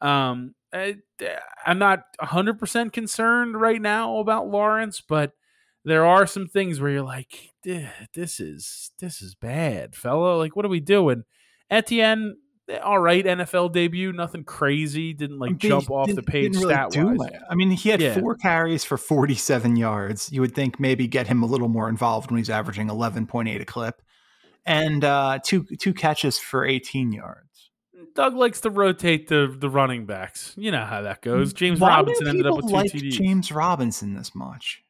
um, 0.00 0.54
I, 0.72 0.96
I'm 1.66 1.78
not 1.78 2.04
100 2.18 2.58
percent 2.58 2.92
concerned 2.92 3.60
right 3.60 3.80
now 3.80 4.18
about 4.18 4.48
Lawrence, 4.48 5.00
but 5.00 5.32
there 5.84 6.04
are 6.04 6.26
some 6.26 6.46
things 6.46 6.80
where 6.80 6.90
you're 6.90 7.02
like, 7.02 7.52
this 7.62 8.40
is 8.40 8.90
this 9.00 9.22
is 9.22 9.34
bad, 9.34 9.94
fellow. 9.94 10.38
Like, 10.38 10.56
what 10.56 10.64
are 10.64 10.70
we 10.70 10.80
doing? 10.80 11.24
Etienne 11.70 12.36
all 12.82 12.98
right 12.98 13.24
NFL 13.24 13.72
debut, 13.72 14.12
nothing 14.12 14.44
crazy. 14.44 15.12
Didn't 15.12 15.38
like 15.38 15.58
jump 15.58 15.90
off 15.90 16.12
the 16.14 16.22
page 16.22 16.54
really 16.54 16.72
stat 16.72 16.96
wise. 16.96 17.30
I 17.50 17.54
mean, 17.54 17.70
he 17.70 17.88
had 17.88 18.00
yeah. 18.00 18.18
four 18.18 18.36
carries 18.36 18.84
for 18.84 18.96
47 18.96 19.76
yards. 19.76 20.30
You 20.32 20.40
would 20.40 20.54
think 20.54 20.78
maybe 20.78 21.06
get 21.06 21.26
him 21.26 21.42
a 21.42 21.46
little 21.46 21.68
more 21.68 21.88
involved 21.88 22.30
when 22.30 22.38
he's 22.38 22.50
averaging 22.50 22.88
11.8 22.88 23.60
a 23.60 23.64
clip, 23.64 24.02
and 24.64 25.04
uh, 25.04 25.38
two 25.44 25.64
two 25.78 25.92
catches 25.92 26.38
for 26.38 26.64
18 26.64 27.12
yards. 27.12 27.49
Doug 28.14 28.34
likes 28.34 28.60
to 28.62 28.70
rotate 28.70 29.28
the 29.28 29.54
the 29.56 29.70
running 29.70 30.06
backs. 30.06 30.54
You 30.56 30.70
know 30.70 30.84
how 30.84 31.02
that 31.02 31.22
goes. 31.22 31.52
James 31.52 31.80
Why 31.80 31.88
Robinson 31.88 32.28
ended 32.28 32.46
up 32.46 32.56
with 32.56 32.68
two 32.68 32.74
like 32.74 32.92
TDs. 32.92 33.12
James 33.12 33.52
Robinson 33.52 34.14
this 34.14 34.34
much. 34.34 34.82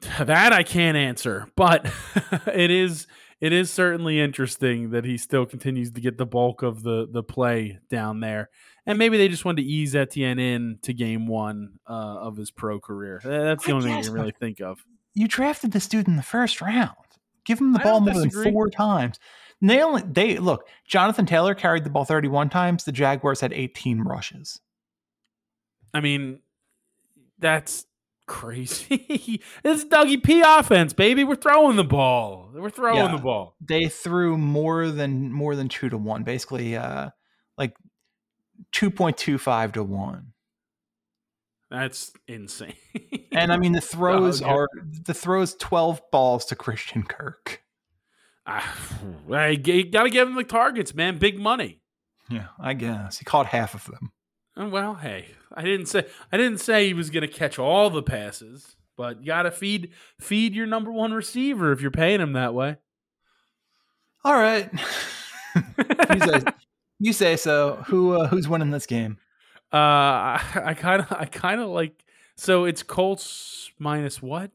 That 0.20 0.52
I 0.52 0.62
can't 0.62 0.96
answer, 0.96 1.48
but 1.56 1.84
it 2.46 2.70
is 2.70 3.08
it 3.40 3.52
is 3.52 3.70
certainly 3.70 4.20
interesting 4.20 4.90
that 4.90 5.04
he 5.04 5.16
still 5.16 5.46
continues 5.46 5.90
to 5.92 6.00
get 6.00 6.18
the 6.18 6.26
bulk 6.26 6.62
of 6.62 6.82
the 6.82 7.08
the 7.10 7.22
play 7.22 7.78
down 7.90 8.20
there. 8.20 8.50
And 8.86 8.98
maybe 8.98 9.18
they 9.18 9.28
just 9.28 9.44
wanted 9.44 9.62
to 9.62 9.68
ease 9.68 9.94
Etienne 9.94 10.38
in 10.38 10.78
to 10.82 10.94
game 10.94 11.26
one 11.26 11.78
uh, 11.86 11.92
of 11.92 12.36
his 12.36 12.50
pro 12.50 12.80
career. 12.80 13.20
That's 13.22 13.64
the 13.64 13.72
I 13.72 13.74
only 13.74 13.90
thing 13.90 13.98
I 13.98 14.02
can 14.02 14.12
really 14.12 14.34
think 14.38 14.60
of. 14.60 14.82
You 15.14 15.28
drafted 15.28 15.72
this 15.72 15.86
dude 15.88 16.08
in 16.08 16.16
the 16.16 16.22
first 16.22 16.60
round. 16.60 16.94
Give 17.44 17.60
him 17.60 17.72
the 17.72 17.80
ball 17.80 18.00
more 18.00 18.14
disagree. 18.14 18.44
than 18.44 18.52
four 18.52 18.70
times. 18.70 19.18
And 19.60 19.70
they 19.70 19.82
only 19.82 20.02
they 20.02 20.38
look. 20.38 20.68
Jonathan 20.86 21.26
Taylor 21.26 21.54
carried 21.54 21.84
the 21.84 21.90
ball 21.90 22.04
thirty 22.04 22.28
one 22.28 22.48
times. 22.48 22.84
The 22.84 22.92
Jaguars 22.92 23.40
had 23.40 23.52
eighteen 23.52 24.00
rushes. 24.00 24.60
I 25.92 26.00
mean, 26.00 26.40
that's 27.38 27.86
crazy. 28.26 29.42
it's 29.64 29.84
Dougie 29.84 30.22
P 30.22 30.42
offense, 30.46 30.92
baby. 30.92 31.24
We're 31.24 31.34
throwing 31.34 31.76
the 31.76 31.84
ball. 31.84 32.50
We're 32.54 32.70
throwing 32.70 32.98
yeah, 32.98 33.16
the 33.16 33.22
ball. 33.22 33.56
They 33.60 33.88
threw 33.88 34.38
more 34.38 34.90
than 34.90 35.32
more 35.32 35.56
than 35.56 35.68
two 35.68 35.88
to 35.88 35.98
one, 35.98 36.22
basically 36.22 36.76
uh 36.76 37.10
like 37.56 37.74
two 38.70 38.90
point 38.90 39.16
two 39.16 39.38
five 39.38 39.72
to 39.72 39.82
one. 39.82 40.34
That's 41.70 42.12
insane. 42.28 42.74
and 43.32 43.52
I 43.52 43.56
mean 43.56 43.72
the 43.72 43.80
throws 43.80 44.40
oh, 44.40 44.46
are 44.46 44.68
the 45.04 45.14
throws 45.14 45.54
twelve 45.56 46.00
balls 46.12 46.44
to 46.46 46.54
Christian 46.54 47.02
Kirk. 47.02 47.62
Uh, 49.30 49.34
I 49.34 49.56
gotta 49.56 50.08
give 50.08 50.26
him 50.26 50.34
the 50.34 50.42
targets, 50.42 50.94
man. 50.94 51.18
Big 51.18 51.38
money. 51.38 51.82
Yeah, 52.30 52.46
I 52.58 52.72
guess 52.72 53.18
he 53.18 53.24
caught 53.26 53.46
half 53.46 53.74
of 53.74 53.84
them. 53.84 54.10
Oh, 54.56 54.68
well, 54.68 54.94
hey, 54.94 55.26
I 55.54 55.62
didn't 55.62 55.86
say 55.86 56.06
I 56.32 56.36
didn't 56.36 56.58
say 56.58 56.86
he 56.86 56.94
was 56.94 57.10
going 57.10 57.22
to 57.22 57.32
catch 57.32 57.58
all 57.58 57.90
the 57.90 58.02
passes, 58.02 58.74
but 58.96 59.20
you 59.20 59.26
got 59.26 59.42
to 59.42 59.50
feed 59.50 59.92
feed 60.18 60.54
your 60.54 60.66
number 60.66 60.90
one 60.90 61.12
receiver 61.12 61.72
if 61.72 61.80
you're 61.80 61.90
paying 61.90 62.20
him 62.20 62.32
that 62.32 62.54
way. 62.54 62.76
All 64.24 64.34
right, 64.34 64.70
you, 65.54 66.20
say, 66.20 66.42
you, 66.98 67.12
say, 67.12 67.36
so. 67.36 67.84
Who 67.88 68.14
uh, 68.20 68.28
who's 68.28 68.48
winning 68.48 68.70
this 68.70 68.86
game? 68.86 69.18
Uh, 69.72 70.40
I 70.54 70.74
kind 70.76 71.02
of 71.02 71.12
I 71.12 71.26
kind 71.26 71.60
of 71.60 71.68
like 71.68 72.02
so 72.36 72.64
it's 72.64 72.82
Colts 72.82 73.70
minus 73.78 74.22
what? 74.22 74.50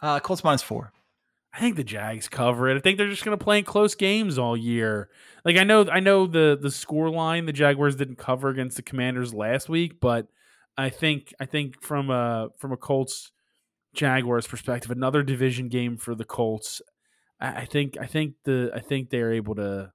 Uh, 0.00 0.20
Colts 0.20 0.42
minus 0.42 0.62
four. 0.62 0.93
I 1.54 1.60
think 1.60 1.76
the 1.76 1.84
Jags 1.84 2.28
cover 2.28 2.68
it. 2.68 2.76
I 2.76 2.80
think 2.80 2.98
they're 2.98 3.08
just 3.08 3.24
going 3.24 3.38
to 3.38 3.42
play 3.42 3.58
in 3.58 3.64
close 3.64 3.94
games 3.94 4.38
all 4.38 4.56
year. 4.56 5.08
Like 5.44 5.56
I 5.56 5.62
know, 5.62 5.86
I 5.90 6.00
know 6.00 6.26
the 6.26 6.58
the 6.60 6.70
score 6.70 7.10
line 7.10 7.46
the 7.46 7.52
Jaguars 7.52 7.94
didn't 7.94 8.16
cover 8.16 8.48
against 8.48 8.76
the 8.76 8.82
Commanders 8.82 9.32
last 9.32 9.68
week, 9.68 10.00
but 10.00 10.26
I 10.76 10.90
think 10.90 11.32
I 11.38 11.46
think 11.46 11.80
from 11.80 12.10
a 12.10 12.48
from 12.58 12.72
a 12.72 12.76
Colts 12.76 13.30
Jaguars 13.94 14.48
perspective, 14.48 14.90
another 14.90 15.22
division 15.22 15.68
game 15.68 15.96
for 15.96 16.16
the 16.16 16.24
Colts. 16.24 16.82
I, 17.40 17.60
I 17.60 17.64
think 17.66 17.96
I 18.00 18.06
think 18.06 18.34
the 18.44 18.72
I 18.74 18.80
think 18.80 19.10
they're 19.10 19.32
able 19.32 19.54
to. 19.54 19.92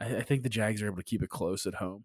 I, 0.00 0.16
I 0.16 0.22
think 0.22 0.42
the 0.42 0.48
Jags 0.48 0.80
are 0.80 0.86
able 0.86 0.96
to 0.96 1.02
keep 1.02 1.22
it 1.22 1.28
close 1.28 1.66
at 1.66 1.74
home. 1.74 2.04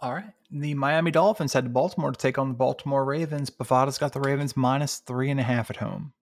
All 0.00 0.12
right. 0.12 0.32
The 0.50 0.74
Miami 0.74 1.12
Dolphins 1.12 1.52
head 1.52 1.64
to 1.64 1.70
Baltimore 1.70 2.10
to 2.10 2.18
take 2.18 2.36
on 2.36 2.48
the 2.48 2.54
Baltimore 2.54 3.04
Ravens. 3.04 3.50
Bovada's 3.50 3.98
got 3.98 4.12
the 4.12 4.20
Ravens 4.20 4.56
minus 4.56 4.98
three 4.98 5.30
and 5.30 5.38
a 5.38 5.44
half 5.44 5.70
at 5.70 5.76
home. 5.76 6.12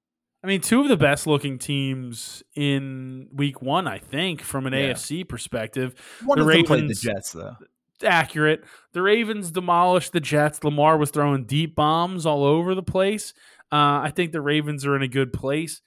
I 0.43 0.47
mean, 0.47 0.61
two 0.63 0.81
of 0.81 0.89
the 0.89 0.97
best 0.97 1.27
looking 1.27 1.59
teams 1.59 2.43
in 2.55 3.29
week 3.33 3.61
one, 3.61 3.87
I 3.87 3.99
think, 3.99 4.41
from 4.41 4.67
an 4.67 4.73
Yeah. 4.73 4.91
AFC 4.93 5.23
perspective. 5.29 5.95
One 6.25 6.39
The 6.39 6.45
of 6.47 6.51
them 6.53 6.65
played 6.65 6.89
the 6.89 6.95
Jets, 6.95 7.33
though. 7.33 7.57
accurate. 8.03 8.65
The 8.93 9.03
Ravens 9.03 9.51
demolished 9.51 10.13
the 10.13 10.21
Jets. 10.21 10.65
Lamar 10.65 10.97
was 10.97 11.11
throwing 11.11 11.45
deep 11.45 11.75
bombs 11.75 12.25
all 12.25 12.45
over 12.45 12.75
the 12.75 12.83
place. 12.83 13.35
Uh, 13.71 14.01
I 14.03 14.13
think 14.17 14.33
the 14.33 14.41
Ravens 14.41 14.87
are 14.87 14.97
in 14.97 15.03
a 15.03 15.09
good 15.09 15.33
place, 15.35 15.83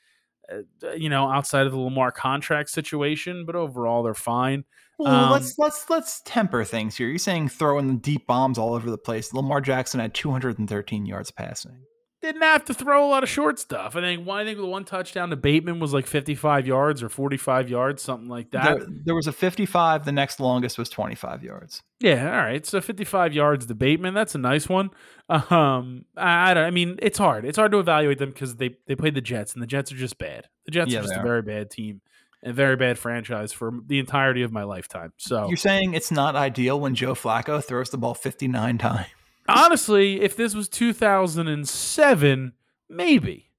uh, 0.51 0.91
you 0.91 1.09
know, 1.09 1.27
outside 1.31 1.65
of 1.65 1.71
the 1.73 1.79
Lamar 1.79 2.11
contract 2.11 2.69
situation, 2.69 3.45
but 3.45 3.55
overall 3.55 4.03
they're 4.03 4.13
fine. 4.13 4.63
Well, 4.99 5.11
Um, 5.11 5.31
let's 5.31 5.57
let's 5.57 5.89
let's 5.89 6.21
temper 6.23 6.63
things 6.63 6.95
here. 6.95 7.07
You're 7.07 7.17
saying 7.17 7.49
throwing 7.49 7.97
deep 7.97 8.27
bombs 8.27 8.59
all 8.59 8.75
over 8.75 8.89
the 8.91 8.97
place. 8.99 9.33
Lamar 9.33 9.59
Jackson 9.59 9.99
had 9.99 10.13
213 10.13 11.07
yards 11.07 11.31
passing. 11.31 11.79
Didn't 12.23 12.41
have 12.41 12.63
to 12.65 12.73
throw 12.73 13.05
a 13.05 13.09
lot 13.09 13.21
of 13.23 13.27
short 13.29 13.59
stuff. 13.59 13.97
I 13.97 14.01
think 14.01 14.25
one, 14.25 14.39
I 14.39 14.45
think 14.45 14.57
the 14.57 14.65
one 14.65 14.85
touchdown 14.85 15.29
to 15.31 15.35
Bateman 15.35 15.79
was 15.81 15.93
like 15.93 16.07
55 16.07 16.65
yards 16.65 17.03
or 17.03 17.09
45 17.09 17.69
yards, 17.69 18.01
something 18.01 18.29
like 18.29 18.51
that. 18.51 18.77
There, 18.79 18.87
there 19.07 19.15
was 19.15 19.27
a 19.27 19.33
55. 19.33 20.05
The 20.05 20.13
next 20.13 20.39
longest 20.39 20.77
was 20.77 20.89
25 20.89 21.43
yards. 21.43 21.83
Yeah, 21.99 22.31
all 22.31 22.43
right. 22.45 22.65
So 22.65 22.79
55 22.79 23.33
yards 23.33 23.65
to 23.65 23.75
Bateman, 23.75 24.13
that's 24.13 24.35
a 24.35 24.37
nice 24.37 24.69
one. 24.69 24.91
Um, 25.29 26.05
I, 26.15 26.51
I 26.51 26.53
don't. 26.53 26.63
I 26.63 26.71
mean, 26.71 26.97
it's 27.01 27.17
hard. 27.17 27.43
It's 27.43 27.57
hard 27.57 27.71
to 27.73 27.79
evaluate 27.79 28.19
them 28.19 28.29
because 28.29 28.55
they 28.55 28.77
they 28.87 28.95
played 28.95 29.15
the 29.15 29.21
Jets, 29.21 29.53
and 29.53 29.61
the 29.61 29.67
Jets 29.67 29.91
are 29.91 29.95
just 29.97 30.17
bad. 30.17 30.47
The 30.65 30.71
Jets 30.71 30.91
Yeah, 30.91 30.99
are 30.99 31.01
just 31.03 31.15
a 31.15 31.19
are. 31.19 31.23
very 31.23 31.41
bad 31.41 31.71
team, 31.71 31.99
and 32.41 32.55
very 32.55 32.77
bad 32.77 32.97
franchise 32.97 33.51
for 33.51 33.71
the 33.85 33.99
entirety 33.99 34.43
of 34.43 34.51
my 34.53 34.63
lifetime. 34.63 35.11
So 35.17 35.47
You're 35.49 35.57
saying 35.57 35.93
it's 35.93 36.11
not 36.11 36.35
ideal 36.37 36.79
when 36.79 36.95
Joe 36.95 37.15
Flacco 37.15 37.61
throws 37.63 37.89
the 37.89 37.97
ball 37.97 38.13
59 38.13 38.77
times. 38.79 39.07
Honestly, 39.47 40.21
if 40.21 40.35
this 40.35 40.55
was 40.55 40.69
2007, 40.69 42.53
maybe. 42.89 43.49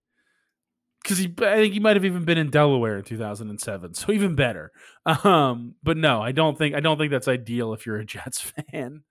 Because 1.02 1.20
I 1.20 1.56
think 1.56 1.74
he 1.74 1.80
might 1.80 1.96
have 1.96 2.04
even 2.06 2.24
been 2.24 2.38
in 2.38 2.48
Delaware 2.48 2.96
in 2.96 3.04
2007, 3.04 3.94
so 3.94 4.10
even 4.10 4.34
better. 4.34 4.72
Um, 5.04 5.74
but 5.82 5.98
no, 5.98 6.22
I 6.22 6.32
don't 6.32 6.56
think 6.56 6.74
I 6.74 6.80
don't 6.80 6.96
think 6.96 7.10
that's 7.10 7.28
ideal 7.28 7.74
if 7.74 7.84
you're 7.84 7.98
a 7.98 8.04
Jets 8.06 8.40
fan. 8.40 9.02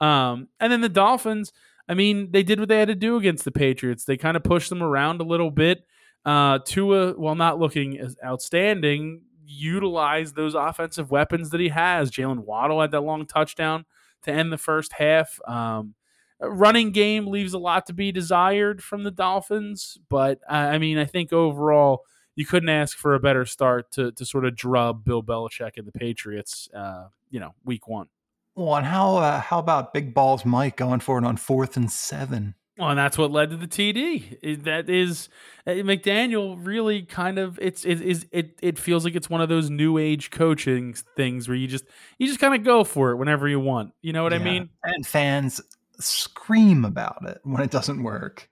Um, 0.00 0.48
and 0.60 0.72
then 0.72 0.80
the 0.80 0.88
Dolphins, 0.88 1.52
I 1.88 1.94
mean, 1.94 2.30
they 2.30 2.44
did 2.44 2.60
what 2.60 2.68
they 2.68 2.78
had 2.78 2.88
to 2.88 2.94
do 2.94 3.16
against 3.16 3.44
the 3.44 3.50
Patriots. 3.50 4.04
They 4.04 4.16
kind 4.16 4.36
of 4.36 4.44
pushed 4.44 4.70
them 4.70 4.82
around 4.82 5.20
a 5.20 5.24
little 5.24 5.50
bit. 5.50 5.84
Uh, 6.24 6.60
Tua, 6.64 7.14
while 7.14 7.34
not 7.34 7.58
looking 7.58 7.98
as 7.98 8.16
outstanding, 8.24 9.22
utilized 9.44 10.36
those 10.36 10.54
offensive 10.54 11.10
weapons 11.10 11.50
that 11.50 11.60
he 11.60 11.68
has. 11.68 12.10
Jalen 12.10 12.44
Waddle 12.44 12.80
had 12.80 12.92
that 12.92 13.00
long 13.00 13.26
touchdown 13.26 13.84
to 14.22 14.30
end 14.30 14.52
the 14.52 14.58
first 14.58 14.92
half. 14.92 15.40
Um, 15.46 15.94
running 16.40 16.90
game 16.92 17.26
leaves 17.26 17.52
a 17.52 17.58
lot 17.58 17.86
to 17.86 17.92
be 17.92 18.12
desired 18.12 18.82
from 18.82 19.02
the 19.02 19.10
Dolphins, 19.10 19.98
but 20.08 20.40
I 20.48 20.78
mean, 20.78 20.98
I 20.98 21.04
think 21.04 21.32
overall 21.32 22.04
you 22.34 22.46
couldn't 22.46 22.68
ask 22.68 22.96
for 22.96 23.14
a 23.14 23.20
better 23.20 23.44
start 23.44 23.92
to 23.92 24.12
to 24.12 24.24
sort 24.24 24.44
of 24.44 24.56
drub 24.56 25.04
Bill 25.04 25.22
Belichick 25.22 25.72
and 25.76 25.86
the 25.86 25.92
Patriots. 25.92 26.68
Uh, 26.74 27.08
you 27.30 27.40
know, 27.40 27.54
week 27.64 27.86
one. 27.86 28.08
Well, 28.54 28.76
and 28.76 28.86
how 28.86 29.16
uh, 29.16 29.40
how 29.40 29.58
about 29.58 29.92
Big 29.92 30.14
Balls 30.14 30.44
Mike 30.44 30.76
going 30.76 31.00
for 31.00 31.18
it 31.18 31.24
on 31.24 31.36
fourth 31.36 31.76
and 31.76 31.90
seven? 31.90 32.54
Well, 32.78 32.88
and 32.88 32.98
that's 32.98 33.18
what 33.18 33.30
led 33.30 33.50
to 33.50 33.58
the 33.58 33.66
TD. 33.66 34.64
That 34.64 34.88
is 34.88 35.28
uh, 35.66 35.72
McDaniel 35.72 36.56
really 36.58 37.02
kind 37.02 37.38
of 37.38 37.58
it's 37.60 37.84
it 37.84 38.00
is 38.00 38.26
it 38.32 38.58
it 38.62 38.78
feels 38.78 39.04
like 39.04 39.14
it's 39.14 39.28
one 39.28 39.42
of 39.42 39.50
those 39.50 39.68
new 39.68 39.98
age 39.98 40.30
coaching 40.30 40.94
things 41.14 41.46
where 41.46 41.56
you 41.56 41.66
just 41.66 41.84
you 42.18 42.26
just 42.26 42.40
kind 42.40 42.54
of 42.54 42.64
go 42.64 42.82
for 42.84 43.10
it 43.10 43.16
whenever 43.16 43.46
you 43.46 43.60
want. 43.60 43.92
You 44.00 44.14
know 44.14 44.22
what 44.22 44.32
I 44.32 44.38
mean? 44.38 44.70
And 44.82 45.06
fans 45.06 45.60
scream 46.00 46.84
about 46.84 47.24
it 47.28 47.40
when 47.44 47.62
it 47.62 47.70
doesn't 47.70 48.02
work. 48.02 48.48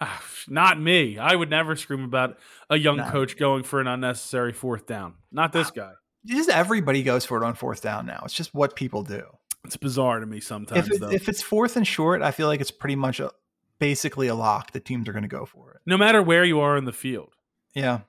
Ah, 0.00 0.22
Not 0.48 0.80
me. 0.80 1.18
I 1.18 1.34
would 1.34 1.48
never 1.50 1.74
scream 1.76 2.04
about 2.04 2.38
a 2.68 2.76
young 2.78 2.98
No. 2.98 3.08
coach 3.10 3.36
going 3.38 3.62
for 3.62 3.80
an 3.80 3.86
unnecessary 3.86 4.52
fourth 4.52 4.86
down. 4.86 5.14
Not 5.32 5.52
this 5.52 5.70
guy. 5.70 5.92
Just 6.26 6.50
everybody 6.50 7.02
goes 7.02 7.24
for 7.24 7.42
it 7.42 7.46
on 7.46 7.54
fourth 7.54 7.82
down 7.82 8.04
now. 8.06 8.20
It's 8.24 8.34
just 8.34 8.52
what 8.54 8.76
people 8.76 9.02
do. 9.02 9.22
It's 9.64 9.76
bizarre 9.76 10.20
to 10.20 10.26
me 10.26 10.40
sometimes, 10.40 10.86
If, 10.88 10.92
it, 10.94 11.00
though. 11.00 11.10
if 11.10 11.28
it's 11.28 11.42
fourth 11.42 11.76
and 11.76 11.86
short, 11.86 12.20
I 12.22 12.30
feel 12.30 12.46
like 12.46 12.60
it's 12.60 12.70
pretty 12.70 12.96
much 12.96 13.20
a, 13.20 13.30
basically 13.78 14.26
a 14.28 14.34
lock 14.34 14.72
that 14.72 14.84
teams 14.84 15.08
are 15.08 15.12
going 15.12 15.22
to 15.22 15.28
go 15.28 15.44
for 15.46 15.72
it. 15.72 15.80
no 15.86 15.96
matter 15.96 16.22
where 16.22 16.44
you 16.44 16.60
are 16.60 16.76
in 16.76 16.84
the 16.84 16.92
field. 16.92 17.32
Yeah. 17.74 18.00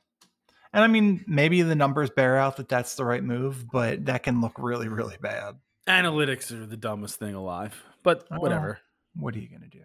And 0.73 0.83
I 0.83 0.87
mean, 0.87 1.23
maybe 1.27 1.61
the 1.61 1.75
numbers 1.75 2.09
bear 2.09 2.37
out 2.37 2.57
that 2.57 2.67
that's 2.69 2.95
the 2.95 3.05
right 3.05 3.23
move, 3.23 3.65
but 3.71 4.05
that 4.05 4.23
can 4.23 4.41
look 4.41 4.53
really, 4.59 4.87
really 4.89 5.17
bad. 5.21 5.55
Analytics 5.87 6.51
are 6.51 6.65
the 6.65 6.75
dumbest 6.77 7.17
thing 7.17 7.33
alive, 7.33 7.81
but 8.07 8.25
Oh. 8.31 8.39
whatever. 8.39 8.79
What 9.17 9.35
are 9.35 9.39
you 9.39 9.49
going 9.49 9.67
to 9.69 9.77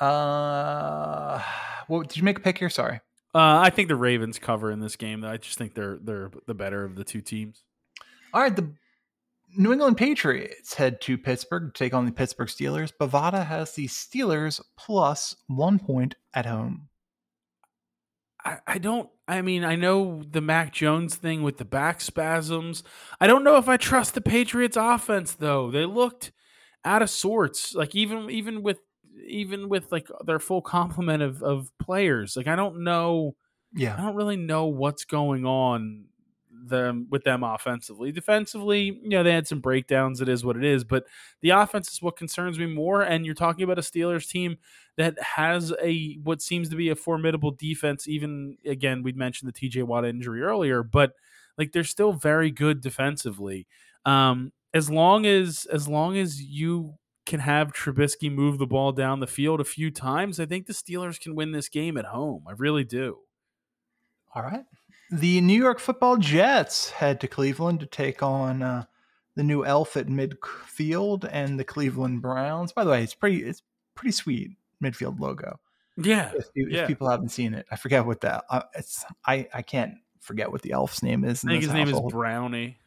do? 0.00 0.04
Uh, 0.04 1.42
well, 1.88 2.02
did 2.02 2.16
you 2.16 2.22
make 2.22 2.38
a 2.38 2.42
pick 2.42 2.58
here? 2.58 2.70
Sorry. 2.70 3.00
Uh, 3.34 3.58
I 3.64 3.70
think 3.70 3.88
the 3.88 3.96
Ravens 3.96 4.38
cover 4.38 4.70
in 4.70 4.78
this 4.78 4.94
game. 4.94 5.24
I 5.24 5.36
just 5.38 5.58
think 5.58 5.74
they're 5.74 5.98
they're 6.00 6.30
the 6.46 6.54
better 6.54 6.84
of 6.84 6.94
the 6.94 7.02
two 7.02 7.20
teams. 7.20 7.64
All 8.32 8.40
right, 8.40 8.54
the 8.54 8.72
New 9.56 9.72
England 9.72 9.96
Patriots 9.96 10.74
head 10.74 11.00
to 11.02 11.18
Pittsburgh 11.18 11.74
to 11.74 11.78
take 11.78 11.94
on 11.94 12.04
the 12.06 12.12
Pittsburgh 12.12 12.46
Steelers. 12.48 12.92
Bovada 13.00 13.44
has 13.44 13.72
the 13.72 13.88
Steelers 13.88 14.60
plus 14.76 15.34
one 15.48 15.80
point 15.80 16.14
at 16.32 16.46
home. 16.46 16.88
I, 18.44 18.58
I 18.68 18.78
don't. 18.78 19.08
I 19.26 19.42
mean, 19.42 19.64
I 19.64 19.74
know 19.74 20.22
the 20.22 20.40
Mac 20.40 20.72
Jones 20.72 21.16
thing 21.16 21.42
with 21.42 21.56
the 21.58 21.64
back 21.64 22.00
spasms. 22.00 22.84
I 23.20 23.26
don't 23.26 23.42
know 23.42 23.56
if 23.56 23.68
I 23.68 23.76
trust 23.78 24.14
the 24.14 24.20
Patriots 24.20 24.76
offense 24.78 25.34
though. 25.34 25.72
They 25.72 25.86
looked 25.86 26.30
out 26.84 27.02
of 27.02 27.10
sorts. 27.10 27.74
Like 27.74 27.94
even 27.94 28.30
even 28.30 28.62
with 28.62 28.78
even 29.26 29.68
with 29.68 29.90
like 29.92 30.08
their 30.24 30.38
full 30.38 30.62
complement 30.62 31.22
of 31.22 31.42
of 31.42 31.70
players. 31.78 32.36
Like 32.36 32.46
I 32.46 32.56
don't 32.56 32.84
know. 32.84 33.36
Yeah, 33.74 33.94
I 33.94 34.02
don't 34.02 34.14
really 34.14 34.36
know 34.36 34.66
what's 34.66 35.04
going 35.04 35.44
on 35.44 36.04
them 36.68 37.06
with 37.10 37.24
them 37.24 37.42
offensively. 37.42 38.12
Defensively, 38.12 38.98
you 39.02 39.10
know, 39.10 39.22
they 39.22 39.32
had 39.32 39.46
some 39.46 39.60
breakdowns. 39.60 40.20
It 40.20 40.28
is 40.28 40.44
what 40.44 40.56
it 40.56 40.64
is. 40.64 40.84
But 40.84 41.06
the 41.40 41.50
offense 41.50 41.92
is 41.92 42.02
what 42.02 42.16
concerns 42.16 42.58
me 42.58 42.66
more. 42.66 43.02
And 43.02 43.24
you're 43.26 43.34
talking 43.34 43.64
about 43.64 43.78
a 43.78 43.82
Steelers 43.82 44.28
team 44.28 44.58
that 44.96 45.20
has 45.20 45.72
a 45.82 46.14
what 46.22 46.42
seems 46.42 46.68
to 46.70 46.76
be 46.76 46.90
a 46.90 46.96
formidable 46.96 47.50
defense. 47.50 48.08
Even 48.08 48.56
again, 48.64 49.02
we'd 49.02 49.16
mentioned 49.16 49.52
the 49.52 49.68
TJ 49.68 49.84
Watt 49.84 50.04
injury 50.04 50.42
earlier, 50.42 50.82
but 50.82 51.12
like 51.58 51.72
they're 51.72 51.84
still 51.84 52.12
very 52.12 52.50
good 52.50 52.80
defensively. 52.80 53.66
Um, 54.04 54.52
as 54.74 54.90
long 54.90 55.24
as 55.24 55.66
as 55.72 55.88
long 55.88 56.16
as 56.18 56.42
you 56.42 56.94
can 57.24 57.40
have 57.40 57.72
Trubisky 57.72 58.30
move 58.30 58.58
the 58.58 58.66
ball 58.66 58.92
down 58.92 59.20
the 59.20 59.26
field 59.26 59.58
a 59.60 59.64
few 59.64 59.90
times, 59.90 60.38
I 60.38 60.44
think 60.44 60.66
the 60.66 60.74
Steelers 60.74 61.18
can 61.18 61.34
win 61.34 61.52
this 61.52 61.70
game 61.70 61.96
at 61.96 62.04
home. 62.06 62.44
I 62.46 62.52
really 62.52 62.84
do. 62.84 63.20
all 64.34 64.42
right. 64.42 64.64
The 65.10 65.40
New 65.40 65.58
York 65.62 65.78
Football 65.78 66.16
Jets 66.16 66.90
head 66.90 67.20
to 67.20 67.28
Cleveland 67.28 67.80
to 67.80 67.86
take 67.86 68.22
on 68.22 68.62
uh, 68.62 68.84
the 69.36 69.42
new 69.44 69.64
elf 69.64 69.96
at 69.96 70.08
midfield 70.08 71.28
and 71.30 71.58
the 71.58 71.64
Cleveland 71.64 72.20
Browns. 72.20 72.72
By 72.72 72.84
the 72.84 72.90
way, 72.90 73.02
it's 73.02 73.14
pretty 73.14 73.42
it's 73.44 73.62
pretty 73.94 74.12
sweet 74.12 74.50
midfield 74.82 75.20
logo. 75.20 75.60
Yeah. 75.96 76.32
If, 76.34 76.46
if 76.54 76.68
Yeah. 76.72 76.86
people 76.86 77.08
haven't 77.08 77.28
seen 77.30 77.54
it, 77.54 77.66
I 77.70 77.76
forget 77.76 78.04
what 78.04 78.20
that. 78.22 78.44
Uh, 78.50 78.62
it's 78.74 79.04
I 79.26 79.46
I 79.54 79.62
can't 79.62 79.94
forget 80.20 80.50
what 80.50 80.62
the 80.62 80.72
elf's 80.72 81.02
name 81.02 81.24
is. 81.24 81.44
I 81.44 81.48
think 81.48 81.62
his 81.62 81.72
name 81.72 81.88
is. 81.88 82.00
Brownie. 82.10 82.78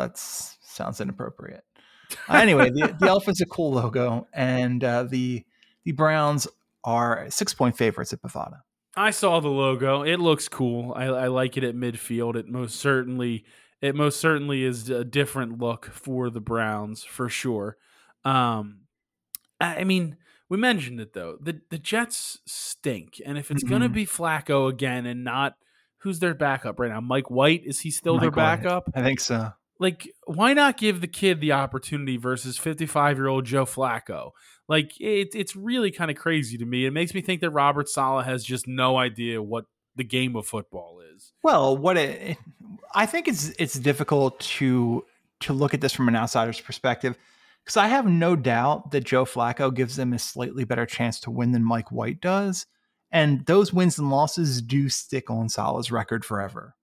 That 0.00 0.18
sounds 0.18 1.00
inappropriate. 1.00 1.64
Uh, 2.28 2.34
anyway, 2.34 2.70
the, 2.70 2.94
the 2.98 3.06
elf 3.08 3.28
is 3.28 3.40
a 3.40 3.46
cool 3.46 3.72
logo, 3.72 4.26
and 4.32 4.82
uh, 4.82 5.04
the 5.04 5.44
the 5.84 5.92
Browns 5.92 6.48
are 6.84 7.26
six 7.30 7.54
point 7.54 7.76
favorites 7.76 8.12
at 8.12 8.20
Bovada. 8.22 8.60
I 8.96 9.10
saw 9.10 9.38
the 9.40 9.48
logo. 9.48 10.02
It 10.02 10.18
looks 10.18 10.48
cool. 10.48 10.92
I, 10.96 11.04
I 11.04 11.26
like 11.28 11.56
it 11.56 11.62
at 11.64 11.74
midfield. 11.76 12.34
It 12.36 12.48
most 12.48 12.76
certainly 12.80 13.44
it 13.80 13.94
most 13.94 14.18
certainly 14.20 14.64
is 14.64 14.90
a 14.90 15.04
different 15.04 15.58
look 15.58 15.86
for 15.86 16.28
the 16.30 16.40
Browns 16.40 17.04
for 17.04 17.28
sure. 17.28 17.76
Um, 18.24 18.80
I 19.60 19.76
I 19.76 19.84
mean, 19.84 20.16
we 20.48 20.56
mentioned 20.58 21.00
it 21.00 21.12
though. 21.12 21.38
The 21.40 21.60
the 21.70 21.78
Jets 21.78 22.38
stink, 22.46 23.20
and 23.24 23.38
if 23.38 23.50
it's 23.52 23.62
gonna 23.62 23.88
Mhm. 23.88 23.94
be 23.94 24.06
Flacco 24.06 24.68
again 24.68 25.06
and 25.06 25.22
not 25.22 25.54
who's 25.98 26.18
their 26.18 26.34
backup 26.34 26.80
right 26.80 26.90
now, 26.90 27.00
Mike 27.00 27.30
White 27.30 27.62
is 27.64 27.80
he 27.80 27.90
still 27.92 28.18
their 28.18 28.30
Mike 28.30 28.36
White. 28.36 28.62
backup? 28.62 28.90
I 28.94 29.02
think 29.02 29.20
so. 29.20 29.52
Like 29.80 30.08
why 30.26 30.52
not 30.52 30.76
give 30.76 31.00
the 31.00 31.08
kid 31.08 31.40
the 31.40 31.52
opportunity 31.52 32.18
versus 32.18 32.58
55 32.58 33.16
year 33.16 33.26
old 33.26 33.46
joe 33.46 33.64
flacco? 33.64 34.30
Like 34.68 34.92
it, 35.00 35.34
it's 35.34 35.56
really 35.56 35.90
kind 35.90 36.10
of 36.10 36.16
crazy 36.16 36.58
to 36.58 36.64
me. 36.66 36.86
It 36.86 36.92
makes 36.92 37.14
me 37.14 37.22
think 37.22 37.40
that 37.40 37.50
robert 37.50 37.88
saleh 37.88 38.26
has 38.26 38.44
just 38.44 38.68
no 38.68 38.98
idea 38.98 39.42
what 39.42 39.64
the 39.96 40.04
game 40.04 40.36
of 40.36 40.46
football 40.46 41.00
is. 41.14 41.32
Well, 41.42 41.76
what 41.76 41.96
it, 41.96 42.36
I 42.94 43.06
think 43.06 43.26
it's 43.26 43.48
it's 43.58 43.74
difficult 43.74 44.38
to 44.40 45.04
to 45.40 45.52
look 45.52 45.74
at 45.74 45.80
this 45.80 45.92
from 45.92 46.08
an 46.08 46.16
outsider's 46.16 46.60
perspective 46.60 47.16
because 47.64 47.76
I 47.76 47.88
have 47.88 48.06
no 48.06 48.36
doubt 48.36 48.90
that 48.92 49.04
Joe 49.04 49.24
Flacco 49.24 49.74
gives 49.74 49.96
them 49.96 50.12
a 50.12 50.18
slightly 50.18 50.64
better 50.64 50.86
chance 50.86 51.20
to 51.20 51.30
win 51.30 51.52
than 51.52 51.64
Mike 51.64 51.90
White 51.90 52.20
does, 52.20 52.66
and 53.10 53.44
those 53.46 53.72
wins 53.72 53.98
and 53.98 54.10
losses 54.10 54.62
do 54.62 54.88
stick 54.88 55.30
on 55.30 55.48
Saleh's 55.48 55.90
record 55.90 56.24
forever. 56.24 56.74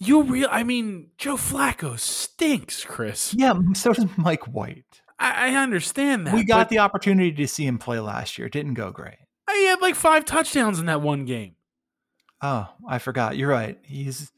You 0.00 0.22
real 0.22 0.48
i 0.50 0.64
mean 0.64 1.08
joe 1.18 1.36
flacco 1.36 1.96
stinks 1.98 2.84
chris 2.84 3.32
Yeah, 3.36 3.54
so 3.74 3.92
does 3.92 4.06
Mike 4.16 4.44
White. 4.48 5.02
i, 5.18 5.50
I 5.50 5.54
understand 5.54 6.26
that 6.26 6.34
we 6.34 6.42
got 6.44 6.68
the 6.70 6.78
opportunity 6.80 7.30
to 7.32 7.46
see 7.46 7.66
him 7.66 7.78
play 7.78 8.00
last 8.00 8.38
year. 8.38 8.46
It 8.48 8.52
didn't 8.52 8.74
go 8.74 8.90
great. 8.90 9.16
He 9.52 9.66
had 9.66 9.80
like 9.80 9.94
five 9.94 10.24
touchdowns 10.24 10.78
in 10.80 10.86
that 10.86 11.02
one 11.02 11.24
game. 11.26 11.54
Oh, 12.40 12.68
I 12.88 12.98
forgot. 12.98 13.36
You're 13.36 13.50
right. 13.50 13.78
He's 13.82 14.32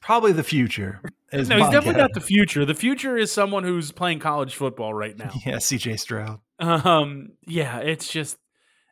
probably 0.00 0.30
the 0.32 0.44
future. 0.44 1.00
No, 1.32 1.38
he's 1.40 1.48
definitely 1.48 1.94
not 2.00 2.12
the 2.14 2.20
future. 2.20 2.64
The 2.64 2.74
future 2.74 3.16
is 3.16 3.32
someone 3.32 3.64
who's 3.64 3.90
playing 3.92 4.20
college 4.20 4.54
football 4.54 4.94
right 4.94 5.16
now. 5.18 5.30
Yeah, 5.44 5.56
CJ 5.56 5.98
Stroud. 5.98 6.40
Um, 6.60 7.32
yeah, 7.46 7.78
it's 7.78 8.08
just 8.08 8.38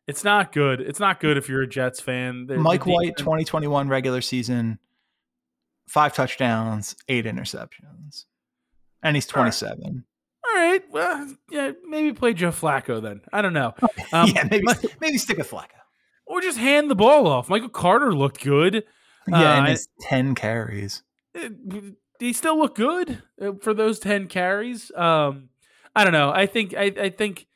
it's 0.06 0.24
not 0.24 0.52
good. 0.52 0.80
It's 0.80 0.98
not 1.00 1.20
good 1.20 1.36
if 1.36 1.48
you're 1.48 1.62
a 1.62 1.68
Jets 1.68 2.00
fan. 2.00 2.46
They're, 2.46 2.58
Mike 2.58 2.86
White, 2.86 3.16
2021 3.16 3.88
regular 3.88 4.20
season, 4.20 4.78
five 5.88 6.14
touchdowns, 6.14 6.96
eight 7.08 7.24
interceptions, 7.24 8.24
and 9.02 9.16
he's 9.16 9.26
27. 9.26 10.04
All 10.44 10.54
right, 10.54 10.82
well, 10.90 11.34
yeah, 11.50 11.72
maybe 11.86 12.12
play 12.12 12.32
Joe 12.32 12.50
Flacco 12.50 13.02
then. 13.02 13.20
I 13.32 13.42
don't 13.42 13.52
know. 13.52 13.74
Um, 14.12 14.30
yeah, 14.30 14.46
maybe 14.48 14.64
maybe 15.00 15.18
stick 15.18 15.36
with 15.36 15.50
Flacco, 15.50 15.80
or 16.26 16.40
just 16.40 16.58
hand 16.58 16.88
the 16.88 16.94
ball 16.94 17.26
off. 17.26 17.48
Michael 17.48 17.68
Carter 17.68 18.14
looked 18.14 18.40
good. 18.40 18.84
Yeah, 19.26 19.36
uh, 19.36 19.56
and 19.56 19.66
his 19.66 19.88
10 20.02 20.36
carries. 20.36 21.02
He 22.20 22.32
still 22.32 22.56
look 22.56 22.76
good 22.76 23.20
uh, 23.42 23.52
for 23.60 23.74
those 23.74 23.98
10 23.98 24.28
carries. 24.28 24.92
Um, 24.94 25.48
I 25.96 26.04
don't 26.04 26.12
know. 26.12 26.30
I 26.30 26.46
think 26.46 26.72
I, 26.74 26.84
I 26.84 27.08
think 27.10 27.48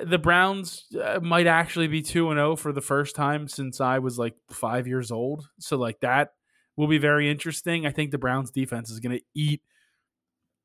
the 0.00 0.18
Browns 0.18 0.84
uh, 1.02 1.18
might 1.20 1.46
actually 1.46 1.88
be 1.88 2.00
2 2.00 2.30
and 2.30 2.38
0 2.38 2.56
for 2.56 2.72
the 2.72 2.80
first 2.80 3.16
time 3.16 3.48
since 3.48 3.80
I 3.80 3.98
was 3.98 4.18
like 4.18 4.36
5 4.50 4.86
years 4.86 5.10
old. 5.10 5.48
So 5.58 5.76
like 5.76 6.00
that 6.00 6.34
will 6.78 6.86
be 6.86 6.98
very 6.98 7.28
interesting. 7.28 7.84
I 7.84 7.90
think 7.90 8.12
the 8.12 8.18
Browns 8.18 8.52
defense 8.52 8.88
is 8.88 9.00
going 9.00 9.18
to 9.18 9.24
eat 9.34 9.60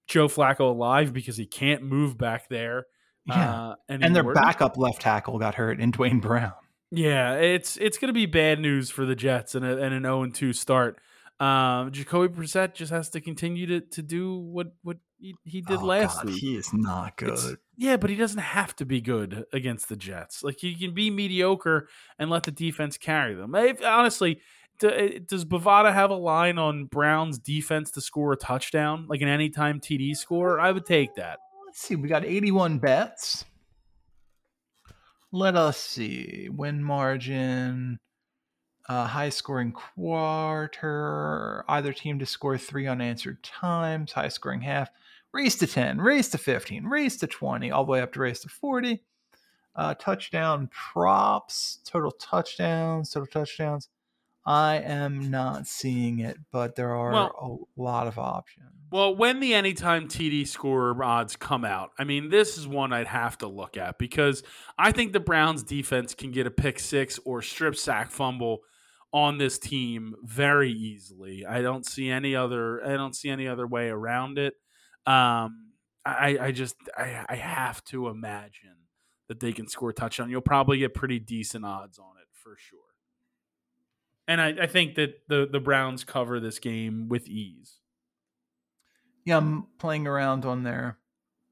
Joe 0.07 0.27
Flacco 0.27 0.69
alive 0.69 1.11
because 1.11 1.35
he 1.35 1.47
can't 1.47 1.81
move 1.81 2.17
back 2.17 2.47
there. 2.49 2.85
Yeah. 3.25 3.71
Uh, 3.71 3.75
and 3.89 4.15
their 4.15 4.33
backup 4.33 4.77
left 4.77 5.01
tackle 5.01 5.39
got 5.39 5.55
hurt 5.55 5.79
in 5.79 5.91
Duane 5.91 6.19
Brown. 6.19 6.53
Yeah, 6.91 7.35
it's 7.37 7.77
it's 7.77 7.97
going 7.97 8.09
to 8.09 8.13
be 8.13 8.27
bad 8.27 8.59
news 8.59 8.91
for 8.91 9.05
the 9.05 9.15
Jets 9.15 9.55
and, 9.55 9.65
a, 9.65 9.81
and 9.81 9.95
an 9.95 10.03
0 10.03 10.27
2 10.27 10.53
start. 10.53 10.99
Um, 11.39 11.91
Jacoby 11.91 12.27
Brissett 12.31 12.75
just 12.75 12.91
has 12.91 13.09
to 13.11 13.21
continue 13.21 13.65
to, 13.65 13.81
to 13.81 14.03
do 14.03 14.37
what 14.37 14.75
what 14.83 14.97
he, 15.17 15.33
he 15.43 15.61
did 15.61 15.79
oh, 15.79 15.85
last 15.85 16.17
God, 16.17 16.25
week. 16.25 16.39
He 16.39 16.55
is 16.55 16.71
not 16.71 17.17
good. 17.17 17.29
It's, 17.29 17.55
yeah, 17.77 17.97
but 17.97 18.11
he 18.11 18.15
doesn't 18.15 18.41
have 18.41 18.75
to 18.75 18.85
be 18.85 19.01
good 19.01 19.45
against 19.51 19.89
the 19.89 19.95
Jets. 19.95 20.43
Like 20.43 20.57
he 20.59 20.75
can 20.75 20.93
be 20.93 21.09
mediocre 21.09 21.87
and 22.19 22.29
let 22.29 22.43
the 22.43 22.51
defense 22.51 22.99
carry 22.99 23.33
them. 23.33 23.55
If, 23.55 23.83
honestly, 23.83 24.41
does 24.79 25.45
Bovada 25.45 25.93
have 25.93 26.09
a 26.09 26.15
line 26.15 26.57
on 26.57 26.85
Brown's 26.85 27.39
defense 27.39 27.91
to 27.91 28.01
score 28.01 28.33
a 28.33 28.37
touchdown, 28.37 29.05
like 29.07 29.21
an 29.21 29.27
anytime 29.27 29.79
TD 29.79 30.15
score? 30.15 30.59
I 30.59 30.71
would 30.71 30.85
take 30.85 31.15
that. 31.15 31.39
Let's 31.65 31.79
see. 31.79 31.95
We 31.95 32.09
got 32.09 32.25
81 32.25 32.79
bets. 32.79 33.45
Let 35.31 35.55
us 35.55 35.77
see. 35.77 36.49
Win 36.51 36.83
margin 36.83 37.99
uh, 38.89 39.07
high 39.07 39.29
scoring 39.29 39.71
quarter, 39.71 41.63
either 41.67 41.93
team 41.93 42.19
to 42.19 42.25
score 42.25 42.57
three 42.57 42.87
unanswered 42.87 43.41
times, 43.43 44.11
high 44.11 44.27
scoring 44.27 44.61
half, 44.61 44.89
race 45.31 45.55
to 45.55 45.67
10, 45.67 45.99
race 45.99 46.29
to 46.29 46.37
15, 46.37 46.85
race 46.85 47.17
to 47.17 47.27
20, 47.27 47.71
all 47.71 47.85
the 47.85 47.91
way 47.91 48.01
up 48.01 48.11
to 48.13 48.19
race 48.19 48.41
to 48.41 48.49
40. 48.49 49.01
Uh, 49.75 49.95
touchdown 49.95 50.69
props, 50.71 51.79
total 51.83 52.11
touchdowns, 52.11 53.09
total 53.09 53.27
touchdowns. 53.27 53.89
I 54.45 54.77
am 54.77 55.31
not 55.31 55.67
seeing 55.67 56.19
it, 56.19 56.37
but 56.51 56.75
there 56.75 56.95
are 56.95 57.11
well, 57.11 57.69
a 57.77 57.81
lot 57.81 58.07
of 58.07 58.19
options. 58.19 58.67
Well, 58.91 59.15
when 59.15 59.39
the 59.39 59.53
anytime 59.53 60.07
TD 60.07 60.47
scorer 60.47 61.01
odds 61.03 61.35
come 61.35 61.63
out, 61.63 61.91
I 61.97 62.03
mean, 62.03 62.29
this 62.29 62.57
is 62.57 62.67
one 62.67 62.91
I'd 62.91 63.07
have 63.07 63.37
to 63.39 63.47
look 63.47 63.77
at 63.77 63.97
because 63.97 64.43
I 64.77 64.91
think 64.91 65.13
the 65.13 65.19
Browns 65.19 65.63
defense 65.63 66.13
can 66.13 66.31
get 66.31 66.45
a 66.45 66.51
pick 66.51 66.79
six 66.79 67.19
or 67.25 67.41
strip 67.41 67.75
sack 67.75 68.11
fumble 68.11 68.59
on 69.13 69.37
this 69.37 69.57
team 69.57 70.15
very 70.23 70.71
easily. 70.71 71.45
I 71.45 71.61
don't 71.61 71.85
see 71.85 72.09
any 72.09 72.35
other. 72.35 72.85
I 72.85 72.97
don't 72.97 73.15
see 73.15 73.29
any 73.29 73.47
other 73.47 73.65
way 73.65 73.87
around 73.89 74.37
it. 74.37 74.55
Um, 75.05 75.71
I, 76.05 76.37
I 76.39 76.51
just 76.51 76.75
I, 76.97 77.25
I 77.29 77.35
have 77.35 77.83
to 77.85 78.09
imagine 78.09 78.75
that 79.29 79.39
they 79.39 79.53
can 79.53 79.67
score 79.67 79.91
a 79.91 79.93
touchdown. 79.93 80.29
You'll 80.29 80.41
probably 80.41 80.79
get 80.79 80.93
pretty 80.93 81.19
decent 81.19 81.63
odds 81.63 81.97
on 81.97 82.17
it 82.19 82.27
for 82.31 82.57
sure. 82.57 82.79
And 84.27 84.39
I, 84.39 84.53
I 84.61 84.67
think 84.67 84.95
that 84.95 85.27
the 85.27 85.47
the 85.51 85.59
Browns 85.59 86.03
cover 86.03 86.39
this 86.39 86.59
game 86.59 87.09
with 87.09 87.27
ease. 87.27 87.79
Yeah, 89.25 89.37
I'm 89.37 89.67
playing 89.79 90.07
around 90.07 90.45
on 90.45 90.63
their 90.63 90.97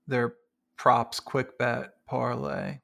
their 0.07 0.36
props 0.78 1.19
quick 1.19 1.57
bet 1.57 1.91
parlay. 2.07 2.80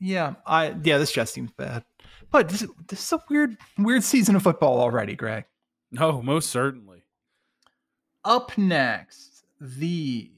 Yeah, 0.00 0.34
I 0.46 0.74
yeah, 0.82 0.98
this 0.98 1.12
just 1.12 1.32
seems 1.32 1.50
bad. 1.52 1.84
But 2.30 2.48
this, 2.48 2.66
this 2.88 3.02
is 3.02 3.12
a 3.12 3.22
weird, 3.30 3.56
weird 3.78 4.02
season 4.02 4.36
of 4.36 4.42
football 4.42 4.80
already, 4.80 5.14
Greg. 5.14 5.44
No, 5.92 6.20
most 6.20 6.50
certainly. 6.50 7.04
Up 8.24 8.56
next, 8.58 9.44
the 9.60 10.30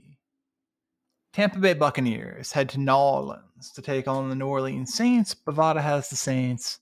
Tampa 1.33 1.59
Bay 1.59 1.75
Buccaneers 1.75 2.53
head 2.53 2.69
to 2.71 2.81
New 2.81 2.93
Orleans 2.93 3.71
to 3.75 3.83
take 3.83 4.09
on 4.09 4.29
the 4.29 4.35
New 4.35 4.47
Orleans 4.47 4.95
Saints. 4.95 5.35
Bovada 5.35 5.81
has 5.81 6.11
the 6.11 6.17
Saints 6.17 6.81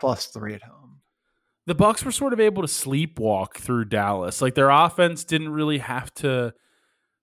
plus 0.00 0.26
three 0.26 0.54
at 0.54 0.62
home. 0.62 1.00
The 1.66 1.74
Bucks 1.74 2.04
were 2.04 2.10
sort 2.10 2.32
of 2.32 2.40
able 2.40 2.62
to 2.62 2.68
sleepwalk 2.68 3.54
through 3.54 3.84
Dallas. 3.84 4.42
Like 4.42 4.54
their 4.54 4.70
offense 4.70 5.24
didn't 5.24 5.50
really 5.50 5.78
have 5.78 6.12
to 6.14 6.52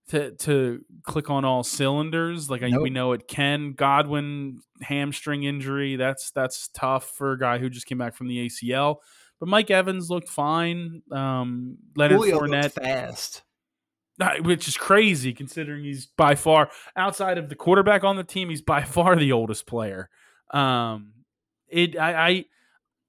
to 0.09 0.31
to 0.31 0.81
click 1.03 1.29
on 1.29 1.43
all 1.43 1.63
cylinders. 1.63 2.49
Like 2.49 2.61
nope. 2.61 2.81
we 2.81 2.89
know 2.89 3.11
it 3.11 3.27
can. 3.27 3.73
Godwin 3.73 4.61
hamstring 4.81 5.43
injury. 5.43 5.95
That's 5.95 6.31
that's 6.31 6.69
tough 6.69 7.09
for 7.09 7.33
a 7.33 7.39
guy 7.39 7.57
who 7.57 7.69
just 7.69 7.87
came 7.87 7.97
back 7.97 8.15
from 8.15 8.27
the 8.27 8.47
ACL. 8.47 8.97
But 9.39 9.49
Mike 9.49 9.69
Evans 9.69 10.09
looked 10.09 10.29
fine. 10.29 11.01
Um, 11.11 11.77
Leonard 11.95 12.17
Julio 12.17 12.39
Fournette 12.39 12.71
fast, 12.71 13.43
which 14.41 14.67
is 14.67 14.77
crazy 14.77 15.33
considering 15.33 15.83
he's 15.83 16.07
by 16.07 16.35
far 16.35 16.69
outside 16.95 17.37
of 17.37 17.49
the 17.49 17.55
quarterback 17.55 18.03
on 18.03 18.15
the 18.15 18.23
team. 18.23 18.49
He's 18.49 18.61
by 18.61 18.83
far 18.83 19.15
the 19.15 19.31
oldest 19.31 19.67
player. 19.67 20.09
Um, 20.51 21.13
it 21.67 21.97
I, 21.97 22.27
I, 22.27 22.45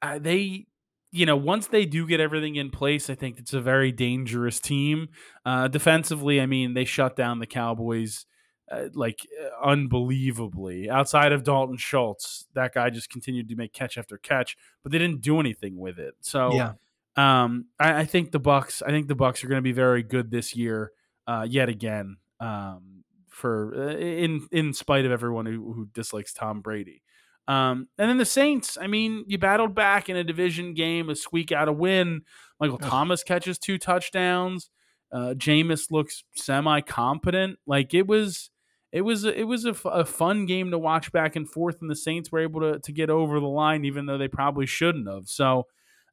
I 0.03 0.19
they 0.19 0.67
you 1.11 1.25
know, 1.25 1.37
once 1.37 1.69
they 1.69 1.87
do 1.87 2.07
get 2.07 2.21
everything 2.21 2.57
in 2.57 2.71
place, 2.71 3.09
I 3.09 3.15
think 3.15 3.39
it's 3.39 3.55
a 3.55 3.61
very 3.61 3.93
dangerous 3.93 4.61
team. 4.61 5.09
Uh, 5.45 5.69
defensively, 5.69 6.41
I 6.41 6.47
mean, 6.47 6.75
they 6.75 6.85
shut 6.85 7.17
down 7.17 7.39
the 7.39 7.47
Cowboys 7.47 8.27
uh, 8.71 8.89
like 8.93 9.27
uh, 9.43 9.67
unbelievably. 9.67 10.91
Outside 10.91 11.33
of 11.33 11.45
Dalton 11.45 11.79
Schultz, 11.79 12.47
that 12.55 12.75
guy 12.75 12.91
just 12.91 13.09
continued 13.09 13.49
to 13.49 13.57
make 13.57 13.73
catch 13.73 13.97
after 13.97 14.19
catch, 14.19 14.57
but 14.83 14.93
they 14.93 14.99
didn't 14.99 15.23
do 15.23 15.41
anything 15.41 15.79
with 15.79 15.99
it. 15.99 16.15
So, 16.21 16.53
yeah. 16.53 16.73
um, 17.17 17.67
I, 17.81 18.01
I, 18.01 18.05
think 18.05 18.31
the 18.31 18.39
Bucks. 18.39 18.83
I 18.83 18.91
think 18.91 19.09
the 19.09 19.15
Bucks 19.15 19.43
are 19.43 19.49
going 19.49 19.59
to 19.59 19.63
be 19.63 19.73
very 19.73 20.03
good 20.03 20.31
this 20.31 20.55
year, 20.55 20.93
uh, 21.27 21.47
yet 21.49 21.71
again. 21.71 22.19
Um, 22.41 23.05
for 23.29 23.73
uh, 23.75 23.97
in 23.97 24.47
in 24.53 24.75
spite 24.75 25.07
of 25.07 25.13
everyone 25.13 25.47
who, 25.47 25.73
who 25.73 25.87
dislikes 25.87 26.33
Tom 26.33 26.61
Brady. 26.61 27.03
Um, 27.49 27.89
and 27.97 28.11
then 28.11 28.19
the 28.19 28.27
Saints, 28.27 28.77
I 28.79 28.87
mean, 28.87 29.25
you 29.27 29.39
battled 29.39 29.75
back 29.75 30.11
in 30.11 30.17
a 30.17 30.23
division 30.23 30.75
game, 30.75 31.09
a 31.09 31.17
squeak 31.17 31.51
out 31.51 31.67
a 31.67 31.73
win. 31.73 32.21
Michael 32.61 32.77
Thomas 32.79 33.25
catches 33.25 33.59
two 33.59 33.79
touchdowns. 33.79 34.69
Uh, 35.11 35.33
Jameis 35.35 35.91
looks 35.91 36.25
semi 36.37 36.83
competent. 36.83 37.59
Like 37.67 37.95
it 37.95 38.07
was, 38.07 38.51
it 38.93 39.01
was, 39.01 39.25
it 39.25 39.45
was 39.45 39.65
a, 39.65 39.71
f- 39.71 39.87
a 39.87 40.05
fun 40.05 40.45
game 40.45 40.71
to 40.71 40.79
watch 40.79 41.11
back 41.11 41.37
and 41.37 41.49
forth, 41.49 41.79
and 41.81 41.91
the 41.91 41.97
Saints 41.97 42.31
were 42.31 42.41
able 42.41 42.61
to 42.61 42.79
to 42.81 42.93
get 42.93 43.09
over 43.09 43.41
the 43.41 43.47
line, 43.47 43.87
even 43.87 44.05
though 44.05 44.19
they 44.19 44.29
probably 44.29 44.67
shouldn't 44.67 45.09
have. 45.09 45.27
So, 45.27 45.65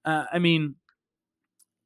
uh, 0.06 0.26
I 0.32 0.40
mean, 0.40 0.76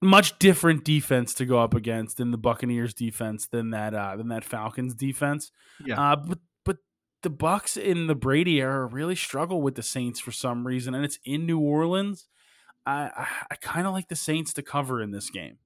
much 0.02 0.38
different 0.40 0.86
defense 0.86 1.34
to 1.36 1.46
go 1.46 1.60
up 1.60 1.74
against 1.74 2.20
in 2.20 2.32
the 2.32 2.38
Buccaneers 2.38 2.94
defense 2.94 3.48
than 3.48 3.72
that 3.72 3.94
uh, 3.94 4.16
than 4.16 4.30
that 4.30 4.44
Falcons 4.44 4.94
defense. 4.94 5.52
Yeah. 5.84 6.00
Uh, 6.00 6.16
but 6.16 6.40
the 7.22 7.30
Bucks 7.30 7.78
in 7.78 8.08
the 8.08 8.16
Brady 8.16 8.62
era 8.62 8.86
really 8.86 9.16
struggle 9.16 9.62
with 9.62 9.76
the 9.76 9.84
Saints 9.84 10.20
for 10.20 10.32
some 10.32 10.66
reason, 10.66 10.96
and 10.96 11.04
it's 11.04 11.20
in 11.26 11.46
New 11.46 11.60
Orleans. 11.60 12.28
I 12.86 13.12
I, 13.16 13.28
I 13.52 13.56
kind 13.56 13.88
of 13.88 13.94
like 13.94 14.08
the 14.08 14.16
Saints 14.16 14.54
to 14.54 14.62
cover 14.62 15.02
in 15.02 15.12
this 15.12 15.30
game. 15.30 15.58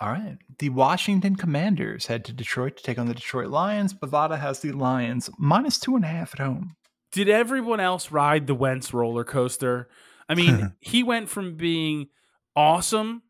All 0.00 0.08
right. 0.08 0.38
The 0.58 0.70
Washington 0.70 1.36
Commanders 1.36 2.06
head 2.06 2.24
to 2.24 2.32
Detroit 2.32 2.76
to 2.76 2.82
take 2.82 2.98
on 2.98 3.06
the 3.06 3.14
Detroit 3.14 3.48
Lions. 3.48 3.94
Bovada 3.94 4.38
has 4.38 4.60
the 4.60 4.72
Lions 4.72 5.30
minus 5.38 5.78
two 5.78 5.94
and 5.96 6.04
a 6.04 6.08
half 6.08 6.34
at 6.34 6.44
home. 6.44 6.76
Did 7.12 7.28
everyone 7.28 7.78
else 7.78 8.10
ride 8.10 8.46
the 8.46 8.54
Wentz 8.54 8.92
roller 8.94 9.22
coaster? 9.22 9.88
I 10.28 10.34
mean, 10.34 10.74
he 10.80 11.02
went 11.02 11.28
from 11.28 11.56
being 11.56 12.08
awesome 12.56 13.22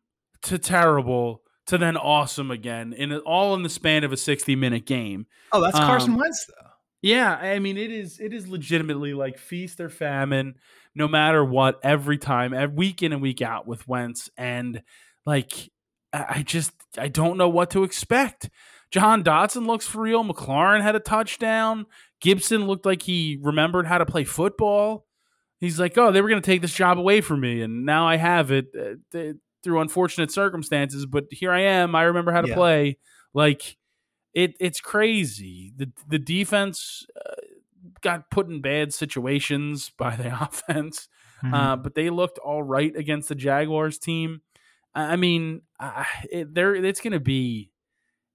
to 0.43 0.57
terrible 0.57 1.41
to 1.67 1.77
then 1.77 1.95
awesome 1.95 2.51
again 2.51 2.91
in 2.91 3.13
all 3.19 3.53
in 3.55 3.63
the 3.63 3.69
span 3.69 4.03
of 4.03 4.11
a 4.11 4.17
60 4.17 4.55
minute 4.55 4.85
game. 4.85 5.27
Oh, 5.51 5.61
that's 5.61 5.77
Carson 5.77 6.13
um, 6.13 6.19
Wentz 6.19 6.45
though. 6.47 6.69
Yeah, 7.03 7.35
I 7.35 7.59
mean 7.59 7.77
it 7.77 7.91
is 7.91 8.19
it 8.21 8.33
is 8.33 8.47
legitimately 8.47 9.13
like 9.13 9.37
feast 9.37 9.81
or 9.81 9.89
famine, 9.89 10.55
no 10.95 11.07
matter 11.09 11.43
what, 11.43 11.79
every 11.83 12.17
time, 12.17 12.53
every 12.53 12.73
week 12.75 13.03
in 13.03 13.11
and 13.11 13.21
week 13.21 13.41
out 13.41 13.67
with 13.67 13.85
Wentz, 13.89 14.29
and 14.37 14.81
like 15.25 15.69
I 16.13 16.43
just 16.43 16.71
I 16.97 17.09
don't 17.09 17.37
know 17.37 17.49
what 17.49 17.71
to 17.71 17.83
expect. 17.83 18.49
Jahan 18.89 19.21
Dotson 19.21 19.67
looks 19.67 19.85
for 19.85 20.01
real. 20.01 20.23
McLaurin 20.23 20.81
had 20.81 20.95
a 20.95 20.99
touchdown. 21.01 21.87
Gibson 22.21 22.67
looked 22.67 22.85
like 22.85 23.01
he 23.01 23.37
remembered 23.41 23.85
how 23.85 23.97
to 23.97 24.05
play 24.05 24.23
football. 24.23 25.05
He's 25.59 25.79
like, 25.79 25.97
oh, 25.97 26.11
they 26.11 26.21
were 26.21 26.29
going 26.29 26.41
to 26.41 26.45
take 26.45 26.61
this 26.61 26.73
job 26.73 26.97
away 26.97 27.19
from 27.19 27.41
me, 27.41 27.61
and 27.61 27.85
now 27.85 28.07
I 28.07 28.15
have 28.15 28.49
it 28.49 28.67
uh, 28.79 29.33
through 29.61 29.81
unfortunate 29.81 30.31
circumstances. 30.31 31.05
But 31.05 31.25
here 31.31 31.51
I 31.51 31.61
am. 31.61 31.95
I 31.95 32.03
remember 32.03 32.31
how 32.31 32.41
to 32.41 32.49
yeah. 32.49 32.55
play. 32.55 32.97
Like 33.33 33.75
it, 34.33 34.55
it's 34.59 34.79
crazy. 34.79 35.73
the 35.75 35.91
The 36.07 36.19
defense 36.19 37.05
uh, 37.15 37.35
got 38.01 38.29
put 38.29 38.47
in 38.47 38.61
bad 38.61 38.93
situations 38.93 39.91
by 39.97 40.15
the 40.15 40.27
offense, 40.41 41.07
mm-hmm. 41.43 41.53
uh, 41.53 41.75
but 41.77 41.95
they 41.95 42.09
looked 42.09 42.39
all 42.39 42.63
right 42.63 42.95
against 42.95 43.29
the 43.29 43.35
Jaguars 43.35 43.97
team. 43.97 44.41
I 44.95 45.15
mean, 45.15 45.61
it, 46.29 46.53
there 46.53 46.75
it's 46.75 47.01
going 47.01 47.13
to 47.13 47.19
be 47.19 47.71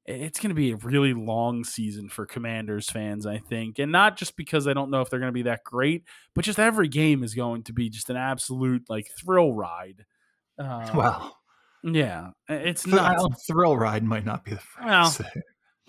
it's 0.08 0.40
going 0.40 0.48
to 0.48 0.54
be 0.54 0.70
a 0.70 0.76
really 0.76 1.12
long 1.12 1.64
season 1.64 2.08
for 2.08 2.24
Commanders 2.24 2.88
fans, 2.88 3.26
I 3.26 3.38
think. 3.38 3.78
And 3.78 3.92
not 3.92 4.16
just 4.16 4.36
because 4.36 4.66
I 4.66 4.72
don't 4.72 4.90
know 4.90 5.02
if 5.02 5.10
they're 5.10 5.20
going 5.20 5.28
to 5.28 5.34
be 5.34 5.42
that 5.42 5.64
great, 5.64 6.04
but 6.34 6.46
just 6.46 6.58
every 6.58 6.88
game 6.88 7.22
is 7.22 7.34
going 7.34 7.64
to 7.64 7.74
be 7.74 7.90
just 7.90 8.08
an 8.08 8.16
absolute 8.16 8.88
like 8.88 9.10
thrill 9.18 9.52
ride. 9.52 10.04
Well, 10.58 11.38
yeah, 11.84 12.30
it's 12.48 12.84
not 12.84 13.20
thrill 13.46 13.76
ride 13.76 14.02
might 14.02 14.24
not 14.24 14.44
be 14.44 14.52
the 14.52 14.56
first. 14.58 14.84
Well, 14.84 15.16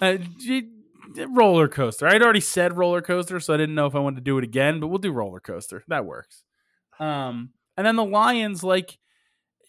uh, 0.01 0.17
roller 1.29 1.67
coaster. 1.67 2.07
I'd 2.07 2.21
already 2.21 2.39
said 2.39 2.77
roller 2.77 3.01
coaster, 3.01 3.39
so 3.39 3.53
I 3.53 3.57
didn't 3.57 3.75
know 3.75 3.85
if 3.85 3.95
I 3.95 3.99
wanted 3.99 4.17
to 4.17 4.21
do 4.21 4.37
it 4.37 4.43
again, 4.43 4.79
but 4.79 4.87
we'll 4.87 4.99
do 4.99 5.11
roller 5.11 5.39
coaster. 5.39 5.83
That 5.87 6.05
works. 6.05 6.43
Um, 6.99 7.51
and 7.77 7.85
then 7.85 7.95
the 7.95 8.05
Lions, 8.05 8.63
like 8.63 8.97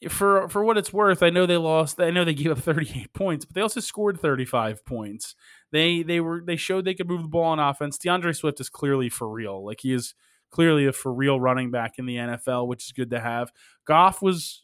for 0.09 0.49
for 0.49 0.65
what 0.65 0.79
it's 0.79 0.93
worth, 0.93 1.23
I 1.23 1.31
know 1.31 1.47
they 1.47 1.57
lost. 1.57 2.01
I 2.01 2.11
know 2.11 2.25
they 2.25 2.35
gave 2.35 2.51
up 2.51 2.59
38 2.59 3.13
points, 3.13 3.45
but 3.45 3.55
they 3.55 3.61
also 3.61 3.81
scored 3.81 4.21
35 4.21 4.85
points. 4.85 5.35
They 5.73 6.03
they 6.03 6.21
were 6.21 6.43
they 6.45 6.57
showed 6.57 6.85
they 6.85 6.95
could 6.95 7.09
move 7.09 7.23
the 7.23 7.29
ball 7.29 7.45
on 7.45 7.59
offense. 7.59 7.99
D'Andre 7.99 8.33
Swift 8.33 8.61
is 8.61 8.69
clearly 8.69 9.09
for 9.09 9.29
real. 9.29 9.65
Like 9.65 9.81
he 9.81 9.93
is 9.93 10.15
clearly 10.51 10.87
a 10.87 10.93
for 10.93 11.13
real 11.13 11.39
running 11.39 11.71
back 11.71 11.99
in 11.99 12.07
the 12.07 12.17
NFL, 12.17 12.67
which 12.67 12.85
is 12.85 12.93
good 12.93 13.11
to 13.11 13.21
have. 13.21 13.53
Goff 13.87 14.21
was 14.23 14.63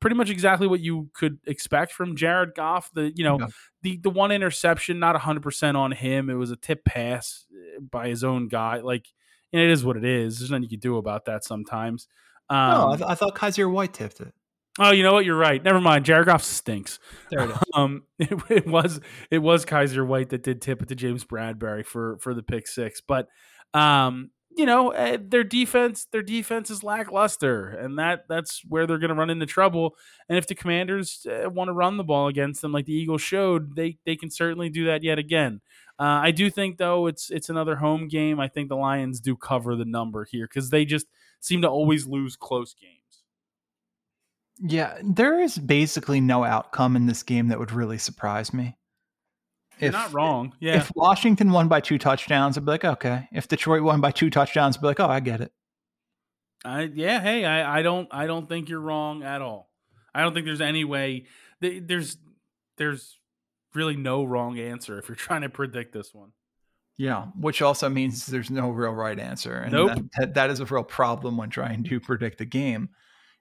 pretty 0.00 0.16
much 0.16 0.30
exactly 0.30 0.66
what 0.66 0.80
you 0.80 1.10
could 1.14 1.38
expect 1.46 1.92
from 1.92 2.16
Jared 2.16 2.54
Goff. 2.54 2.90
The 2.92 3.12
you 3.14 3.24
know 3.24 3.38
yeah. 3.40 3.46
the 3.82 3.96
the 3.98 4.10
one 4.10 4.32
interception, 4.32 4.98
not 4.98 5.14
100 5.14 5.42
percent 5.42 5.76
on 5.76 5.92
him. 5.92 6.30
It 6.30 6.34
was 6.34 6.50
a 6.50 6.56
tip 6.56 6.84
pass 6.84 7.46
eh, 7.52 7.80
by 7.80 8.08
his 8.08 8.24
own 8.24 8.48
guy. 8.48 8.80
Like 8.80 9.06
and 9.52 9.62
it 9.62 9.70
is 9.70 9.84
what 9.84 9.96
it 9.96 10.04
is. 10.04 10.38
There's 10.38 10.50
nothing 10.50 10.64
you 10.64 10.68
can 10.68 10.80
do 10.80 10.96
about 10.96 11.24
that 11.26 11.44
sometimes. 11.44 12.08
Um, 12.50 12.70
no, 12.70 12.92
I, 12.92 12.96
th- 12.96 13.10
I 13.10 13.14
thought 13.14 13.34
Kyzir 13.34 13.70
White 13.70 13.94
tipped 13.94 14.20
it. 14.20 14.34
Oh, 14.80 14.92
you 14.92 15.02
know 15.02 15.12
what? 15.12 15.24
You're 15.24 15.36
right. 15.36 15.62
Never 15.62 15.80
mind. 15.80 16.04
Jared 16.04 16.26
Goff 16.26 16.44
stinks. 16.44 17.00
There 17.30 17.40
it 17.40 17.50
is. 17.50 17.56
Um, 17.74 18.04
it, 18.18 18.32
it, 18.48 18.66
was 18.66 19.00
it 19.30 19.38
was 19.38 19.64
Kyzir 19.64 20.06
White 20.06 20.30
that 20.30 20.42
did 20.42 20.60
tip 20.60 20.82
it 20.82 20.88
to 20.88 20.94
James 20.94 21.24
Bradberry 21.24 21.84
for 21.84 22.18
for 22.18 22.34
the 22.34 22.42
pick 22.42 22.66
six, 22.66 23.00
but 23.00 23.28
um, 23.74 24.30
you 24.58 24.66
know 24.66 24.90
eh, 24.90 25.16
their 25.20 25.44
defense 25.44 26.06
their 26.10 26.22
defense 26.22 26.68
is 26.68 26.82
lackluster, 26.82 27.68
and 27.68 27.98
that 27.98 28.26
that's 28.28 28.62
where 28.68 28.86
they're 28.86 28.98
going 28.98 29.10
to 29.10 29.14
run 29.14 29.30
into 29.30 29.46
trouble. 29.46 29.96
And 30.28 30.36
if 30.36 30.46
the 30.46 30.54
Commanders 30.56 31.26
uh, 31.26 31.48
want 31.48 31.68
to 31.68 31.72
run 31.72 31.96
the 31.96 32.04
ball 32.04 32.28
against 32.28 32.60
them, 32.60 32.72
like 32.72 32.86
the 32.86 32.92
Eagles 32.92 33.22
showed, 33.22 33.76
they 33.76 33.98
they 34.04 34.16
can 34.16 34.30
certainly 34.30 34.68
do 34.68 34.86
that 34.86 35.04
yet 35.04 35.18
again. 35.18 35.60
Uh, 36.00 36.20
I 36.22 36.30
do 36.32 36.50
think 36.50 36.78
though 36.78 37.06
it's 37.06 37.30
it's 37.30 37.48
another 37.48 37.76
home 37.76 38.08
game. 38.08 38.40
I 38.40 38.48
think 38.48 38.68
the 38.68 38.76
Lions 38.76 39.20
do 39.20 39.36
cover 39.36 39.76
the 39.76 39.84
number 39.84 40.24
here 40.24 40.46
because 40.46 40.70
they 40.70 40.84
just 40.84 41.06
seem 41.40 41.62
to 41.62 41.68
always 41.68 42.06
lose 42.06 42.36
close 42.36 42.74
games. 42.74 42.94
Yeah, 44.60 44.98
there 45.04 45.40
is 45.40 45.58
basically 45.58 46.20
no 46.20 46.42
outcome 46.44 46.96
in 46.96 47.06
this 47.06 47.22
game 47.22 47.48
that 47.48 47.58
would 47.60 47.72
really 47.72 47.98
surprise 47.98 48.52
me. 48.52 48.77
You're 49.80 49.88
if, 49.88 49.92
not 49.92 50.12
wrong. 50.12 50.54
Yeah. 50.60 50.76
If 50.76 50.92
Washington 50.94 51.50
won 51.50 51.68
by 51.68 51.80
two 51.80 51.98
touchdowns, 51.98 52.56
I'd 52.56 52.64
be 52.64 52.72
like, 52.72 52.84
okay. 52.84 53.28
If 53.32 53.48
Detroit 53.48 53.82
won 53.82 54.00
by 54.00 54.10
two 54.10 54.30
touchdowns, 54.30 54.76
I'd 54.76 54.80
be 54.80 54.86
like, 54.86 55.00
oh, 55.00 55.08
I 55.08 55.20
get 55.20 55.40
it. 55.40 55.52
I 56.64 56.90
yeah, 56.92 57.20
hey, 57.20 57.44
I, 57.44 57.78
I 57.78 57.82
don't 57.82 58.08
I 58.10 58.26
don't 58.26 58.48
think 58.48 58.68
you're 58.68 58.80
wrong 58.80 59.22
at 59.22 59.42
all. 59.42 59.70
I 60.14 60.22
don't 60.22 60.34
think 60.34 60.46
there's 60.46 60.60
any 60.60 60.84
way 60.84 61.26
there's 61.60 62.16
there's 62.76 63.18
really 63.74 63.96
no 63.96 64.24
wrong 64.24 64.58
answer 64.58 64.98
if 64.98 65.08
you're 65.08 65.16
trying 65.16 65.42
to 65.42 65.48
predict 65.48 65.92
this 65.92 66.12
one. 66.12 66.32
Yeah, 66.96 67.26
which 67.38 67.62
also 67.62 67.88
means 67.88 68.26
there's 68.26 68.50
no 68.50 68.70
real 68.70 68.90
right 68.90 69.18
answer, 69.18 69.54
and 69.54 69.72
nope. 69.72 70.00
that, 70.18 70.34
that 70.34 70.50
is 70.50 70.58
a 70.58 70.64
real 70.64 70.82
problem 70.82 71.36
when 71.36 71.48
trying 71.48 71.84
to 71.84 72.00
predict 72.00 72.40
a 72.40 72.44
game. 72.44 72.88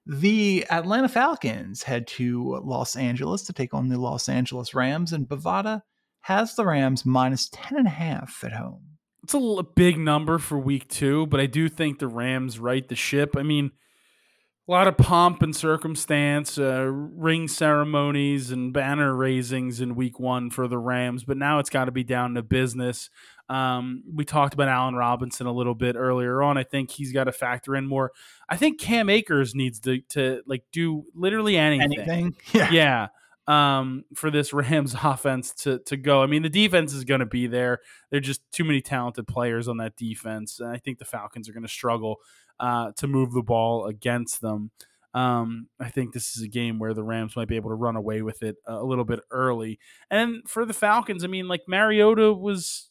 The 0.05 0.65
Atlanta 0.69 1.09
Falcons 1.09 1.81
head 1.81 2.05
to 2.07 2.61
Los 2.63 2.95
Angeles 2.95 3.41
to 3.43 3.53
take 3.53 3.73
on 3.73 3.89
the 3.89 3.99
Los 3.99 4.29
Angeles 4.29 4.75
Rams, 4.75 5.11
and 5.11 5.27
Bovada 5.27 5.81
has 6.27 6.55
the 6.55 6.65
Rams 6.65 7.05
minus 7.05 7.49
10.5 7.49 8.43
at 8.43 8.51
home. 8.51 8.81
It's 9.23 9.33
a 9.33 9.63
big 9.63 9.97
number 9.97 10.37
for 10.37 10.59
week 10.59 10.89
two, 10.89 11.25
but 11.27 11.39
I 11.39 11.45
do 11.45 11.69
think 11.69 11.99
the 11.99 12.09
Rams 12.09 12.59
right 12.59 12.85
the 12.85 12.97
ship. 12.97 13.35
I 13.37 13.43
mean, 13.43 13.71
a 14.67 14.71
lot 14.71 14.89
of 14.89 14.97
pomp 14.97 15.41
and 15.41 15.55
circumstance, 15.55 16.57
uh, 16.57 16.83
ring 16.91 17.47
ceremonies 17.47 18.51
and 18.51 18.73
banner 18.73 19.15
raisings 19.15 19.79
in 19.79 19.95
week 19.95 20.19
one 20.19 20.49
for 20.49 20.67
the 20.67 20.77
Rams, 20.77 21.23
but 21.23 21.37
now 21.37 21.59
it's 21.59 21.69
got 21.69 21.85
to 21.85 21.91
be 21.91 22.03
down 22.03 22.33
to 22.33 22.43
business. 22.43 23.09
Um, 23.47 24.03
we 24.13 24.25
talked 24.25 24.53
about 24.53 24.67
Allen 24.67 24.95
Robinson 24.95 25.47
a 25.47 25.53
little 25.53 25.75
bit 25.75 25.95
earlier 25.95 26.41
on. 26.41 26.57
I 26.57 26.63
think 26.63 26.91
he's 26.91 27.13
got 27.13 27.23
to 27.23 27.31
factor 27.31 27.73
in 27.73 27.87
more. 27.87 28.11
I 28.49 28.57
think 28.57 28.81
Cam 28.81 29.09
Akers 29.09 29.55
needs 29.55 29.79
to 29.81 30.01
to 30.09 30.41
like 30.45 30.63
do 30.73 31.05
literally 31.15 31.55
anything. 31.55 31.99
Anything, 31.99 32.35
yeah, 32.51 32.71
yeah. 32.71 33.07
Um, 33.47 34.03
for 34.13 34.29
this 34.29 34.51
Rams 34.53 34.95
offense 35.01 35.53
to 35.63 35.79
to 35.85 35.95
go. 35.95 36.21
I 36.21 36.27
mean, 36.27 36.43
the 36.43 36.49
defense 36.49 36.93
is 36.93 37.05
going 37.05 37.21
to 37.21 37.25
be 37.25 37.47
there. 37.47 37.79
There're 38.11 38.19
just 38.19 38.41
too 38.51 38.63
many 38.63 38.81
talented 38.81 39.27
players 39.27 39.67
on 39.67 39.77
that 39.77 39.95
defense, 39.95 40.59
and 40.59 40.69
I 40.69 40.77
think 40.77 40.99
the 40.99 41.05
Falcons 41.05 41.47
are 41.47 41.53
going 41.53 41.63
to 41.63 41.69
struggle 41.69 42.17
uh, 42.59 42.91
to 42.97 43.07
move 43.07 43.31
the 43.31 43.41
ball 43.41 43.85
against 43.85 44.41
them. 44.41 44.71
Um, 45.13 45.67
I 45.79 45.89
think 45.89 46.13
this 46.13 46.35
is 46.35 46.43
a 46.43 46.47
game 46.47 46.77
where 46.77 46.93
the 46.93 47.03
Rams 47.03 47.35
might 47.35 47.47
be 47.47 47.55
able 47.55 47.71
to 47.71 47.75
run 47.75 47.95
away 47.95 48.21
with 48.21 48.43
it 48.43 48.57
a 48.67 48.83
little 48.83 49.05
bit 49.05 49.21
early. 49.31 49.79
And 50.11 50.47
for 50.47 50.63
the 50.65 50.73
Falcons, 50.73 51.23
I 51.23 51.27
mean, 51.27 51.47
like 51.47 51.63
Mariota 51.67 52.33
was 52.33 52.89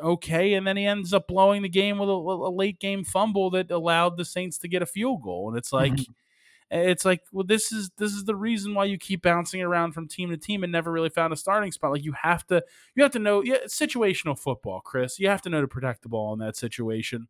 okay, 0.00 0.54
and 0.54 0.66
then 0.66 0.76
he 0.76 0.86
ends 0.86 1.12
up 1.12 1.26
blowing 1.26 1.62
the 1.62 1.68
game 1.68 1.98
with 1.98 2.08
a, 2.08 2.12
a, 2.12 2.50
late 2.54 2.78
game 2.78 3.04
fumble 3.04 3.50
that 3.50 3.70
allowed 3.70 4.16
the 4.16 4.24
Saints 4.24 4.58
to 4.58 4.68
get 4.68 4.82
a 4.82 4.86
field 4.86 5.22
goal, 5.22 5.48
and 5.48 5.58
it's 5.58 5.72
like. 5.72 5.92
Mm-hmm. 5.92 6.12
It's 6.70 7.04
like, 7.04 7.22
well, 7.32 7.44
this 7.44 7.72
is 7.72 7.90
this 7.96 8.12
is 8.12 8.24
the 8.24 8.36
reason 8.36 8.74
why 8.74 8.84
you 8.84 8.96
keep 8.96 9.22
bouncing 9.22 9.60
around 9.60 9.92
from 9.92 10.06
team 10.06 10.30
to 10.30 10.36
team 10.36 10.62
and 10.62 10.70
never 10.70 10.92
really 10.92 11.08
found 11.08 11.32
a 11.32 11.36
starting 11.36 11.72
spot. 11.72 11.90
Like 11.90 12.04
you 12.04 12.14
have 12.22 12.46
to, 12.46 12.62
you 12.94 13.02
have 13.02 13.12
to 13.12 13.18
know, 13.18 13.42
yeah, 13.42 13.64
situational 13.66 14.38
football, 14.38 14.80
Chris. 14.80 15.18
You 15.18 15.28
have 15.28 15.42
to 15.42 15.50
know 15.50 15.60
to 15.60 15.68
protect 15.68 16.02
the 16.02 16.08
ball 16.08 16.32
in 16.32 16.38
that 16.38 16.56
situation. 16.56 17.26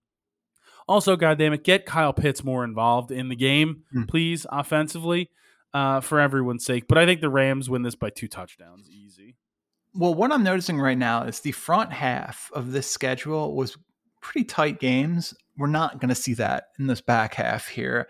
Also, 0.86 1.16
goddamn 1.16 1.52
it, 1.52 1.64
get 1.64 1.86
Kyle 1.86 2.12
Pitts 2.12 2.44
more 2.44 2.64
involved 2.64 3.10
in 3.10 3.28
the 3.28 3.36
game, 3.36 3.84
mm. 3.94 4.08
please, 4.08 4.44
offensively, 4.50 5.30
uh, 5.72 6.00
for 6.00 6.20
everyone's 6.20 6.64
sake. 6.64 6.88
But 6.88 6.98
I 6.98 7.06
think 7.06 7.20
the 7.20 7.30
Rams 7.30 7.70
win 7.70 7.82
this 7.82 7.94
by 7.94 8.10
two 8.10 8.28
touchdowns, 8.28 8.90
easy. 8.90 9.36
Well, 9.94 10.14
what 10.14 10.32
I'm 10.32 10.42
noticing 10.42 10.80
right 10.80 10.98
now 10.98 11.22
is 11.24 11.40
the 11.40 11.52
front 11.52 11.92
half 11.92 12.50
of 12.54 12.72
this 12.72 12.90
schedule 12.90 13.54
was 13.54 13.76
pretty 14.20 14.44
tight 14.44 14.80
games. 14.80 15.34
We're 15.56 15.66
not 15.66 16.00
going 16.00 16.10
to 16.10 16.14
see 16.14 16.34
that 16.34 16.68
in 16.78 16.86
this 16.86 17.00
back 17.00 17.34
half 17.34 17.68
here. 17.68 18.08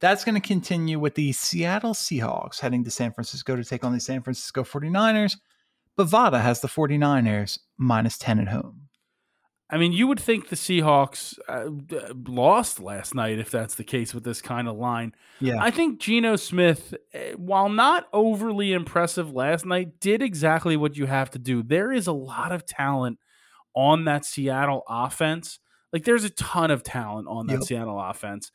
That's 0.00 0.24
going 0.24 0.34
to 0.34 0.46
continue 0.46 0.98
with 0.98 1.14
the 1.14 1.32
Seattle 1.32 1.92
Seahawks 1.92 2.60
heading 2.60 2.84
to 2.84 2.90
San 2.90 3.12
Francisco 3.12 3.54
to 3.54 3.64
take 3.64 3.84
on 3.84 3.92
the 3.92 4.00
San 4.00 4.22
Francisco 4.22 4.62
49ers. 4.62 5.36
Bovada 5.98 6.40
has 6.40 6.60
the 6.60 6.68
49ers 6.68 7.58
minus 7.76 8.16
10 8.16 8.40
at 8.40 8.48
home. 8.48 8.88
I 9.72 9.76
mean, 9.76 9.92
you 9.92 10.08
would 10.08 10.18
think 10.18 10.48
the 10.48 10.56
Seahawks 10.56 11.38
uh, 11.48 11.70
lost 12.26 12.80
last 12.80 13.14
night 13.14 13.38
if 13.38 13.50
that's 13.50 13.76
the 13.76 13.84
case 13.84 14.12
with 14.12 14.24
this 14.24 14.42
kind 14.42 14.66
of 14.66 14.76
line. 14.76 15.14
Yeah. 15.38 15.62
I 15.62 15.70
think 15.70 16.00
Geno 16.00 16.34
Smith, 16.34 16.94
eh, 17.12 17.34
while 17.36 17.68
not 17.68 18.08
overly 18.12 18.72
impressive 18.72 19.32
last 19.32 19.64
night, 19.64 20.00
did 20.00 20.22
exactly 20.22 20.76
what 20.76 20.96
you 20.96 21.06
have 21.06 21.30
to 21.32 21.38
do. 21.38 21.62
There 21.62 21.92
is 21.92 22.08
a 22.08 22.12
lot 22.12 22.50
of 22.50 22.66
talent 22.66 23.18
on 23.74 24.06
that 24.06 24.24
Seattle 24.24 24.82
offense. 24.88 25.60
Like, 25.92 26.04
there's 26.04 26.24
a 26.24 26.30
ton 26.30 26.72
of 26.72 26.82
talent 26.82 27.28
on 27.28 27.46
that 27.46 27.60
yep. 27.60 27.62
Seattle 27.62 28.00
offense. 28.00 28.50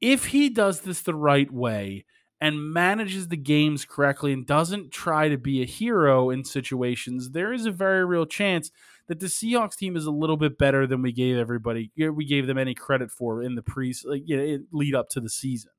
If 0.00 0.26
he 0.26 0.48
does 0.48 0.80
this 0.80 1.02
the 1.02 1.14
right 1.14 1.50
way, 1.50 2.04
and 2.40 2.72
manages 2.72 3.28
the 3.28 3.36
games 3.36 3.84
correctly 3.84 4.32
and 4.32 4.46
doesn't 4.46 4.92
try 4.92 5.28
to 5.28 5.36
be 5.36 5.62
a 5.62 5.66
hero 5.66 6.30
in 6.30 6.44
situations, 6.44 7.30
there 7.30 7.52
is 7.52 7.66
a 7.66 7.70
very 7.70 8.04
real 8.04 8.26
chance 8.26 8.70
that 9.08 9.20
the 9.20 9.26
Seahawks 9.26 9.76
team 9.76 9.96
is 9.96 10.06
a 10.06 10.10
little 10.10 10.36
bit 10.36 10.58
better 10.58 10.86
than 10.86 11.02
we 11.02 11.12
gave 11.12 11.36
everybody 11.36 11.90
we 11.96 12.24
gave 12.24 12.46
them 12.46 12.58
any 12.58 12.74
credit 12.74 13.10
for 13.10 13.42
in 13.42 13.54
the 13.54 13.62
pre 13.62 13.94
like, 14.04 14.22
you 14.24 14.36
know, 14.36 14.58
lead 14.72 14.94
up 14.94 15.08
to 15.10 15.20
the 15.20 15.30
season. 15.30 15.72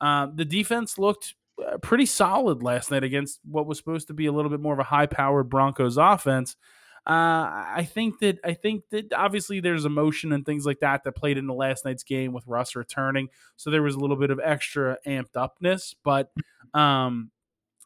Um, 0.00 0.32
the 0.34 0.44
defense 0.44 0.98
looked 0.98 1.34
uh, 1.64 1.78
pretty 1.78 2.06
solid 2.06 2.62
last 2.62 2.90
night 2.90 3.04
against 3.04 3.40
what 3.48 3.66
was 3.66 3.78
supposed 3.78 4.08
to 4.08 4.14
be 4.14 4.26
a 4.26 4.32
little 4.32 4.50
bit 4.50 4.60
more 4.60 4.74
of 4.74 4.80
a 4.80 4.84
high 4.84 5.06
powered 5.06 5.48
Broncos 5.48 5.96
offense. 5.96 6.56
Uh, 7.04 7.74
I 7.74 7.88
think 7.92 8.20
that 8.20 8.38
I 8.44 8.54
think 8.54 8.84
that 8.90 9.12
obviously 9.12 9.58
there's 9.58 9.84
emotion 9.84 10.32
and 10.32 10.46
things 10.46 10.64
like 10.64 10.80
that 10.80 11.02
that 11.02 11.12
played 11.12 11.36
into 11.36 11.52
last 11.52 11.84
night's 11.84 12.04
game 12.04 12.32
with 12.32 12.46
Russ 12.46 12.76
returning, 12.76 13.28
so 13.56 13.70
there 13.70 13.82
was 13.82 13.96
a 13.96 13.98
little 13.98 14.14
bit 14.16 14.30
of 14.30 14.38
extra 14.42 14.98
amped 15.04 15.34
upness. 15.34 15.96
But 16.04 16.30
um, 16.74 17.32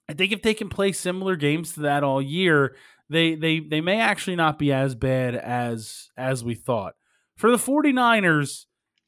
I 0.06 0.12
think 0.12 0.32
if 0.32 0.42
they 0.42 0.52
can 0.52 0.68
play 0.68 0.92
similar 0.92 1.34
games 1.34 1.72
to 1.74 1.80
that 1.80 2.04
all 2.04 2.20
year, 2.20 2.76
they 3.08 3.34
they 3.36 3.60
they 3.60 3.80
may 3.80 4.00
actually 4.00 4.36
not 4.36 4.58
be 4.58 4.70
as 4.70 4.94
bad 4.94 5.34
as 5.34 6.10
as 6.18 6.44
we 6.44 6.54
thought. 6.54 6.94
For 7.36 7.50
the 7.50 7.56
49ers, 7.56 8.66